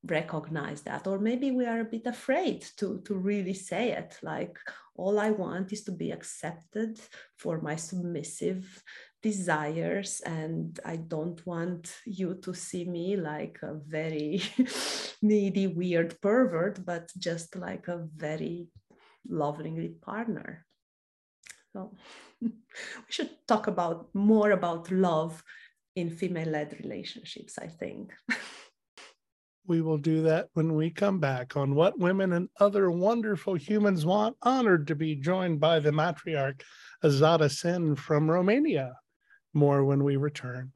recognize 0.05 0.82
that 0.82 1.07
or 1.07 1.18
maybe 1.18 1.51
we 1.51 1.66
are 1.66 1.80
a 1.80 1.84
bit 1.84 2.07
afraid 2.07 2.64
to 2.76 3.01
to 3.05 3.14
really 3.14 3.53
say 3.53 3.91
it 3.91 4.16
like 4.22 4.57
all 4.95 5.18
i 5.18 5.28
want 5.28 5.72
is 5.72 5.82
to 5.82 5.91
be 5.91 6.12
accepted 6.12 7.01
for 7.36 7.61
my 7.61 7.74
submissive 7.74 8.80
desires 9.23 10.21
and 10.25 10.79
i 10.85 10.97
don't 10.97 11.45
want 11.45 11.93
you 12.07 12.35
to 12.35 12.55
see 12.55 12.85
me 12.85 13.16
like 13.16 13.59
a 13.62 13.75
very 13.75 14.41
needy 15.23 15.66
weird 15.66 16.21
pervert 16.21 16.85
but 16.85 17.11
just 17.19 17.57
like 17.57 17.89
a 17.89 18.07
very 18.16 18.69
lovingly 19.29 19.89
partner 19.89 20.64
so 21.73 21.93
we 22.41 22.51
should 23.09 23.31
talk 23.49 23.66
about 23.66 24.09
more 24.14 24.53
about 24.53 24.91
love 24.91 25.43
in 25.97 26.11
female 26.11 26.49
led 26.49 26.77
relationships 26.83 27.59
i 27.59 27.66
think 27.66 28.12
We 29.69 29.83
will 29.83 29.99
do 29.99 30.23
that 30.23 30.49
when 30.55 30.75
we 30.75 30.89
come 30.89 31.19
back 31.21 31.55
on 31.55 31.75
What 31.75 31.99
Women 31.99 32.33
and 32.33 32.49
Other 32.59 32.91
Wonderful 32.91 33.55
Humans 33.55 34.07
Want. 34.07 34.35
Honored 34.41 34.87
to 34.87 34.95
be 34.95 35.14
joined 35.14 35.61
by 35.61 35.79
the 35.79 35.91
matriarch 35.91 36.62
Ezada 37.05 37.51
Sinn 37.51 37.95
from 37.95 38.31
Romania. 38.31 38.95
More 39.55 39.85
when 39.85 40.05
we 40.05 40.17
return. 40.17 40.73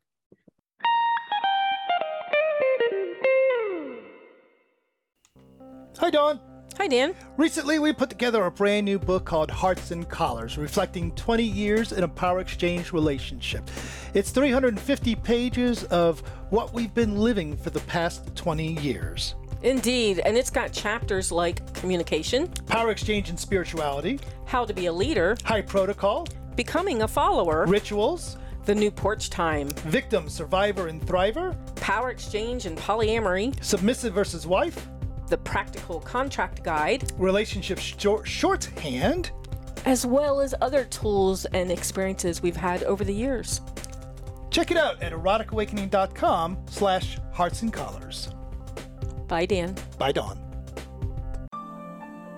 Hi, 5.99 6.11
Dawn. 6.11 6.41
Hi, 6.79 6.89
Dan. 6.89 7.15
Recently, 7.37 7.79
we 7.79 7.93
put 7.93 8.09
together 8.09 8.45
a 8.45 8.51
brand 8.51 8.87
new 8.87 8.99
book 8.99 9.25
called 9.25 9.51
Hearts 9.51 9.91
and 9.91 10.09
Collars, 10.09 10.57
reflecting 10.57 11.13
20 11.13 11.45
years 11.45 11.93
in 11.93 12.03
a 12.03 12.09
power 12.09 12.41
exchange 12.41 12.93
relationship. 12.93 13.71
It's 14.15 14.31
350 14.31 15.15
pages 15.17 15.85
of 15.85 16.21
what 16.51 16.73
we've 16.73 16.93
been 16.95 17.19
living 17.19 17.57
for 17.57 17.71
the 17.71 17.81
past 17.81 18.35
20 18.35 18.81
years. 18.81 19.35
Indeed, 19.63 20.21
and 20.21 20.37
it's 20.37 20.51
got 20.51 20.73
chapters 20.73 21.31
like 21.31 21.73
communication, 21.75 22.49
power 22.67 22.91
exchange 22.91 23.29
and 23.29 23.39
spirituality, 23.39 24.19
how 24.47 24.65
to 24.65 24.75
be 24.75 24.87
a 24.87 24.93
leader, 24.93 25.37
high 25.45 25.63
protocol, 25.63 26.27
becoming 26.57 27.03
a 27.03 27.09
follower, 27.09 27.65
rituals, 27.67 28.39
the 28.65 28.75
new 28.75 28.91
porch 28.91 29.31
time, 29.31 29.69
victim, 29.71 30.29
survivor, 30.29 30.87
and 30.89 31.01
thriver, 31.03 31.57
power 31.77 32.11
exchange 32.11 32.67
and 32.67 32.79
polyamory, 32.79 33.63
submissive 33.63 34.15
versus 34.15 34.47
wife, 34.47 34.89
the 35.29 35.39
practical 35.39 36.01
contract 36.01 36.63
guide, 36.63 37.11
relationship 37.19 37.79
short- 37.79 38.27
shorthand, 38.27 39.33
as 39.85 40.07
well 40.07 40.41
as 40.41 40.55
other 40.61 40.85
tools 40.85 41.45
and 41.47 41.71
experiences 41.73 42.41
we've 42.43 42.57
had 42.57 42.85
over 42.85 43.03
the 43.05 43.15
years. 43.15 43.61
Check 44.51 44.71
it 44.71 44.77
out 44.77 45.03
at 45.03 45.13
eroticawakening.com 45.13 46.59
slash 46.71 47.19
hearts 47.33 47.63
and 47.63 47.73
collars. 47.73 48.29
Bye, 49.27 49.47
Dan. 49.47 49.75
Bye, 49.99 50.13
Dawn. 50.13 50.39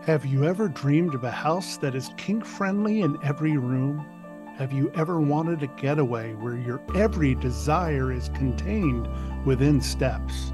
Have 0.06 0.24
you 0.24 0.44
ever 0.44 0.68
dreamed 0.68 1.14
of 1.14 1.24
a 1.24 1.30
house 1.30 1.76
that 1.78 1.94
is 1.94 2.10
kink 2.16 2.44
friendly 2.44 3.00
in 3.00 3.18
every 3.24 3.56
room? 3.56 4.06
Have 4.58 4.72
you 4.72 4.88
ever 4.94 5.20
wanted 5.20 5.64
a 5.64 5.66
getaway 5.66 6.32
where 6.34 6.56
your 6.56 6.80
every 6.94 7.34
desire 7.34 8.12
is 8.12 8.28
contained 8.28 9.08
within 9.44 9.80
steps? 9.80 10.52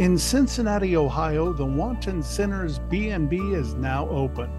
In 0.00 0.18
Cincinnati, 0.18 0.96
Ohio, 0.96 1.52
the 1.52 1.64
Wanton 1.64 2.24
Sinners 2.24 2.80
B&B 2.80 3.36
is 3.36 3.74
now 3.74 4.08
open. 4.08 4.50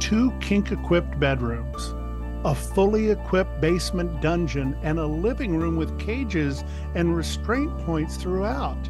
Two 0.00 0.32
kink-equipped 0.40 1.20
bedrooms, 1.20 1.94
a 2.44 2.52
fully 2.52 3.10
equipped 3.10 3.60
basement 3.60 4.20
dungeon, 4.20 4.76
and 4.82 4.98
a 4.98 5.06
living 5.06 5.56
room 5.56 5.76
with 5.76 6.00
cages 6.00 6.64
and 6.96 7.14
restraint 7.14 7.78
points 7.86 8.16
throughout. 8.16 8.88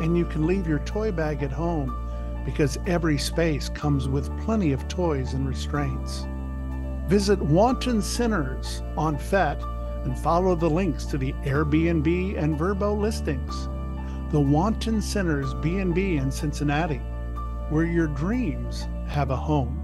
And 0.00 0.16
you 0.16 0.24
can 0.24 0.46
leave 0.46 0.66
your 0.66 0.78
toy 0.78 1.12
bag 1.12 1.42
at 1.42 1.52
home 1.52 1.94
because 2.46 2.78
every 2.86 3.18
space 3.18 3.68
comes 3.68 4.08
with 4.08 4.34
plenty 4.40 4.72
of 4.72 4.88
toys 4.88 5.34
and 5.34 5.46
restraints. 5.46 6.26
Visit 7.06 7.38
Wanton 7.38 8.00
Sinners 8.00 8.82
on 8.96 9.18
FET 9.18 9.62
and 10.04 10.18
follow 10.18 10.54
the 10.54 10.70
links 10.70 11.04
to 11.06 11.18
the 11.18 11.34
Airbnb 11.44 12.42
and 12.42 12.58
Vrbo 12.58 12.98
listings. 12.98 13.68
The 14.32 14.40
Wanton 14.40 15.02
Sinners 15.02 15.52
B&B 15.54 16.16
in 16.16 16.32
Cincinnati, 16.32 17.02
where 17.68 17.84
your 17.84 18.06
dreams 18.06 18.88
have 19.06 19.30
a 19.30 19.36
home. 19.36 19.80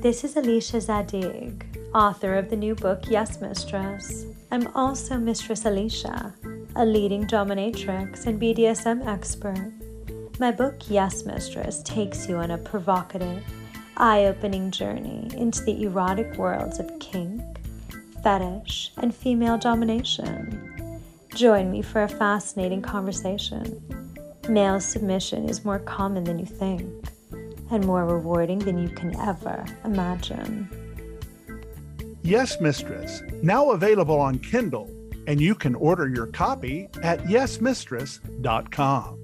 This 0.00 0.24
is 0.24 0.36
Alicia 0.36 0.80
Zadig, 0.80 1.64
author 1.94 2.34
of 2.34 2.50
the 2.50 2.56
new 2.56 2.74
book 2.74 3.04
Yes 3.08 3.40
Mistress. 3.40 4.26
I'm 4.50 4.66
also 4.74 5.16
Mistress 5.16 5.64
Alicia, 5.64 6.34
a 6.74 6.84
leading 6.84 7.24
dominatrix 7.28 8.26
and 8.26 8.40
BDSM 8.42 9.06
expert. 9.06 9.72
My 10.40 10.50
book 10.50 10.74
Yes 10.88 11.24
Mistress 11.24 11.80
takes 11.84 12.28
you 12.28 12.38
on 12.38 12.50
a 12.50 12.58
provocative, 12.58 13.44
eye 13.96 14.24
opening 14.24 14.72
journey 14.72 15.30
into 15.36 15.62
the 15.62 15.84
erotic 15.84 16.36
worlds 16.36 16.80
of 16.80 16.90
kink, 16.98 17.40
fetish, 18.24 18.90
and 18.96 19.14
female 19.14 19.56
domination. 19.56 21.00
Join 21.36 21.70
me 21.70 21.82
for 21.82 22.02
a 22.02 22.08
fascinating 22.08 22.82
conversation. 22.82 23.80
Male 24.48 24.80
submission 24.80 25.48
is 25.48 25.64
more 25.64 25.78
common 25.78 26.24
than 26.24 26.40
you 26.40 26.46
think 26.46 26.92
and 27.70 27.86
more 27.86 28.04
rewarding 28.04 28.58
than 28.58 28.76
you 28.76 28.88
can 28.88 29.14
ever 29.20 29.64
imagine. 29.84 30.68
Yes, 32.22 32.60
Mistress, 32.60 33.22
now 33.40 33.70
available 33.70 34.18
on 34.18 34.40
Kindle, 34.40 34.90
and 35.28 35.40
you 35.40 35.54
can 35.54 35.76
order 35.76 36.08
your 36.08 36.26
copy 36.26 36.88
at 37.02 37.20
yesmistress.com. 37.20 39.23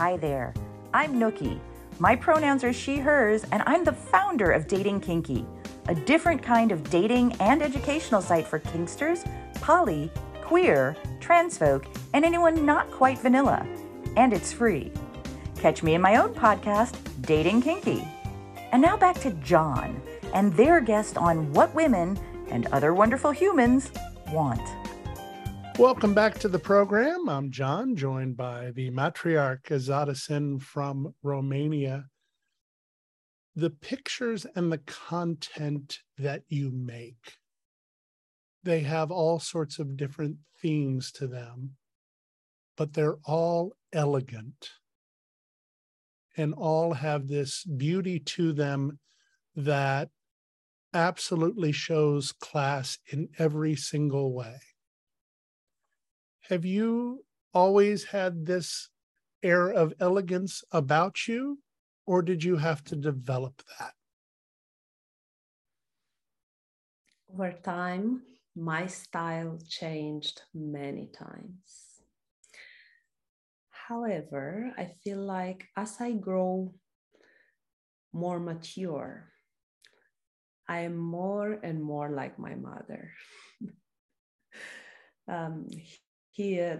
Hi 0.00 0.16
there, 0.16 0.54
I'm 0.94 1.16
Nookie. 1.20 1.60
My 1.98 2.16
pronouns 2.16 2.64
are 2.64 2.72
she, 2.72 2.96
hers, 2.96 3.44
and 3.52 3.62
I'm 3.66 3.84
the 3.84 3.92
founder 3.92 4.50
of 4.50 4.66
Dating 4.66 4.98
Kinky, 4.98 5.44
a 5.88 5.94
different 5.94 6.42
kind 6.42 6.72
of 6.72 6.88
dating 6.88 7.34
and 7.34 7.62
educational 7.62 8.22
site 8.22 8.46
for 8.46 8.60
kinksters, 8.60 9.30
poly, 9.60 10.10
queer, 10.40 10.96
trans 11.20 11.58
folk, 11.58 11.84
and 12.14 12.24
anyone 12.24 12.64
not 12.64 12.90
quite 12.90 13.18
vanilla. 13.18 13.66
And 14.16 14.32
it's 14.32 14.54
free. 14.54 14.90
Catch 15.58 15.82
me 15.82 15.92
in 15.92 16.00
my 16.00 16.16
own 16.16 16.32
podcast, 16.32 16.96
Dating 17.20 17.60
Kinky. 17.60 18.02
And 18.72 18.80
now 18.80 18.96
back 18.96 19.20
to 19.20 19.32
John 19.32 20.00
and 20.32 20.50
their 20.54 20.80
guest 20.80 21.18
on 21.18 21.52
what 21.52 21.74
women 21.74 22.18
and 22.48 22.68
other 22.68 22.94
wonderful 22.94 23.32
humans 23.32 23.90
want. 24.32 24.62
Welcome 25.78 26.14
back 26.14 26.38
to 26.40 26.48
the 26.48 26.58
program. 26.58 27.28
I'm 27.28 27.50
John, 27.50 27.96
joined 27.96 28.36
by 28.36 28.70
the 28.70 28.90
matriarch 28.90 29.62
Ezada 29.64 30.16
Sinn 30.16 30.58
from 30.58 31.14
Romania. 31.22 32.06
The 33.56 33.70
pictures 33.70 34.46
and 34.54 34.70
the 34.70 34.78
content 34.78 36.00
that 36.18 36.42
you 36.48 36.70
make, 36.70 37.38
they 38.62 38.80
have 38.80 39.10
all 39.10 39.38
sorts 39.38 39.78
of 39.78 39.96
different 39.96 40.36
themes 40.60 41.10
to 41.12 41.26
them, 41.26 41.76
but 42.76 42.92
they're 42.92 43.18
all 43.24 43.72
elegant 43.92 44.70
and 46.36 46.54
all 46.54 46.94
have 46.94 47.28
this 47.28 47.64
beauty 47.64 48.18
to 48.18 48.52
them 48.52 48.98
that 49.56 50.10
absolutely 50.92 51.72
shows 51.72 52.32
class 52.32 52.98
in 53.10 53.28
every 53.38 53.76
single 53.76 54.32
way. 54.32 54.58
Have 56.50 56.64
you 56.64 57.24
always 57.54 58.02
had 58.10 58.44
this 58.44 58.90
air 59.40 59.70
of 59.70 59.94
elegance 60.00 60.64
about 60.72 61.28
you, 61.28 61.60
or 62.06 62.22
did 62.22 62.42
you 62.42 62.56
have 62.56 62.82
to 62.90 62.96
develop 62.96 63.62
that? 63.78 63.94
Over 67.32 67.52
time, 67.62 68.22
my 68.56 68.88
style 68.88 69.60
changed 69.68 70.42
many 70.52 71.06
times. 71.06 72.02
However, 73.70 74.74
I 74.76 74.90
feel 75.04 75.22
like 75.22 75.68
as 75.76 76.00
I 76.00 76.18
grow 76.18 76.74
more 78.12 78.40
mature, 78.40 79.30
I 80.66 80.80
am 80.80 80.96
more 80.96 81.60
and 81.62 81.80
more 81.80 82.10
like 82.10 82.40
my 82.40 82.56
mother. 82.56 83.12
um, 85.28 85.70
he, 86.40 86.60
uh, 86.60 86.78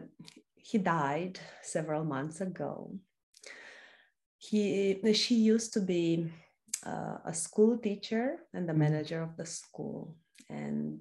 he 0.57 0.79
died 0.79 1.39
several 1.63 2.05
months 2.05 2.41
ago. 2.41 2.95
He, 4.39 4.99
she 5.13 5.35
used 5.35 5.75
to 5.75 5.81
be 5.81 6.33
uh, 6.87 7.19
a 7.27 7.35
school 7.35 7.77
teacher 7.77 8.39
and 8.55 8.67
the 8.67 8.73
manager 8.73 9.21
of 9.21 9.37
the 9.37 9.45
school. 9.45 10.17
And 10.49 11.01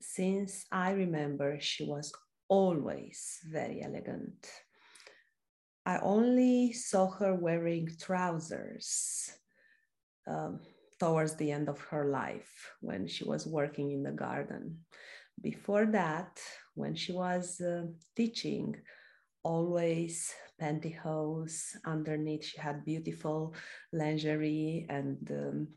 since 0.00 0.66
I 0.70 0.92
remember, 0.92 1.58
she 1.60 1.84
was 1.84 2.12
always 2.48 3.38
very 3.44 3.82
elegant. 3.82 4.46
I 5.84 5.98
only 5.98 6.72
saw 6.72 7.10
her 7.10 7.34
wearing 7.34 7.88
trousers 8.00 9.32
um, 10.28 10.60
towards 11.00 11.34
the 11.34 11.50
end 11.50 11.68
of 11.68 11.80
her 11.90 12.04
life 12.04 12.52
when 12.80 13.08
she 13.08 13.24
was 13.24 13.46
working 13.46 13.90
in 13.90 14.04
the 14.04 14.12
garden. 14.12 14.84
Before 15.40 15.86
that, 15.86 16.40
when 16.78 16.94
she 16.94 17.12
was 17.12 17.60
uh, 17.60 17.82
teaching, 18.16 18.76
always 19.42 20.32
pantyhose 20.60 21.76
underneath. 21.84 22.44
She 22.44 22.58
had 22.58 22.84
beautiful 22.84 23.54
lingerie 23.92 24.86
and 24.88 25.18
um, 25.30 25.68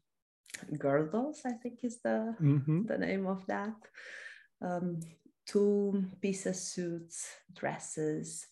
girdles, 0.78 1.42
I 1.46 1.54
think 1.54 1.80
is 1.84 2.00
the, 2.02 2.36
mm-hmm. 2.42 2.86
the 2.86 2.98
name 2.98 3.28
of 3.28 3.46
that. 3.48 3.76
Um, 4.62 5.00
two 5.46 6.06
pieces 6.22 6.62
suits, 6.62 7.28
dresses. 7.54 8.48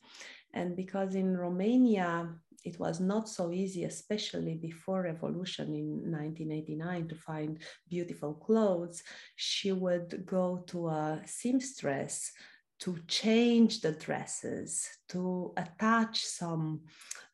And 0.54 0.76
because 0.76 1.16
in 1.16 1.38
Romania, 1.38 2.30
it 2.64 2.80
was 2.80 3.00
not 3.00 3.30
so 3.30 3.52
easy, 3.52 3.84
especially 3.86 4.56
before 4.56 5.04
revolution 5.04 5.76
in 5.76 6.12
1989, 6.12 7.08
to 7.08 7.16
find 7.16 7.60
beautiful 7.90 8.34
clothes. 8.34 9.04
She 9.36 9.72
would 9.72 10.26
go 10.26 10.64
to 10.68 10.90
a 10.90 11.22
seamstress 11.26 12.32
to 12.80 12.98
change 13.08 13.82
the 13.82 13.92
dresses, 13.92 14.88
to 15.10 15.54
attach 15.58 16.26
some 16.26 16.82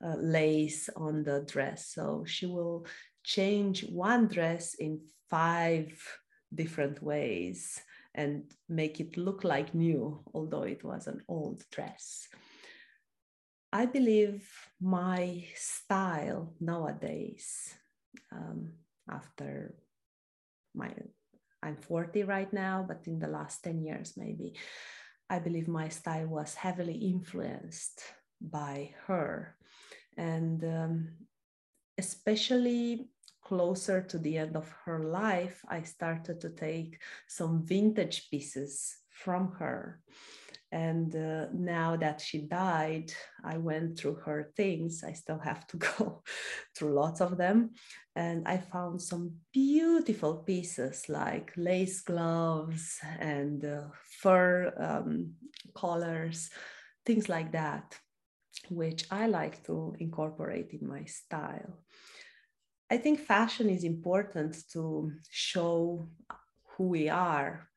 uh, 0.04 0.16
lace 0.18 0.90
on 0.96 1.24
the 1.24 1.46
dress. 1.48 1.94
So 1.94 2.24
she 2.26 2.48
will 2.48 2.86
change 3.24 3.84
one 3.86 4.28
dress 4.28 4.74
in 4.76 5.02
five 5.30 5.92
different 6.54 7.02
ways 7.02 7.80
and 8.16 8.44
make 8.70 9.00
it 9.00 9.18
look 9.18 9.44
like 9.44 9.76
new, 9.76 10.24
although 10.34 10.64
it 10.64 10.84
was 10.84 11.08
an 11.08 11.22
old 11.28 11.64
dress. 11.72 12.28
I 13.76 13.86
believe 13.86 14.48
my 14.80 15.44
style 15.54 16.54
nowadays, 16.62 17.76
um, 18.32 18.72
after 19.12 19.76
my, 20.74 20.92
I'm 21.62 21.76
40 21.76 22.24
right 22.24 22.54
now, 22.54 22.86
but 22.88 23.02
in 23.06 23.20
the 23.20 23.28
last 23.28 23.66
10 23.66 23.82
years, 23.84 24.14
maybe, 24.16 24.54
I 25.30 25.40
believe 25.40 25.68
my 25.68 25.90
style 25.90 26.28
was 26.28 26.56
heavily 26.56 26.96
influenced 26.96 28.00
by 28.40 28.92
her. 29.08 29.58
And 30.16 30.64
um, 30.64 31.10
especially 31.98 33.10
closer 33.44 34.02
to 34.04 34.18
the 34.18 34.38
end 34.38 34.56
of 34.56 34.74
her 34.86 35.04
life, 35.04 35.66
I 35.68 35.82
started 35.82 36.40
to 36.40 36.50
take 36.50 37.02
some 37.28 37.66
vintage 37.66 38.30
pieces 38.30 38.96
from 39.10 39.52
her. 39.60 40.00
And 40.76 41.16
uh, 41.16 41.46
now 41.54 41.96
that 41.96 42.20
she 42.20 42.40
died, 42.40 43.14
I 43.46 43.58
went 43.58 43.98
through 43.98 44.16
her 44.26 44.52
things. 44.58 45.06
I 45.08 45.14
still 45.14 45.40
have 45.40 45.66
to 45.68 45.78
go 45.98 46.22
through 46.76 46.94
lots 46.94 47.22
of 47.22 47.38
them. 47.38 47.70
And 48.14 48.46
I 48.46 48.58
found 48.58 49.02
some 49.02 49.36
beautiful 49.54 50.36
pieces 50.36 51.08
like 51.08 51.54
lace 51.56 52.02
gloves 52.02 53.00
and 53.20 53.64
uh, 53.64 53.84
fur 54.20 54.74
um, 54.78 55.36
collars, 55.74 56.50
things 57.06 57.30
like 57.30 57.54
that, 57.54 57.98
which 58.68 59.06
I 59.10 59.28
like 59.28 59.64
to 59.68 59.96
incorporate 60.00 60.72
in 60.74 60.86
my 60.86 61.06
style. 61.06 61.80
I 62.92 62.98
think 62.98 63.22
fashion 63.22 63.70
is 63.70 63.86
important 63.86 64.58
to 64.74 65.14
show 65.30 66.06
who 66.76 66.90
we 66.90 67.08
are 67.08 67.70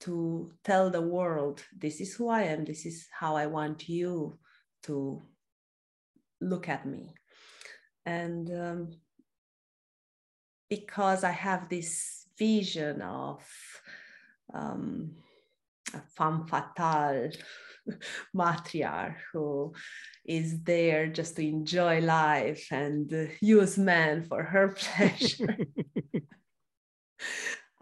to 0.00 0.52
tell 0.64 0.90
the 0.90 1.00
world 1.00 1.62
this 1.76 2.00
is 2.00 2.14
who 2.14 2.28
I 2.28 2.42
am, 2.42 2.64
this 2.64 2.86
is 2.86 3.08
how 3.10 3.36
I 3.36 3.46
want 3.46 3.88
you 3.88 4.38
to 4.84 5.22
look 6.40 6.68
at 6.68 6.86
me. 6.86 7.14
And 8.04 8.50
um, 8.50 8.90
because 10.68 11.24
I 11.24 11.32
have 11.32 11.68
this 11.68 12.26
vision 12.38 13.02
of 13.02 13.44
um, 14.52 15.12
a 15.94 16.00
femme 16.16 16.46
fatale 16.46 17.30
matriarch 18.36 19.16
who 19.32 19.72
is 20.24 20.62
there 20.62 21.06
just 21.06 21.36
to 21.36 21.46
enjoy 21.46 22.00
life 22.00 22.68
and 22.70 23.12
uh, 23.12 23.26
use 23.40 23.78
men 23.78 24.22
for 24.22 24.42
her 24.42 24.68
pleasure. 24.76 25.56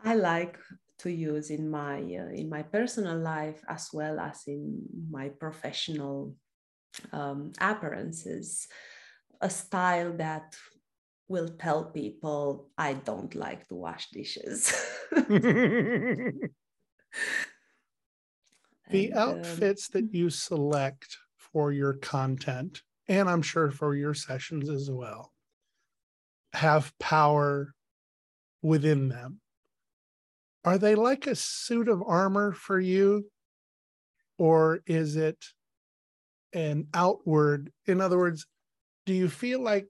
I 0.04 0.14
like 0.14 0.58
to 1.04 1.12
use 1.12 1.50
in 1.50 1.70
my 1.70 1.98
uh, 2.00 2.32
in 2.32 2.48
my 2.48 2.62
personal 2.62 3.18
life 3.18 3.62
as 3.68 3.90
well 3.92 4.18
as 4.18 4.42
in 4.46 4.82
my 5.10 5.28
professional 5.28 6.34
um, 7.12 7.52
appearances 7.60 8.66
a 9.40 9.50
style 9.50 10.12
that 10.16 10.56
will 11.28 11.50
tell 11.58 11.84
people 11.84 12.70
i 12.78 12.92
don't 12.92 13.34
like 13.34 13.66
to 13.68 13.74
wash 13.74 14.10
dishes. 14.10 14.72
The 18.90 19.10
and, 19.10 19.18
um, 19.18 19.28
outfits 19.28 19.88
um, 19.88 19.92
that 19.94 20.14
you 20.14 20.28
select 20.30 21.16
for 21.38 21.72
your 21.72 21.94
content 21.94 22.82
and 23.08 23.28
i'm 23.30 23.42
sure 23.42 23.70
for 23.70 23.94
your 23.94 24.14
sessions 24.14 24.68
as 24.68 24.90
well 24.90 25.32
have 26.52 26.92
power 26.98 27.74
within 28.62 29.08
them 29.08 29.40
are 30.64 30.78
they 30.78 30.94
like 30.94 31.26
a 31.26 31.34
suit 31.34 31.88
of 31.88 32.02
armor 32.06 32.52
for 32.52 32.80
you? 32.80 33.30
Or 34.38 34.80
is 34.86 35.16
it 35.16 35.44
an 36.52 36.88
outward? 36.94 37.72
In 37.86 38.00
other 38.00 38.18
words, 38.18 38.46
do 39.06 39.12
you 39.12 39.28
feel 39.28 39.60
like 39.60 39.86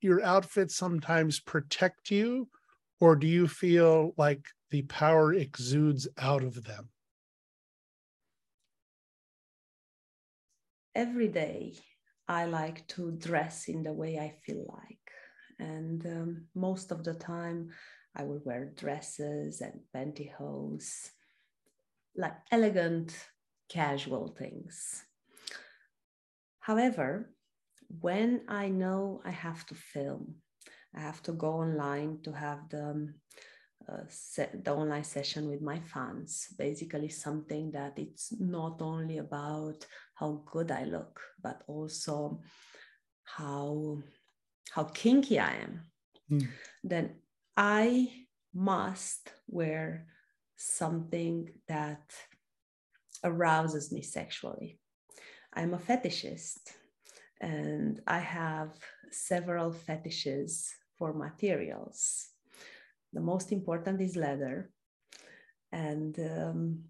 your 0.00 0.22
outfits 0.22 0.76
sometimes 0.76 1.40
protect 1.40 2.10
you? 2.10 2.48
Or 3.00 3.16
do 3.16 3.26
you 3.26 3.46
feel 3.48 4.12
like 4.16 4.46
the 4.70 4.82
power 4.82 5.32
exudes 5.32 6.08
out 6.18 6.42
of 6.42 6.64
them? 6.64 6.90
Every 10.94 11.28
day, 11.28 11.74
I 12.26 12.46
like 12.46 12.86
to 12.88 13.12
dress 13.12 13.68
in 13.68 13.82
the 13.82 13.92
way 13.92 14.18
I 14.18 14.36
feel 14.44 14.64
like. 14.68 14.98
And 15.58 16.04
um, 16.06 16.46
most 16.54 16.92
of 16.92 17.04
the 17.04 17.14
time, 17.14 17.70
I 18.16 18.22
would 18.24 18.44
wear 18.44 18.72
dresses 18.76 19.60
and 19.60 19.80
pantyhose, 19.94 21.10
like 22.16 22.36
elegant, 22.50 23.14
casual 23.68 24.34
things. 24.38 25.04
However, 26.60 27.30
when 28.00 28.42
I 28.48 28.68
know 28.68 29.22
I 29.24 29.30
have 29.30 29.64
to 29.66 29.74
film, 29.74 30.36
I 30.94 31.00
have 31.00 31.22
to 31.24 31.32
go 31.32 31.52
online 31.52 32.18
to 32.24 32.32
have 32.32 32.68
the, 32.68 33.12
uh, 33.88 34.04
the 34.64 34.74
online 34.74 35.04
session 35.04 35.48
with 35.48 35.62
my 35.62 35.80
fans. 35.80 36.48
Basically, 36.58 37.08
something 37.08 37.70
that 37.72 37.98
it's 37.98 38.34
not 38.38 38.82
only 38.82 39.18
about 39.18 39.86
how 40.14 40.42
good 40.46 40.70
I 40.70 40.84
look, 40.84 41.20
but 41.42 41.62
also 41.66 42.40
how 43.24 43.98
how 44.70 44.84
kinky 44.84 45.38
I 45.38 45.54
am. 45.62 45.80
Mm. 46.30 46.48
Then 46.84 47.14
I 47.60 48.12
must 48.54 49.32
wear 49.48 50.06
something 50.56 51.50
that 51.66 52.14
arouses 53.24 53.90
me 53.90 54.00
sexually. 54.00 54.78
I'm 55.52 55.74
a 55.74 55.78
fetishist 55.78 56.60
and 57.40 58.00
I 58.06 58.20
have 58.20 58.70
several 59.10 59.72
fetishes 59.72 60.72
for 60.96 61.12
materials. 61.12 62.28
The 63.12 63.20
most 63.20 63.50
important 63.50 64.00
is 64.02 64.14
leather. 64.14 64.70
And 65.72 66.16
um, 66.20 66.84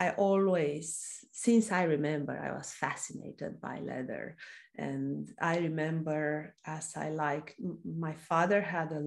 I 0.00 0.12
always, 0.12 1.26
since 1.30 1.70
I 1.70 1.82
remember, 1.82 2.40
I 2.42 2.56
was 2.56 2.72
fascinated 2.72 3.60
by 3.60 3.80
leather. 3.80 4.36
And 4.78 5.30
I 5.38 5.58
remember 5.58 6.54
as 6.64 6.96
I 6.96 7.10
like, 7.10 7.54
my 7.84 8.14
father 8.14 8.62
had 8.62 8.92
a 8.92 9.02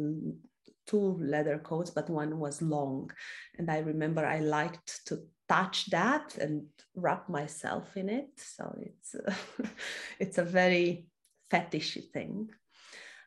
two 0.85 1.17
leather 1.19 1.59
coats, 1.59 1.89
but 1.89 2.09
one 2.09 2.39
was 2.39 2.61
long. 2.61 3.11
And 3.57 3.69
I 3.69 3.79
remember 3.79 4.25
I 4.25 4.39
liked 4.39 5.05
to 5.07 5.19
touch 5.47 5.89
that 5.91 6.37
and 6.37 6.65
wrap 6.95 7.29
myself 7.29 7.95
in 7.97 8.09
it. 8.09 8.29
So 8.37 8.75
it's 8.79 9.15
a, 9.15 9.35
it's 10.19 10.37
a 10.37 10.43
very 10.43 11.07
fetishy 11.51 12.11
thing. 12.11 12.49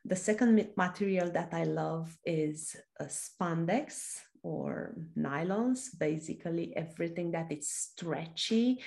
The 0.05 0.17
second 0.17 0.69
material 0.77 1.31
that 1.33 1.53
I 1.53 1.65
love 1.65 2.17
is 2.25 2.77
spandex 3.03 4.21
or 4.43 4.95
nylons, 5.19 5.89
basically 5.99 6.77
everything 6.77 7.33
that 7.33 7.51
is 7.51 7.69
stretchy 7.69 8.81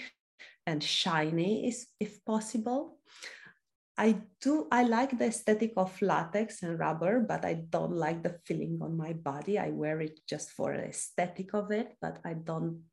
and 0.65 0.81
shiny 0.83 1.67
is 1.67 1.87
if 1.99 2.23
possible. 2.23 2.98
I 3.99 4.15
do, 4.39 4.65
I 4.71 4.83
like 4.83 5.19
the 5.19 5.25
aesthetic 5.25 5.73
of 5.75 6.01
latex 6.01 6.63
and 6.63 6.79
rubber, 6.79 7.19
but 7.19 7.43
I 7.43 7.55
don't 7.69 7.97
like 7.97 8.23
the 8.23 8.39
feeling 8.45 8.79
on 8.81 8.95
my 8.95 9.11
body. 9.11 9.59
I 9.59 9.71
wear 9.71 9.99
it 9.99 10.21
just 10.25 10.51
for 10.51 10.71
the 10.71 10.85
aesthetic 10.85 11.53
of 11.53 11.69
it, 11.71 11.97
but 12.01 12.19
I 12.23 12.35
don't, 12.35 12.83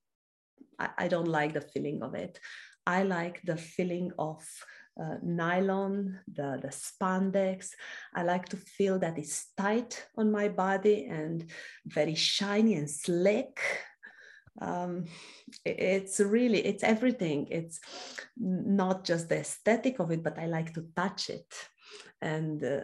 I, 0.80 0.88
I 0.98 1.08
don't 1.08 1.28
like 1.28 1.54
the 1.54 1.60
feeling 1.60 2.02
of 2.02 2.16
it. 2.16 2.40
I 2.84 3.04
like 3.04 3.40
the 3.44 3.56
feeling 3.56 4.10
of 4.18 4.44
uh, 5.00 5.18
nylon, 5.22 6.18
the, 6.26 6.58
the 6.60 6.68
spandex. 6.68 7.70
I 8.12 8.24
like 8.24 8.48
to 8.48 8.56
feel 8.56 8.98
that 8.98 9.16
it's 9.16 9.52
tight 9.56 10.08
on 10.16 10.32
my 10.32 10.48
body 10.48 11.06
and 11.08 11.48
very 11.86 12.16
shiny 12.16 12.74
and 12.74 12.90
slick 12.90 13.60
um, 14.60 15.04
it's 15.64 16.20
really 16.20 16.64
it's 16.64 16.82
everything. 16.82 17.48
It's 17.50 17.80
not 18.36 19.04
just 19.04 19.28
the 19.28 19.38
aesthetic 19.38 19.98
of 19.98 20.10
it 20.10 20.22
but 20.22 20.38
i 20.38 20.46
like 20.46 20.74
to 20.74 20.86
touch 20.94 21.30
it. 21.30 21.52
And 22.20 22.62
uh, 22.64 22.80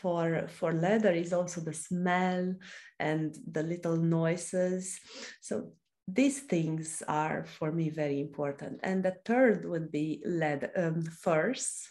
for 0.00 0.46
for 0.48 0.72
leather 0.72 1.12
is 1.12 1.32
also 1.32 1.60
the 1.60 1.74
smell 1.74 2.54
and 2.98 3.36
the 3.50 3.62
little 3.62 3.96
noises. 3.96 5.00
So 5.40 5.72
these 6.06 6.40
things 6.40 7.02
are 7.06 7.44
for 7.44 7.70
me 7.70 7.88
very 7.90 8.20
important. 8.20 8.80
And 8.82 9.02
the 9.02 9.16
third 9.24 9.64
would 9.64 9.92
be 9.92 10.22
leather 10.24 10.70
um, 10.76 11.02
furs 11.02 11.88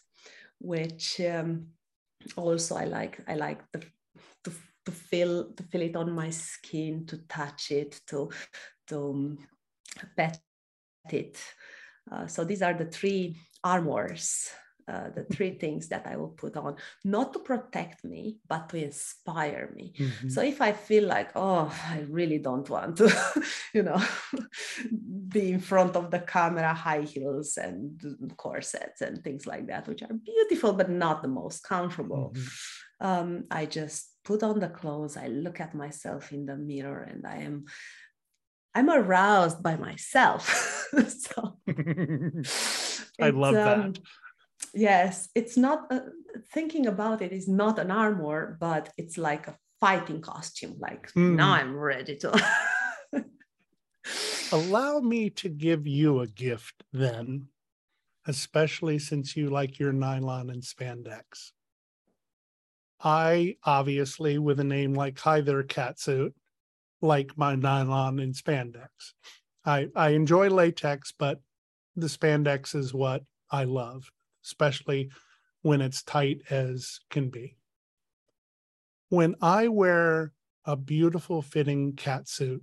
which 0.60 1.22
um, 1.22 1.68
also 2.36 2.76
i 2.76 2.86
like 2.86 3.20
i 3.28 3.36
like 3.36 3.60
the 3.72 3.82
to 4.44 4.52
to 4.90 4.96
feel 4.96 5.54
to 5.54 5.64
feel 5.64 5.82
it 5.82 5.96
on 5.96 6.12
my 6.12 6.30
skin, 6.30 7.06
to 7.06 7.18
touch 7.28 7.72
it, 7.72 8.02
to 8.08 8.30
to 8.88 8.98
um, 8.98 9.38
pet 10.18 10.40
it. 11.12 11.38
Uh, 12.12 12.28
so 12.28 12.44
these 12.44 12.62
are 12.62 12.74
the 12.74 12.86
three 12.86 13.38
armors, 13.64 14.50
uh, 14.88 15.10
the 15.14 15.24
three 15.26 15.60
things 15.60 15.90
that 15.90 16.08
I 16.08 16.16
will 16.16 16.30
put 16.30 16.58
on, 16.58 16.78
not 17.04 17.34
to 17.34 17.40
protect 17.40 18.04
me, 18.04 18.40
but 18.48 18.70
to 18.70 18.84
inspire 18.84 19.72
me. 19.76 19.94
Mm-hmm. 19.96 20.30
So 20.30 20.42
if 20.42 20.62
I 20.62 20.72
feel 20.72 21.06
like, 21.06 21.30
oh, 21.36 21.72
I 21.88 22.00
really 22.10 22.40
don't 22.40 22.68
want 22.68 22.98
to, 22.98 23.14
you 23.74 23.84
know, 23.84 24.02
be 25.28 25.52
in 25.52 25.60
front 25.60 25.96
of 25.96 26.10
the 26.10 26.20
camera, 26.20 26.74
high 26.74 27.02
heels 27.02 27.58
and 27.58 28.02
corsets 28.38 29.02
and 29.02 29.24
things 29.24 29.46
like 29.46 29.68
that, 29.68 29.88
which 29.88 30.02
are 30.02 30.14
beautiful 30.14 30.74
but 30.74 30.90
not 30.90 31.22
the 31.22 31.28
most 31.28 31.64
comfortable. 31.64 32.34
Mm-hmm. 32.34 33.08
Um, 33.08 33.44
I 33.50 33.66
just 33.66 34.19
put 34.30 34.44
on 34.44 34.60
the 34.60 34.70
clothes 34.80 35.18
i 35.18 35.28
look 35.28 35.60
at 35.60 35.74
myself 35.84 36.32
in 36.32 36.46
the 36.46 36.56
mirror 36.56 37.02
and 37.12 37.26
i 37.26 37.38
am 37.48 37.66
i'm 38.76 38.90
aroused 38.90 39.62
by 39.70 39.76
myself. 39.76 40.44
So 41.26 41.60
i 43.28 43.30
love 43.44 43.54
that 43.54 43.80
um, 43.80 43.94
yes 44.88 45.30
it's 45.40 45.56
not 45.66 45.80
uh, 45.96 46.10
thinking 46.56 46.86
about 46.88 47.22
it 47.22 47.32
is 47.40 47.48
not 47.48 47.78
an 47.78 47.92
armor 47.92 48.58
but 48.60 48.84
it's 48.98 49.18
like 49.30 49.46
a 49.48 49.58
fighting 49.80 50.22
costume 50.32 50.76
like 50.88 51.04
mm. 51.14 51.36
now 51.36 51.52
i'm 51.60 51.74
ready 51.78 52.16
to 52.24 52.30
allow 54.58 54.94
me 55.14 55.30
to 55.42 55.48
give 55.68 55.86
you 55.86 56.12
a 56.22 56.28
gift 56.48 56.78
then 56.92 57.48
especially 58.26 58.98
since 58.98 59.28
you 59.38 59.46
like 59.60 59.78
your 59.78 59.94
nylon 59.94 60.50
and 60.50 60.64
spandex 60.64 61.52
I 63.02 63.56
obviously, 63.64 64.38
with 64.38 64.60
a 64.60 64.64
name 64.64 64.94
like 64.94 65.20
Hi 65.20 65.42
There 65.42 65.64
Catsuit, 65.64 66.34
like 67.02 67.38
my 67.38 67.56
nylon 67.56 68.20
and 68.20 68.34
spandex. 68.34 68.90
I, 69.66 69.88
I 69.96 70.10
enjoy 70.10 70.50
latex, 70.50 71.14
but 71.18 71.40
the 71.96 72.08
spandex 72.08 72.76
is 72.76 72.94
what 72.94 73.24
I 73.52 73.64
love, 73.64 74.12
especially 74.44 75.12
when 75.62 75.82
it's 75.82 76.04
tight 76.04 76.42
as 76.50 77.00
can 77.10 77.30
be. 77.30 77.58
When 79.10 79.36
I 79.42 79.70
wear 79.70 80.34
a 80.66 80.76
beautiful 80.76 81.42
fitting 81.42 81.94
catsuit 81.94 82.62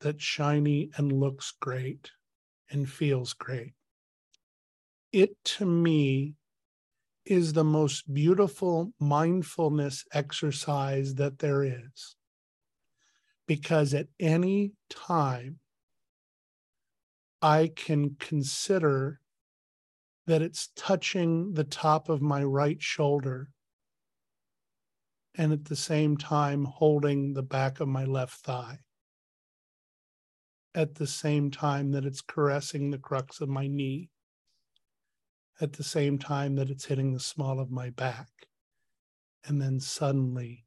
that's 0.00 0.22
shiny 0.22 0.90
and 0.96 1.12
looks 1.12 1.52
great 1.60 2.10
and 2.70 2.88
feels 2.88 3.32
great, 3.32 3.72
it 5.12 5.42
to 5.44 5.66
me 5.66 6.36
is 7.30 7.52
the 7.52 7.62
most 7.62 8.12
beautiful 8.12 8.92
mindfulness 8.98 10.04
exercise 10.12 11.14
that 11.14 11.38
there 11.38 11.62
is. 11.62 12.16
Because 13.46 13.94
at 13.94 14.08
any 14.18 14.72
time, 14.88 15.60
I 17.40 17.70
can 17.76 18.16
consider 18.18 19.20
that 20.26 20.42
it's 20.42 20.70
touching 20.74 21.54
the 21.54 21.62
top 21.62 22.08
of 22.08 22.20
my 22.20 22.42
right 22.42 22.82
shoulder 22.82 23.50
and 25.36 25.52
at 25.52 25.66
the 25.66 25.76
same 25.76 26.16
time 26.16 26.64
holding 26.64 27.34
the 27.34 27.44
back 27.44 27.78
of 27.78 27.86
my 27.86 28.04
left 28.04 28.40
thigh. 28.40 28.80
At 30.74 30.96
the 30.96 31.06
same 31.06 31.52
time 31.52 31.92
that 31.92 32.04
it's 32.04 32.22
caressing 32.22 32.90
the 32.90 32.98
crux 32.98 33.40
of 33.40 33.48
my 33.48 33.68
knee 33.68 34.10
at 35.60 35.72
the 35.74 35.84
same 35.84 36.18
time 36.18 36.56
that 36.56 36.70
it's 36.70 36.86
hitting 36.86 37.12
the 37.12 37.20
small 37.20 37.60
of 37.60 37.70
my 37.70 37.90
back. 37.90 38.28
And 39.44 39.60
then 39.60 39.80
suddenly 39.80 40.64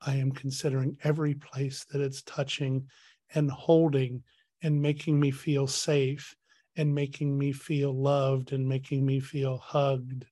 I 0.00 0.16
am 0.16 0.32
considering 0.32 0.98
every 1.02 1.34
place 1.34 1.84
that 1.90 2.00
it's 2.00 2.22
touching 2.22 2.86
and 3.34 3.50
holding 3.50 4.22
and 4.62 4.80
making 4.80 5.18
me 5.18 5.30
feel 5.30 5.66
safe 5.66 6.34
and 6.76 6.94
making 6.94 7.36
me 7.36 7.52
feel 7.52 7.92
loved 7.92 8.52
and 8.52 8.68
making 8.68 9.04
me 9.04 9.20
feel 9.20 9.58
hugged. 9.58 10.26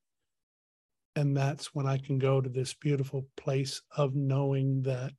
And 1.17 1.37
that's 1.37 1.75
when 1.75 1.87
I 1.87 1.99
can 1.99 2.19
go 2.19 2.41
to 2.41 2.49
this 2.49 2.75
beautiful 2.75 3.27
place 3.37 3.81
of 3.97 4.15
knowing 4.15 4.83
that 4.83 5.13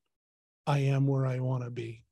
I 0.67 0.79
am 0.79 1.07
where 1.07 1.25
I 1.25 1.39
want 1.39 1.63
to 1.63 1.69
be. 1.69 2.03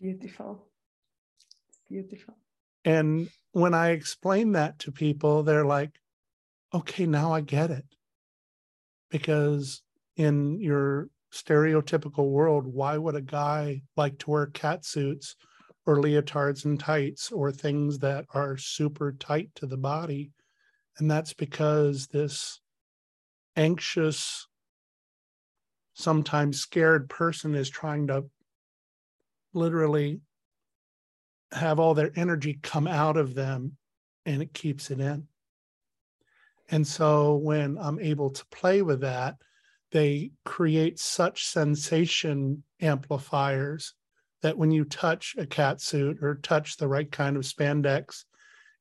Beautiful. 0.00 0.66
Beautiful. 1.88 2.34
And 2.84 3.30
when 3.52 3.72
I 3.74 3.90
explain 3.90 4.52
that 4.52 4.78
to 4.80 4.92
people, 4.92 5.42
they're 5.42 5.64
like, 5.64 5.90
okay, 6.72 7.06
now 7.06 7.32
I 7.32 7.40
get 7.40 7.70
it. 7.70 7.86
Because 9.10 9.82
in 10.16 10.60
your 10.60 11.08
stereotypical 11.32 12.30
world, 12.30 12.66
why 12.66 12.98
would 12.98 13.14
a 13.14 13.22
guy 13.22 13.82
like 13.96 14.18
to 14.18 14.30
wear 14.30 14.46
cat 14.46 14.84
suits 14.84 15.36
or 15.86 15.96
leotards 15.96 16.64
and 16.64 16.78
tights 16.78 17.30
or 17.30 17.52
things 17.52 17.98
that 18.00 18.26
are 18.34 18.56
super 18.56 19.12
tight 19.12 19.50
to 19.54 19.66
the 19.66 19.76
body? 19.76 20.32
And 20.98 21.10
that's 21.10 21.32
because 21.32 22.08
this 22.08 22.60
anxious, 23.56 24.46
sometimes 25.94 26.60
scared 26.60 27.08
person 27.08 27.54
is 27.54 27.70
trying 27.70 28.08
to 28.08 28.24
literally 29.52 30.20
have 31.54 31.78
all 31.78 31.94
their 31.94 32.12
energy 32.16 32.58
come 32.62 32.86
out 32.86 33.16
of 33.16 33.34
them 33.34 33.76
and 34.26 34.42
it 34.42 34.52
keeps 34.52 34.90
it 34.90 35.00
in. 35.00 35.26
And 36.70 36.86
so 36.86 37.36
when 37.36 37.78
I'm 37.78 38.00
able 38.00 38.30
to 38.30 38.46
play 38.46 38.82
with 38.82 39.00
that, 39.00 39.36
they 39.92 40.32
create 40.44 40.98
such 40.98 41.46
sensation 41.46 42.64
amplifiers 42.80 43.94
that 44.42 44.58
when 44.58 44.70
you 44.70 44.84
touch 44.84 45.36
a 45.38 45.46
cat 45.46 45.80
suit 45.80 46.18
or 46.22 46.36
touch 46.36 46.76
the 46.76 46.88
right 46.88 47.10
kind 47.10 47.36
of 47.36 47.44
spandex, 47.44 48.24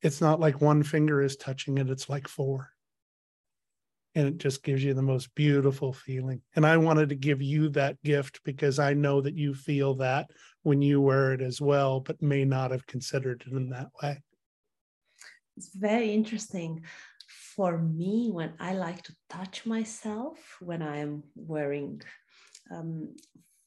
it's 0.02 0.22
not 0.22 0.40
like 0.40 0.60
one 0.60 0.84
finger 0.84 1.22
is 1.22 1.38
touching 1.38 1.78
it, 1.78 1.90
it's 1.90 2.10
like 2.10 2.28
four 2.28 2.73
and 4.16 4.28
it 4.28 4.38
just 4.38 4.64
gives 4.64 4.84
you 4.84 4.94
the 4.94 5.02
most 5.02 5.34
beautiful 5.36 5.92
feeling. 5.92 6.42
And 6.56 6.66
I 6.66 6.78
wanted 6.78 7.10
to 7.10 7.16
give 7.16 7.42
you 7.42 7.70
that 7.70 8.02
gift 8.04 8.42
because 8.44 8.80
I 8.80 8.94
know 8.94 9.22
that 9.22 9.36
you 9.36 9.54
feel 9.54 9.96
that 9.96 10.30
when 10.62 10.82
you 10.82 11.02
wear 11.02 11.34
it 11.34 11.42
as 11.42 11.60
well, 11.60 12.00
but 12.00 12.22
may 12.22 12.46
not 12.46 12.72
have 12.72 12.86
considered 12.86 13.44
it 13.48 13.54
in 13.54 13.70
that 13.70 13.90
way. 14.02 14.22
It's 15.58 15.76
very 15.76 16.14
interesting. 16.14 16.84
For 17.56 17.78
me, 17.78 18.30
when 18.32 18.54
I 18.60 18.74
like 18.74 19.04
to 19.04 19.16
touch 19.30 19.66
myself 19.66 20.58
when 20.60 20.82
I'm 20.82 21.24
wearing, 21.36 22.02
um, 22.72 23.16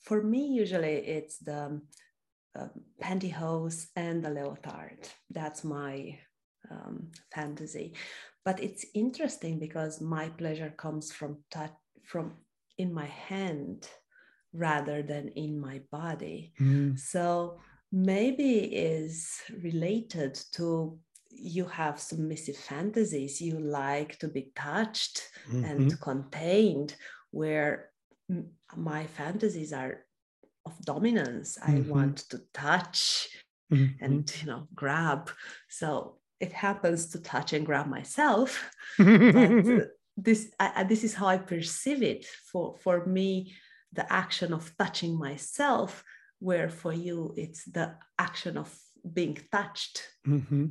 for 0.02 0.22
me, 0.22 0.46
usually 0.46 0.96
it's 0.96 1.38
the 1.38 1.80
uh, 2.58 2.68
pantyhose 3.00 3.86
and 3.94 4.24
the 4.24 4.30
leotard. 4.30 5.08
That's 5.30 5.62
my 5.62 6.18
um, 6.70 7.10
fantasy. 7.32 7.94
But 8.46 8.62
it's 8.62 8.86
interesting 8.94 9.58
because 9.58 10.00
my 10.00 10.28
pleasure 10.28 10.72
comes 10.78 11.12
from 11.12 11.38
touch, 11.50 11.74
from 12.04 12.34
in 12.78 12.94
my 12.94 13.06
hand 13.06 13.88
rather 14.52 15.02
than 15.02 15.28
in 15.34 15.60
my 15.60 15.80
body. 15.90 16.52
Mm. 16.60 16.96
So 16.98 17.58
maybe 17.92 18.58
is 18.58 19.42
related 19.62 20.38
to 20.52 20.98
you 21.30 21.64
have 21.66 22.00
submissive 22.00 22.56
fantasies 22.56 23.40
you 23.40 23.58
like 23.58 24.18
to 24.18 24.28
be 24.28 24.50
touched 24.54 25.22
mm-hmm. 25.48 25.64
and 25.64 26.00
contained 26.00 26.96
where 27.30 27.90
my 28.76 29.04
fantasies 29.06 29.72
are 29.72 30.04
of 30.64 30.78
dominance 30.84 31.58
mm-hmm. 31.58 31.76
i 31.76 31.80
want 31.92 32.16
to 32.30 32.40
touch 32.54 33.28
mm-hmm. 33.70 34.02
and 34.02 34.32
you 34.40 34.46
know 34.46 34.66
grab 34.74 35.30
so 35.68 36.16
it 36.40 36.52
happens 36.52 37.10
to 37.10 37.20
touch 37.20 37.52
and 37.52 37.66
grab 37.66 37.86
myself. 37.86 38.70
but, 38.98 39.90
this 40.16 40.50
I, 40.58 40.84
this 40.84 41.04
is 41.04 41.14
how 41.14 41.26
I 41.26 41.38
perceive 41.38 42.02
it. 42.02 42.26
For 42.50 42.76
for 42.82 43.06
me, 43.06 43.54
the 43.92 44.10
action 44.12 44.52
of 44.52 44.72
touching 44.78 45.18
myself, 45.18 46.04
where 46.38 46.68
for 46.68 46.92
you 46.92 47.34
it's 47.36 47.64
the 47.64 47.94
action 48.18 48.56
of 48.56 48.74
being 49.12 49.38
touched. 49.50 50.02
Mm-hmm 50.26 50.66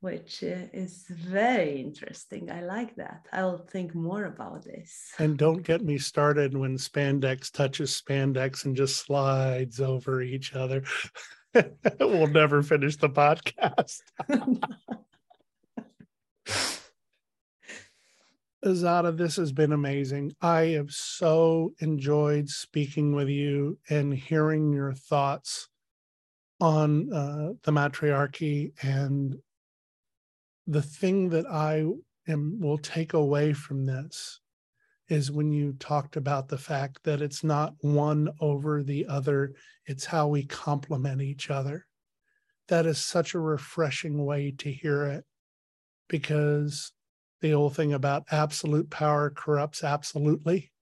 which 0.00 0.42
is 0.44 1.06
very 1.08 1.80
interesting. 1.80 2.50
I 2.50 2.62
like 2.62 2.94
that. 2.96 3.26
I'll 3.32 3.58
think 3.58 3.94
more 3.94 4.24
about 4.26 4.64
this. 4.64 5.10
And 5.18 5.36
don't 5.36 5.62
get 5.62 5.82
me 5.82 5.98
started 5.98 6.56
when 6.56 6.76
spandex 6.76 7.50
touches 7.50 8.00
spandex 8.00 8.64
and 8.64 8.76
just 8.76 9.04
slides 9.04 9.80
over 9.80 10.22
each 10.22 10.54
other. 10.54 10.84
we'll 12.00 12.26
never 12.26 12.62
finish 12.62 12.96
the 12.96 13.08
podcast. 13.08 14.02
Ezada, 18.64 19.16
this 19.16 19.36
has 19.36 19.52
been 19.52 19.72
amazing. 19.72 20.34
I 20.42 20.62
have 20.68 20.90
so 20.90 21.74
enjoyed 21.78 22.48
speaking 22.48 23.14
with 23.14 23.28
you 23.28 23.78
and 23.88 24.12
hearing 24.12 24.72
your 24.72 24.92
thoughts 24.92 25.68
on 26.60 27.12
uh, 27.12 27.52
the 27.62 27.70
matriarchy 27.70 28.72
and 28.82 29.36
the 30.66 30.82
thing 30.82 31.28
that 31.30 31.46
I 31.46 31.86
am 32.26 32.60
will 32.60 32.78
take 32.78 33.12
away 33.14 33.52
from 33.52 33.86
this 33.86 34.40
is 35.08 35.30
when 35.30 35.52
you 35.52 35.72
talked 35.74 36.16
about 36.16 36.48
the 36.48 36.58
fact 36.58 37.02
that 37.04 37.22
it's 37.22 37.42
not 37.42 37.74
one 37.80 38.28
over 38.40 38.82
the 38.82 39.06
other, 39.06 39.52
it's 39.86 40.04
how 40.04 40.28
we 40.28 40.44
complement 40.44 41.22
each 41.22 41.50
other. 41.50 41.86
That 42.68 42.86
is 42.86 42.98
such 42.98 43.34
a 43.34 43.40
refreshing 43.40 44.24
way 44.24 44.54
to 44.58 44.70
hear 44.70 45.04
it 45.04 45.24
because 46.08 46.92
the 47.40 47.54
old 47.54 47.74
thing 47.74 47.92
about 47.92 48.24
absolute 48.30 48.90
power 48.90 49.30
corrupts 49.30 49.82
absolutely. 49.82 50.72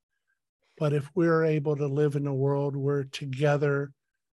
But 0.78 0.93
if 0.93 1.09
we're 1.15 1.44
able 1.44 1.77
to 1.77 1.86
live 1.86 2.16
in 2.16 2.27
a 2.27 2.35
world 2.35 2.77
where 2.77 3.05
together 3.05 3.93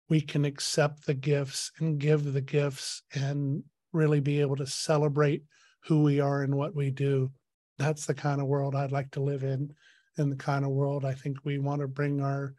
we 0.09 0.21
can 0.21 0.45
accept 0.45 1.05
the 1.05 1.13
gifts 1.13 1.71
and 1.79 1.99
give 1.99 2.33
the 2.33 2.41
gifts 2.41 3.03
and 3.13 3.63
really 3.93 4.19
be 4.19 4.41
able 4.41 4.55
to 4.57 4.67
celebrate 4.67 5.43
who 5.83 6.03
we 6.03 6.19
are 6.19 6.43
and 6.43 6.55
what 6.55 6.75
we 6.75 6.91
do. 6.91 7.31
That's 7.77 8.05
the 8.05 8.13
kind 8.13 8.41
of 8.41 8.47
world 8.47 8.75
I'd 8.75 8.91
like 8.91 9.11
to 9.11 9.21
live 9.21 9.43
in, 9.43 9.73
and 10.17 10.31
the 10.31 10.35
kind 10.35 10.65
of 10.65 10.71
world 10.71 11.05
I 11.05 11.13
think 11.13 11.37
we 11.43 11.59
want 11.59 11.81
to 11.81 11.87
bring 11.87 12.21
our 12.21 12.55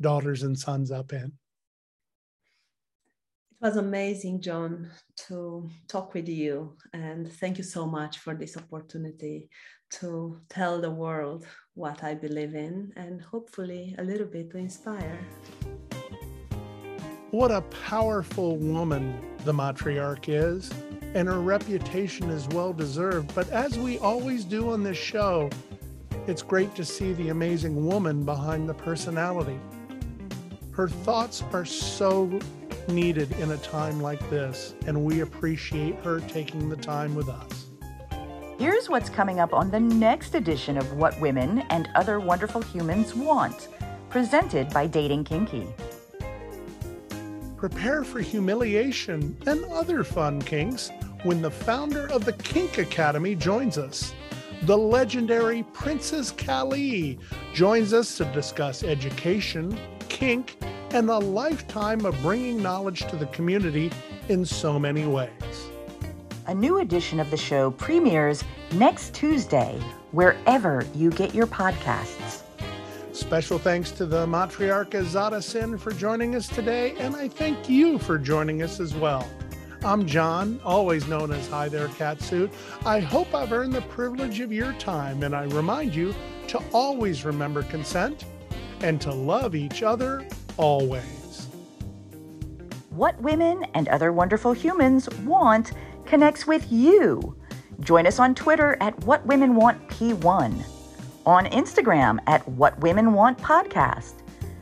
daughters 0.00 0.42
and 0.42 0.58
sons 0.58 0.90
up 0.90 1.12
in. 1.12 1.32
It 3.60 3.66
was 3.66 3.76
amazing, 3.76 4.40
John, 4.40 4.88
to 5.26 5.68
talk 5.88 6.14
with 6.14 6.28
you. 6.28 6.76
And 6.92 7.32
thank 7.32 7.58
you 7.58 7.64
so 7.64 7.86
much 7.86 8.18
for 8.18 8.34
this 8.34 8.56
opportunity 8.56 9.48
to 9.94 10.40
tell 10.48 10.80
the 10.80 10.90
world 10.90 11.44
what 11.74 12.04
I 12.04 12.14
believe 12.14 12.54
in 12.54 12.92
and 12.94 13.20
hopefully 13.20 13.96
a 13.98 14.04
little 14.04 14.26
bit 14.26 14.50
to 14.50 14.58
inspire. 14.58 15.18
What 17.30 17.50
a 17.50 17.62
powerful 17.62 18.58
woman 18.58 19.20
the 19.44 19.52
matriarch 19.52 20.28
is, 20.28 20.70
and 21.14 21.28
her 21.28 21.40
reputation 21.40 22.30
is 22.30 22.48
well 22.48 22.72
deserved. 22.72 23.34
But 23.34 23.48
as 23.50 23.78
we 23.78 23.98
always 23.98 24.44
do 24.44 24.70
on 24.70 24.82
this 24.82 24.98
show, 24.98 25.50
it's 26.26 26.42
great 26.42 26.74
to 26.74 26.84
see 26.84 27.12
the 27.14 27.30
amazing 27.30 27.86
woman 27.86 28.24
behind 28.24 28.68
the 28.68 28.74
personality. 28.74 29.58
Her 30.72 30.88
thoughts 30.88 31.42
are 31.52 31.64
so 31.64 32.38
needed 32.88 33.32
in 33.32 33.50
a 33.50 33.56
time 33.58 34.00
like 34.00 34.20
this, 34.30 34.74
and 34.86 35.04
we 35.04 35.20
appreciate 35.20 35.96
her 35.96 36.20
taking 36.20 36.68
the 36.68 36.76
time 36.76 37.14
with 37.14 37.28
us. 37.28 37.66
Here's 38.58 38.88
what's 38.88 39.08
coming 39.08 39.40
up 39.40 39.52
on 39.52 39.70
the 39.70 39.80
next 39.80 40.34
edition 40.34 40.76
of 40.76 40.92
What 40.94 41.18
Women 41.20 41.60
and 41.70 41.88
Other 41.94 42.20
Wonderful 42.20 42.62
Humans 42.62 43.14
Want, 43.14 43.68
presented 44.10 44.70
by 44.70 44.86
Dating 44.86 45.24
Kinky 45.24 45.66
prepare 47.58 48.04
for 48.04 48.20
humiliation 48.20 49.36
and 49.46 49.64
other 49.64 50.04
fun 50.04 50.40
kinks 50.40 50.92
when 51.24 51.42
the 51.42 51.50
founder 51.50 52.06
of 52.12 52.24
the 52.24 52.32
Kink 52.32 52.78
Academy 52.78 53.34
joins 53.34 53.78
us. 53.78 54.14
The 54.62 54.76
legendary 54.76 55.62
Princess 55.72 56.30
Kali 56.32 57.18
joins 57.54 57.92
us 57.92 58.16
to 58.16 58.24
discuss 58.26 58.82
education, 58.82 59.78
kink, 60.08 60.58
and 60.90 61.08
the 61.08 61.20
lifetime 61.20 62.04
of 62.04 62.20
bringing 62.22 62.62
knowledge 62.62 63.06
to 63.08 63.16
the 63.16 63.26
community 63.26 63.90
in 64.28 64.44
so 64.44 64.78
many 64.78 65.06
ways. 65.06 65.30
A 66.46 66.54
new 66.54 66.78
edition 66.78 67.20
of 67.20 67.30
the 67.30 67.36
show 67.36 67.70
premieres 67.70 68.42
next 68.72 69.14
Tuesday, 69.14 69.78
wherever 70.12 70.84
you 70.94 71.10
get 71.10 71.34
your 71.34 71.46
podcasts. 71.46 72.42
Special 73.12 73.58
thanks 73.58 73.90
to 73.92 74.06
the 74.06 74.26
matriarch 74.26 74.90
Ezada 74.90 75.42
Sinn 75.42 75.76
for 75.76 75.92
joining 75.92 76.34
us 76.34 76.48
today, 76.48 76.94
and 76.98 77.14
I 77.14 77.28
thank 77.28 77.68
you 77.68 77.98
for 77.98 78.16
joining 78.16 78.62
us 78.62 78.80
as 78.80 78.94
well. 78.94 79.28
I'm 79.84 80.06
John, 80.06 80.60
always 80.64 81.06
known 81.06 81.32
as 81.32 81.46
Hi 81.48 81.68
There 81.68 81.86
Catsuit. 81.88 82.50
I 82.84 82.98
hope 82.98 83.32
I've 83.32 83.52
earned 83.52 83.72
the 83.72 83.82
privilege 83.82 84.40
of 84.40 84.52
your 84.52 84.72
time, 84.74 85.22
and 85.22 85.36
I 85.36 85.44
remind 85.44 85.94
you 85.94 86.14
to 86.48 86.60
always 86.72 87.24
remember 87.24 87.62
consent 87.62 88.24
and 88.80 89.00
to 89.00 89.12
love 89.12 89.54
each 89.54 89.84
other 89.84 90.26
always. 90.56 91.46
What 92.90 93.20
women 93.22 93.66
and 93.74 93.86
other 93.88 94.12
wonderful 94.12 94.52
humans 94.52 95.08
want 95.20 95.70
connects 96.06 96.44
with 96.44 96.72
you. 96.72 97.36
Join 97.78 98.04
us 98.08 98.18
on 98.18 98.34
Twitter 98.34 98.76
at 98.80 98.98
What 99.04 99.24
Women 99.26 99.54
Want 99.54 99.88
P1 99.88 100.64
on 101.24 101.46
Instagram 101.46 102.18
at 102.26 102.46
What 102.48 102.80
Women 102.80 103.12
Want 103.12 103.38
Podcast, 103.38 104.14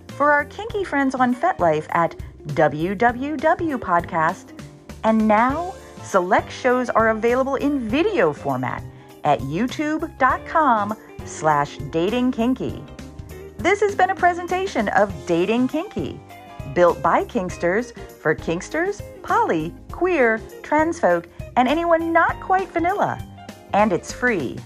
for 0.08 0.30
our 0.30 0.44
kinky 0.44 0.84
friends 0.84 1.14
on 1.14 1.34
FetLife 1.34 1.86
at 1.90 2.14
WWW 2.48 3.76
Podcast, 3.78 4.52
and 5.06 5.26
now 5.26 5.72
select 6.02 6.52
shows 6.52 6.90
are 6.90 7.10
available 7.10 7.54
in 7.54 7.88
video 7.88 8.32
format 8.32 8.82
at 9.22 9.38
youtube.com 9.40 10.94
slash 11.24 11.78
datingkinky. 11.78 12.84
This 13.56 13.80
has 13.80 13.94
been 13.94 14.10
a 14.10 14.14
presentation 14.14 14.88
of 14.88 15.12
Dating 15.26 15.68
Kinky, 15.68 16.20
built 16.74 17.00
by 17.02 17.24
Kinksters 17.24 17.96
for 18.20 18.34
Kinksters, 18.34 19.00
poly, 19.22 19.72
queer, 19.92 20.40
trans 20.62 20.98
folk, 20.98 21.28
and 21.56 21.68
anyone 21.68 22.12
not 22.12 22.40
quite 22.40 22.68
vanilla. 22.72 23.24
And 23.72 23.92
it's 23.92 24.12
free. 24.12 24.56